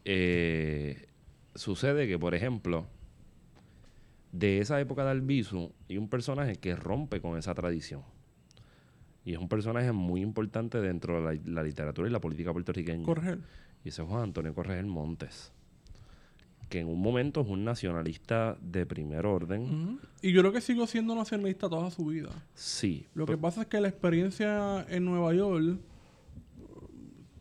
[0.05, 1.07] eh,
[1.55, 2.87] sucede que, por ejemplo,
[4.33, 8.03] de esa época de Albizu hay un personaje que rompe con esa tradición.
[9.25, 13.05] Y es un personaje muy importante dentro de la, la literatura y la política puertorriqueña.
[13.05, 13.43] Corregel.
[13.85, 15.53] Y ese es Juan Antonio Corregel Montes.
[16.69, 20.01] Que en un momento es un nacionalista de primer orden.
[20.23, 22.31] Y yo creo que sigo siendo nacionalista toda su vida.
[22.55, 23.07] Sí.
[23.15, 25.77] Lo que pasa es que la experiencia en Nueva York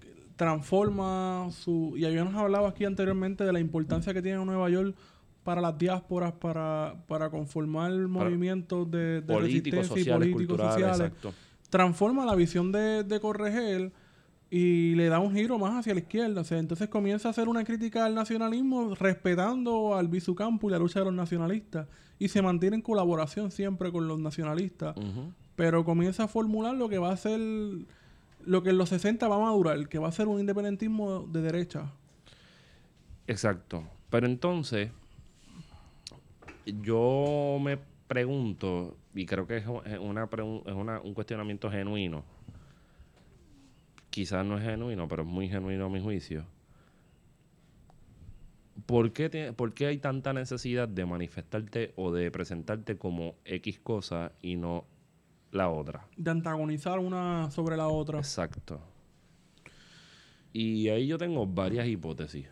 [0.02, 1.94] eh, transforma su...
[1.96, 4.96] Y habíamos hablado aquí anteriormente de la importancia que tiene Nueva York
[5.44, 11.00] para las diásporas, para, para conformar movimientos de, de políticos, resistencia y sociales, políticos, sociales.
[11.00, 11.34] exacto.
[11.72, 13.92] Transforma la visión de, de Corregel
[14.52, 16.42] y le da un giro más hacia la izquierda.
[16.42, 20.78] O sea, entonces comienza a hacer una crítica al nacionalismo respetando al Bisucampo y la
[20.78, 21.88] lucha de los nacionalistas.
[22.20, 24.94] Y se mantiene en colaboración siempre con los nacionalistas.
[25.56, 29.38] Pero comienza a formular lo que va a ser, lo que en los 60 va
[29.38, 31.94] a madurar, que va a ser un independentismo de derecha.
[33.28, 33.86] Exacto.
[34.10, 34.92] Pero entonces,
[36.66, 37.80] yo me
[38.16, 42.26] pregunto, y creo que es una, es una- un cuestionamiento genuino.
[44.10, 46.44] Quizás no es genuino, pero es muy genuino a mi juicio.
[48.86, 53.80] ¿Por qué, tie- por qué hay tanta necesidad de manifestarte o de presentarte como X
[53.80, 54.84] cosa y no
[55.54, 56.06] la otra?
[56.18, 58.18] De antagonizar una sobre la otra.
[58.20, 58.82] Exacto.
[60.52, 62.46] Y ahí yo tengo varias hipótesis.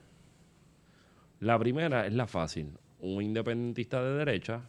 [1.41, 2.71] La primera es la fácil.
[3.01, 4.61] Un independentista de derecha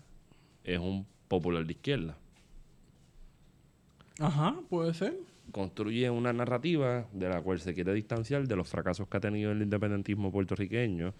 [0.65, 2.17] es un popular de izquierda.
[4.19, 5.17] Ajá, puede ser.
[5.53, 9.51] Construye una narrativa de la cual se quiere distanciar de los fracasos que ha tenido
[9.51, 11.13] el independentismo puertorriqueño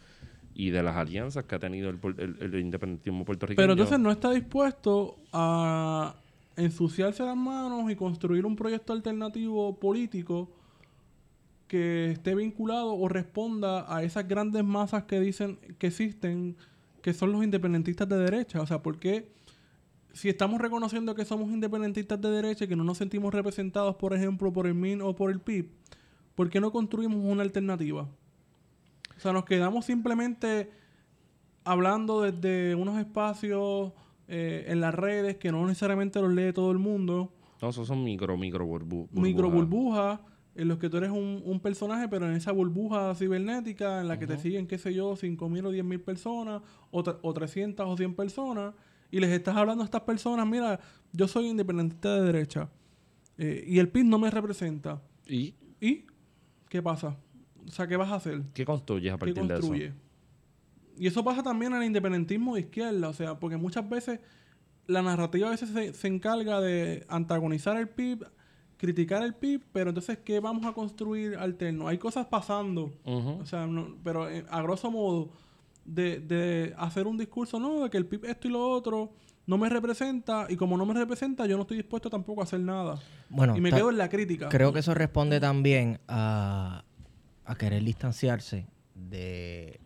[0.55, 3.63] y de las alianzas que ha tenido el, puer- el- el independentismo puertorriqueño.
[3.63, 6.15] Pero entonces no está dispuesto a
[6.57, 10.51] ensuciarse las manos y construir un proyecto alternativo político
[11.67, 16.57] que esté vinculado o responda a esas grandes masas que dicen que existen,
[17.03, 18.61] que son los independentistas de derecha.
[18.61, 19.31] O sea, ¿por qué
[20.13, 24.13] si estamos reconociendo que somos independentistas de derecha y que no nos sentimos representados, por
[24.15, 25.69] ejemplo, por el MIN o por el PIB,
[26.35, 28.09] ¿por qué no construimos una alternativa?
[29.17, 30.71] O sea, nos quedamos simplemente
[31.65, 33.93] hablando desde unos espacios
[34.29, 38.03] eh, en las redes que no necesariamente los lee todo el mundo, No, esos son
[38.03, 40.21] micro, micro burbu- micro burbujas.
[40.55, 44.19] En los que tú eres un, un personaje, pero en esa burbuja cibernética en la
[44.19, 48.15] que te siguen, qué sé yo, 5.000 o 10.000 personas, o, o 300 o 100
[48.15, 48.75] personas,
[49.11, 50.81] y les estás hablando a estas personas, mira,
[51.13, 52.69] yo soy independentista de derecha,
[53.39, 55.01] eh, y el PIB no me representa.
[55.27, 56.05] ¿Y ¿Y
[56.69, 57.17] qué pasa?
[57.67, 58.43] O sea, ¿qué vas a hacer?
[58.53, 59.61] qué construyes a ¿Qué partir de eso?
[59.61, 59.93] construye?
[60.99, 64.21] Y eso pasa también en el independentismo de izquierda, o sea, porque muchas veces
[64.87, 68.27] la narrativa a veces se, se encarga de antagonizar el PIB,
[68.81, 71.87] criticar el PIB, pero entonces, ¿qué vamos a construir alterno?
[71.87, 75.31] Hay cosas pasando, o sea, no- pero eh, a grosso modo,
[75.85, 79.13] de, de hacer un discurso, no, de que el PIB esto y lo otro
[79.47, 82.61] no me representa, y como no me representa, yo no estoy dispuesto tampoco a hacer
[82.61, 82.99] nada.
[83.29, 84.49] Bueno, y me quedo en la crítica.
[84.49, 86.85] creo que eso responde también a,
[87.45, 89.79] a querer distanciarse de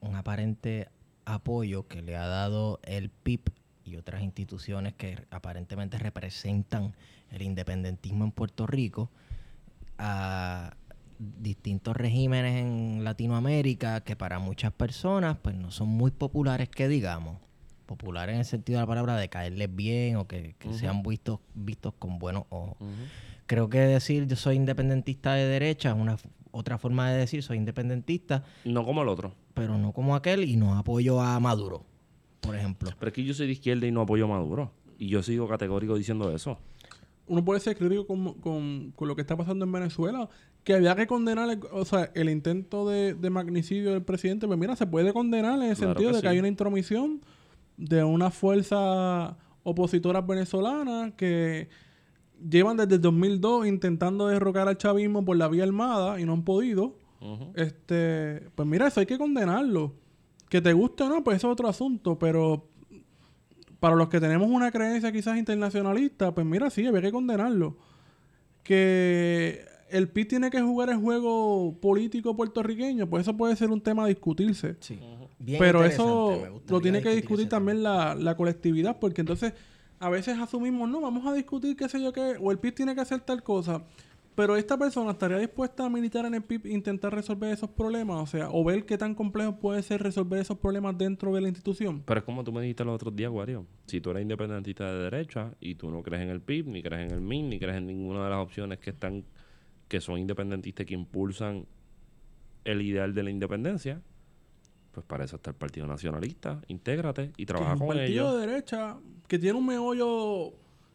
[0.00, 0.88] un aparente
[1.24, 3.40] apoyo que le ha dado el PIB
[3.84, 6.94] y otras instituciones que aparentemente representan
[7.32, 9.10] el independentismo en Puerto Rico
[9.98, 10.74] a
[11.18, 17.38] distintos regímenes en Latinoamérica que para muchas personas pues no son muy populares que digamos
[17.86, 21.38] populares en el sentido de la palabra de caerles bien o que, que sean vistos
[21.54, 22.76] vistos con buenos ojos
[23.46, 26.16] creo que decir yo soy independentista de derecha es una
[26.50, 29.34] otra forma de decir soy independentista, No como el otro.
[29.54, 31.86] pero no como aquel y no apoyo a Maduro,
[32.42, 32.90] por ejemplo.
[32.98, 34.70] Pero es que yo soy de izquierda y no apoyo a Maduro.
[34.98, 36.58] Y yo sigo categórico diciendo eso.
[37.26, 40.28] Uno puede ser crítico con, con- con lo que está pasando en Venezuela,
[40.64, 44.58] que había que condenar, el, o sea, el intento de, de magnicidio del presidente, pues
[44.58, 47.20] mira, se puede condenar en el Claro sentido que de que hay una intromisión
[47.76, 51.68] de una fuerza opositoras venezolanas que
[52.48, 56.42] llevan desde el 2002 intentando derrocar al chavismo por la vía armada y no han
[56.44, 56.96] podido.
[57.54, 59.94] Este, pues mira, eso hay que condenarlo.
[60.48, 62.68] Que te guste o no, pues eso es otro asunto, pero
[63.82, 67.76] para los que tenemos una creencia quizás internacionalista, pues mira, sí, había que condenarlo.
[68.62, 73.80] Que el PIB tiene que jugar el juego político puertorriqueño, pues eso puede ser un
[73.80, 74.76] tema a discutirse.
[74.78, 75.00] Sí.
[75.58, 79.52] Pero eso lo tiene que discutir también la, la colectividad, porque entonces
[79.98, 82.94] a veces asumimos, no, vamos a discutir qué sé yo qué, o el PIB tiene
[82.94, 83.82] que hacer tal cosa.
[84.34, 88.22] Pero esta persona estaría dispuesta a militar en el PIB e intentar resolver esos problemas,
[88.22, 91.48] o sea, o ver qué tan complejo puede ser resolver esos problemas dentro de la
[91.48, 92.02] institución.
[92.06, 93.66] Pero es como tú me dijiste los otros días, Wario.
[93.86, 97.10] Si tú eres independentista de derecha y tú no crees en el PIB, ni crees
[97.10, 99.24] en el MIN, ni crees en ninguna de las opciones que están,
[99.88, 101.66] que son independentistas y que impulsan
[102.64, 104.00] el ideal de la independencia,
[104.92, 106.62] pues para eso está el Partido Nacionalista.
[106.68, 108.40] Intégrate y Que es trabaja un con partido ellos.
[108.40, 108.96] de derecha
[109.28, 110.54] que tiene un meollo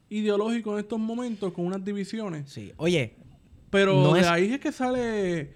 [0.10, 2.50] ideológico en estos momentos con unas divisiones.
[2.50, 2.72] Sí.
[2.78, 3.16] Oye,
[3.70, 5.54] Pero No de es- ahí es que sale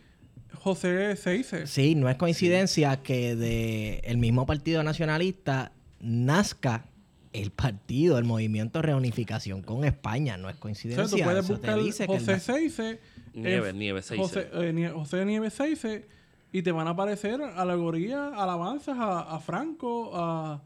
[0.55, 1.65] José Seice.
[1.67, 6.85] sí, no es coincidencia que de el mismo Partido Nacionalista nazca
[7.33, 10.35] el partido, el movimiento Reunificación con España.
[10.37, 11.07] No es O coincidencia.
[11.07, 12.99] sea, tú puedes Eso te dice José Seice.
[13.33, 14.21] Nieves, Nieves Seice.
[14.21, 16.05] José, eh, José Nieves Seice.
[16.51, 20.61] Y te van a aparecer alegorías, alabanzas a, a Franco, a,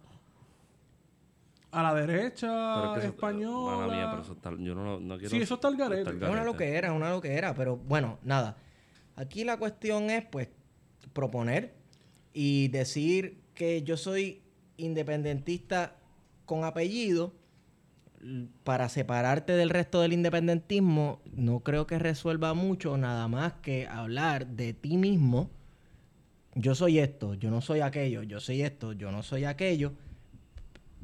[1.77, 3.77] a la derecha Pero es que eso- española.
[3.77, 5.30] mala mía, pero eso está- yo no, no quiero...
[5.30, 6.10] Sí, eso está al garete.
[6.10, 8.57] Es una loquera, es una loquera, pero bueno, nada.
[9.15, 10.49] Aquí la cuestión es, pues,
[11.14, 11.73] proponer
[12.34, 14.41] y decir que yo soy
[14.77, 15.95] independentista
[16.45, 17.34] con apellido
[18.64, 24.47] para separarte del resto del independentismo, no creo que resuelva mucho nada más que hablar
[24.47, 25.49] de ti mismo.
[26.56, 29.93] Yo soy esto, yo no soy aquello, yo soy esto, yo no soy aquello,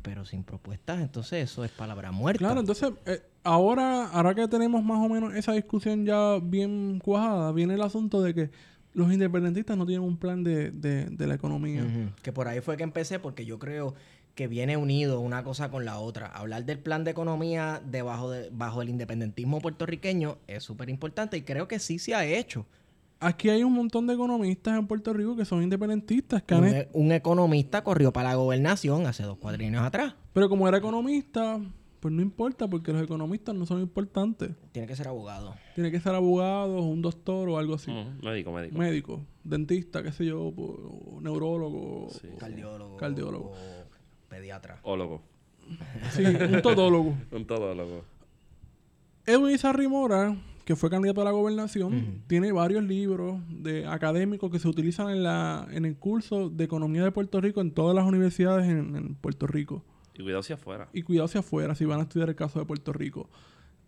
[0.02, 2.40] pero sin propuestas, entonces eso es palabra muerta.
[2.40, 7.52] Claro, entonces, eh, ahora, ahora que tenemos más o menos esa discusión ya bien cuajada,
[7.52, 8.49] viene el asunto de que
[8.94, 11.86] los independentistas no tienen un plan de, de- de la economía.
[12.22, 13.95] Que por ahí fue que empecé porque yo creo
[14.36, 16.28] que viene unido una cosa con la otra.
[16.28, 21.41] Hablar del plan de economía debajo de, bajo el independentismo puertorriqueño es súper importante y
[21.41, 22.65] creo que sí se ha hecho.
[23.23, 26.89] Aquí hay un montón de economistas en Puerto Rico que son independentistas, que Un, e-
[26.93, 30.15] un economista corrió para la gobernación hace dos cuadrinos atrás.
[30.34, 31.60] pero como era economista,
[31.99, 34.49] pues no importa porque los economistas no son importantes.
[34.72, 35.53] Tiene que ser abogado.
[35.76, 37.91] Tiene que ser abogado, un doctor o algo así.
[37.91, 38.77] Ujú, Médico, médico.
[38.80, 40.52] Médico, dentista, qué sé yo,
[41.22, 42.07] neurólogo.
[42.10, 42.27] Sí.
[42.34, 42.98] o- Cardiólogo.
[42.98, 43.52] Cardiólogo.
[43.52, 44.80] o pediatra.
[44.81, 45.22] Ólogo.
[46.11, 47.14] Sí, un todólogo.
[47.31, 48.03] Un todólogo.
[49.27, 50.35] Edwin Izarri Mora,
[50.66, 55.24] que fue candidato a la gobernación, tiene varios libros de académicos que se utilizan en,
[55.24, 59.16] la, en el curso de economía de Puerto Rico en todas las universidades en, en
[59.16, 59.84] Puerto Rico.
[60.14, 60.90] Y cuidado hacia afuera.
[60.94, 63.30] Y cuidado hacia afuera si van a estudiar el caso de Puerto Rico.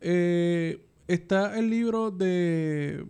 [0.01, 3.05] Eh, está el libro de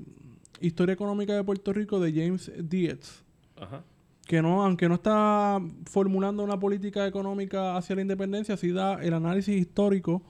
[0.60, 3.23] Historia Económica de Puerto Rico de James Dietz,
[3.56, 3.84] Ajá.
[4.26, 9.14] que no, aunque no está formulando una política económica hacia la independencia, sí da el
[9.14, 10.22] análisis histórico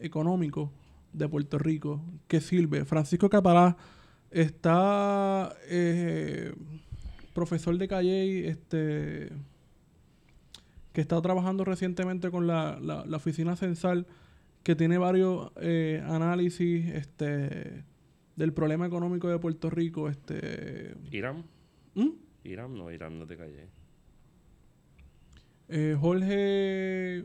[0.00, 0.72] económico
[1.12, 2.84] de Puerto Rico que sirve.
[2.84, 3.76] Francisco Catalá
[4.30, 6.54] está eh,
[7.34, 9.30] profesor de Calle, este
[10.92, 14.06] que está trabajando recientemente con la, la- la oficina censal,
[14.62, 17.84] que tiene varios eh, análisis este,
[18.36, 20.10] del problema económico de Puerto Rico.
[20.10, 21.44] Este, Irán.
[21.94, 22.10] ¿Mm?
[22.44, 23.68] Irán, no, Irán, no te callé.
[25.68, 27.24] Eh, Jorge.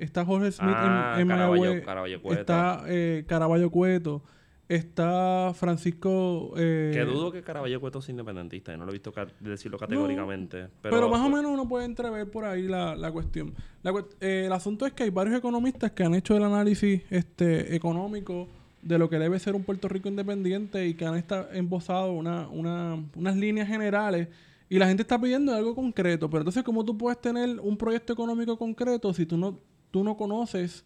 [0.00, 1.84] Está Jorge Smith Ah, en, en Caraballo- Mayagüez.
[1.84, 2.40] Caraballo Cueto.
[2.40, 4.22] Está eh, Caraballo Cueto.
[4.68, 6.52] Está Francisco.
[6.56, 8.76] eh, que dudo que Caraballo Cueto sea independentista.
[8.76, 10.68] No lo he visto ca- decirlo categóricamente.
[10.80, 13.52] pero, Pero, más o menos uno puede entrever por ahí la, la cuestión.
[13.82, 17.74] La eh, el asunto es que hay varios economistas que han hecho el análisis este,
[17.74, 18.46] económico
[18.80, 21.22] de lo que debe ser un Puerto Rico independiente y que han
[21.52, 24.28] embosado una, una- unas líneas generales
[24.68, 26.30] y la gente está pidiendo algo concreto.
[26.30, 29.58] Pero entonces, ¿cómo tú puedes tener un proyecto económico concreto si tú no,
[29.90, 30.84] tú no conoces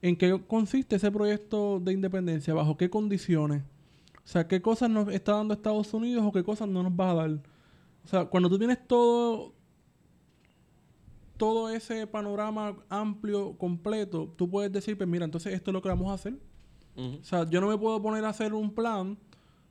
[0.00, 2.54] en qué consiste ese proyecto de independencia?
[2.54, 3.62] ¿Bajo qué condiciones?
[4.24, 7.10] O sea, ¿qué cosas nos está dando Estados Unidos o qué cosas no nos va
[7.10, 7.30] a dar?
[8.04, 9.54] O sea, cuando tú tienes todo,
[11.36, 15.88] todo ese panorama amplio, completo, tú puedes decir, pues mira, entonces esto es lo que
[15.88, 16.34] vamos a hacer.
[16.96, 19.16] O sea, yo no me puedo poner a hacer un plan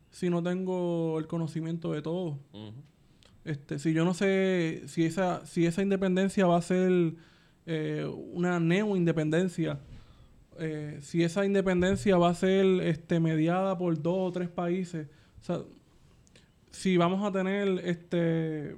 [0.09, 2.39] si no tengo el conocimiento de todo.
[3.45, 7.15] Este, si yo no sé si esa, si esa independencia va a ser
[7.65, 9.79] eh, una neo-independencia,
[10.59, 15.07] eh, si esa independencia va a ser este, mediada por dos o tres países,
[16.71, 18.77] si vamos a tener este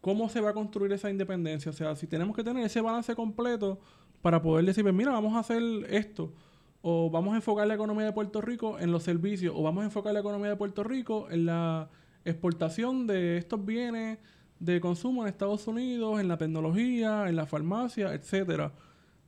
[0.00, 3.14] cómo se va a construir esa independencia, o sea, si tenemos que tener ese balance
[3.14, 3.80] completo
[4.20, 6.34] para poder decir, pues mira, vamos a hacer esto,
[6.82, 9.86] o vamos a enfocar la economía de Puerto Rico en los servicios, o vamos a
[9.86, 11.88] enfocar la economía de Puerto Rico en la
[12.26, 14.18] exportación de estos bienes
[14.58, 18.72] de consumo en Estados Unidos, en la tecnología, en la farmacia, etcétera.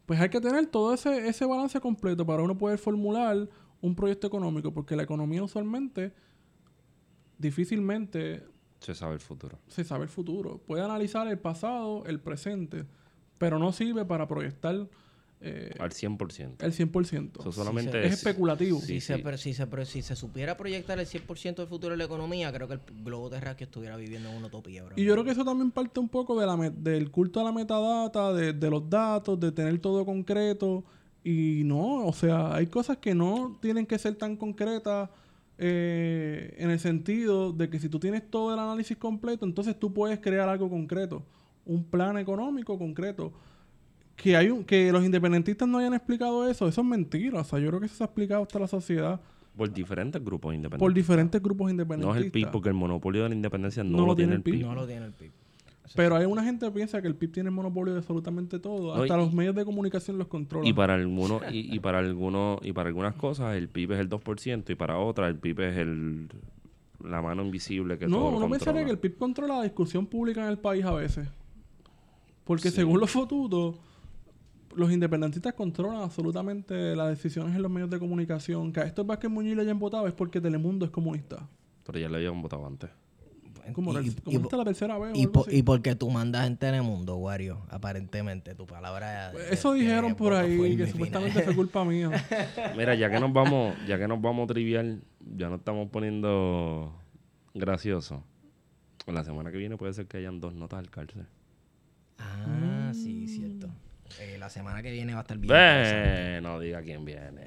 [0.07, 3.49] Pues hay que tener todo ese, ese balance completo para uno poder formular
[3.81, 6.13] un proyecto económico, porque la economía usualmente
[7.39, 8.45] difícilmente
[8.81, 9.59] Se sabe el futuro.
[9.69, 10.59] se sabe el futuro.
[10.59, 12.87] Puede analizar el pasado, el presente,
[13.39, 14.89] pero no sirve para proyectar
[15.41, 16.63] eh, Al 100%.
[16.65, 17.41] el 100%.
[17.41, 18.81] Eso solamente es especulativo.
[18.81, 19.21] Sí, si, Se, sí.
[19.23, 22.53] pero si, se, pero si se supiera proyectar el 100% del futuro de la economía,
[22.53, 24.83] creo que el globo terráqueo estuviera viviendo en una utopía.
[24.83, 27.41] ahora Y yo creo que eso también parte un poco de la me- del culto
[27.41, 30.85] a la metadata, de, de los datos, de tener todo concreto.
[31.23, 35.11] Y no, o sea, hay cosas que no tienen que ser tan concretas
[35.59, 39.93] eh, en el sentido de que si tú tienes todo el análisis completo, entonces tú
[39.93, 41.25] puedes crear algo concreto,
[41.65, 43.33] un plan económico concreto.
[44.17, 47.41] Que, hay un, que los independentistas no hayan explicado eso, eso es mentira.
[47.41, 49.21] O sea, yo creo que eso se ha explicado hasta la sociedad
[49.57, 50.95] Por diferentes grupos por independientes.
[50.95, 52.21] diferentes grupos no independentistas.
[52.21, 54.63] es el PIB, porque el monopolio de la independencia no, lo tiene el PIB.
[54.63, 55.31] No lo tiene el PIB.
[55.95, 58.97] Pero hay una gente que piensa que el PIB tiene monopolio de absolutamente todo.
[58.97, 60.67] No, Hasta y- los medios de comunicación los controlan.
[60.67, 64.09] Y para algunos, y, y para algunos, y para algunas cosas el PIB es el
[64.09, 66.29] 2% y para otras el PIB es el
[67.05, 70.07] la mano invisible que no, todo lo uno pensaría que el PIB controla la discusión
[70.07, 71.29] pública en el país a veces.
[72.45, 72.77] Porque Sí.
[72.77, 73.77] según los fotutos,
[74.77, 78.73] los independentistas controlan absolutamente las decisiones en los medios de comunicación.
[78.73, 81.49] Que a estos Vázquez Muñoz le hayan votado es porque Telemundo es comunista.
[81.85, 82.91] Pero ya le habían votado antes.
[83.73, 85.57] Como, Y- la, y- comunista la tercera vez Y, algo po- así.
[85.57, 89.31] y porque tú mandas en Telemundo, Wario, aparentemente, tu palabra...
[89.33, 92.11] Pues Eso de dijeron por ahí, que supuestamente fue culpa mía.
[92.77, 95.03] Mira, ya que nos vamos, ya que nos vamos trivial,
[95.37, 96.93] ya nos estamos poniendo
[97.55, 98.21] graciosos.
[99.09, 101.27] La semana que viene puede ser que hayan dos notas al cárcel.
[102.19, 102.45] Ah.
[104.21, 105.53] Eh, la semana que viene va a estar bien.
[105.53, 107.47] Ve, no diga quién viene.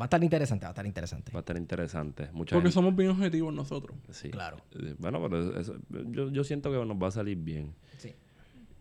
[0.00, 1.32] Va a estar interesante, va a estar interesante.
[1.32, 2.22] Va a estar interesante.
[2.32, 3.96] Mucha Porque gente- somos bien objetivos nosotros.
[4.10, 4.30] sí.
[4.30, 4.58] Claro.
[4.72, 7.74] Eh, Bueno, pero eso- yo, yo siento que nos va a salir bien.
[7.98, 8.14] Sí.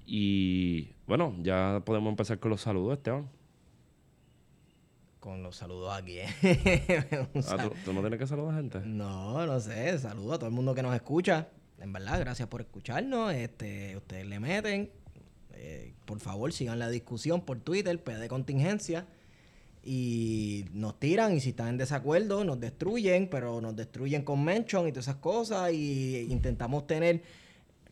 [0.06, 3.28] Y bueno, ya podemos empezar con los saludos, Esteban.
[5.20, 6.20] Con los saludos aquí.
[6.20, 6.28] ¿eh?
[7.34, 8.80] Un Ah, ¿tú, tú no tienes que saludar a gente?
[8.86, 9.98] No, no sé.
[10.00, 11.48] Saludo a todo el mundo que nos escucha.
[11.80, 13.34] En verdad, gracias por escucharnos.
[13.34, 14.92] Este, ustedes le meten.
[15.58, 19.06] Eh, por favor, sigan la discusión por Twitter, PD Contingencia.
[19.84, 24.88] Y nos tiran y si están en desacuerdo, nos destruyen, pero nos destruyen con mention
[24.88, 25.72] y todas esas cosas.
[25.72, 27.22] Y intentamos tener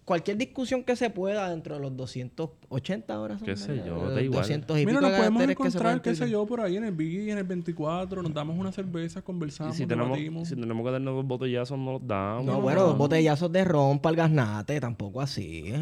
[0.06, 3.42] cualquier discusión que se pueda dentro de los 280 horas.
[3.44, 4.42] Qué sé yo, da igual.
[4.42, 7.38] 200 y Mira, nos podemos encontrar, qué sé yo, por ahí en el Biggie, en
[7.40, 10.48] el 24, nos damos una cerveza, Y conversamos, si tenemos, debatimos.
[10.48, 12.46] si tenemos que darnos dos botellazos, no los damos.
[12.46, 15.80] No, bueno, dos botellazos de ron para el gasnate, tampoco así, es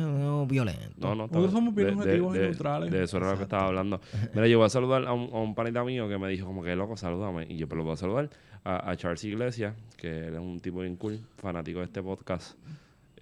[0.47, 0.93] violento.
[0.99, 2.91] No, no, Nosotros somos bien de- objetivos y neutrales.
[2.91, 3.99] De eso era lo que estaba hablando.
[4.33, 6.63] Mira, yo voy a saludar a un, a un panita mío que me dijo como
[6.63, 7.45] que loco, salúdame.
[7.49, 8.29] Y yo pero lo voy a saludar
[8.63, 12.57] a, a Charles Iglesias, que él es un tipo bien cool, fanático de este podcast.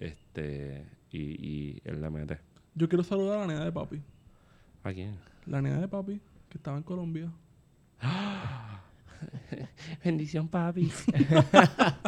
[0.04, 2.38] Este, y, y él le mete.
[2.74, 4.02] Yo quiero saludar a la nena de papi.
[4.84, 5.16] ¿A quién?
[5.46, 7.30] La nena de papi, que estaba en Colombia.
[10.04, 10.90] Bendición, papi.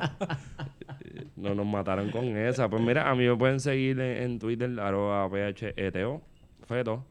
[1.36, 2.68] no nos mataron con esa.
[2.68, 6.22] Pues mira, a mí me pueden seguir en, en Twitter, arroba PHETO,
[6.66, 7.04] feto.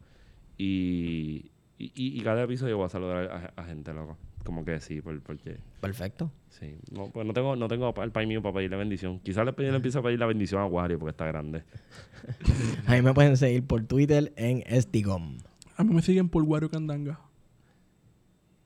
[0.58, 4.16] Y, y, y- cada episodio voy a saludar a, a gente, loco.
[4.44, 5.58] Como que sí, por- porque...
[5.80, 6.30] Perfecto.
[6.50, 9.18] Sí, no, pues no tengo, no tengo el país mío para pedirle bendición.
[9.20, 11.64] Quizás le, le empiezo a pedir la bendición a Wario porque está grande.
[12.86, 15.38] A mí me pueden seguir por Twitter en Estigom.
[15.76, 17.20] A mí me siguen por Wario Candanga.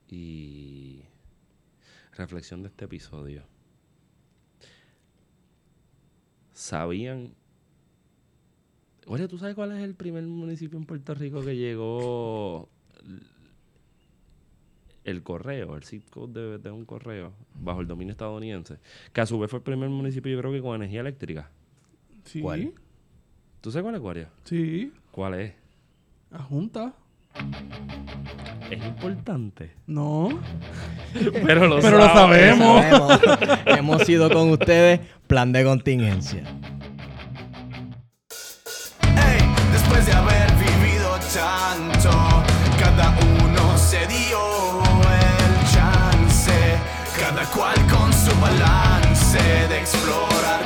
[0.09, 1.01] Y
[2.15, 3.43] reflexión de este episodio.
[6.53, 7.33] ¿Sabían?
[9.07, 12.69] Oye, ¿tú sabes cuál es el primer municipio en Puerto Rico que llegó
[15.09, 18.77] el correo, el zip code de, de un correo bajo el dominio estadounidense?
[19.13, 21.49] Que a su vez fue el primer municipio, yo creo que con energía eléctrica.
[22.25, 22.41] Sí.
[22.41, 22.73] ¿Cuál?
[23.61, 24.27] ¿Tú sabes cuál es, Wario?
[24.43, 24.93] Sí.
[25.11, 25.53] ¿Cuál es?
[26.31, 26.93] A Junta.
[28.69, 29.73] Es importante.
[29.87, 30.29] No.
[31.13, 32.49] Pero lo, Pero lo sabe.
[32.49, 32.85] sabemos.
[32.85, 33.59] Sabemos.
[33.65, 36.43] Hemos sido con ustedes plan de contingencia.
[39.03, 39.41] Ey,
[39.71, 42.09] después de haber vivido tanto,
[42.79, 44.37] cada uno se dio
[47.55, 50.58] cual con su balance de explorar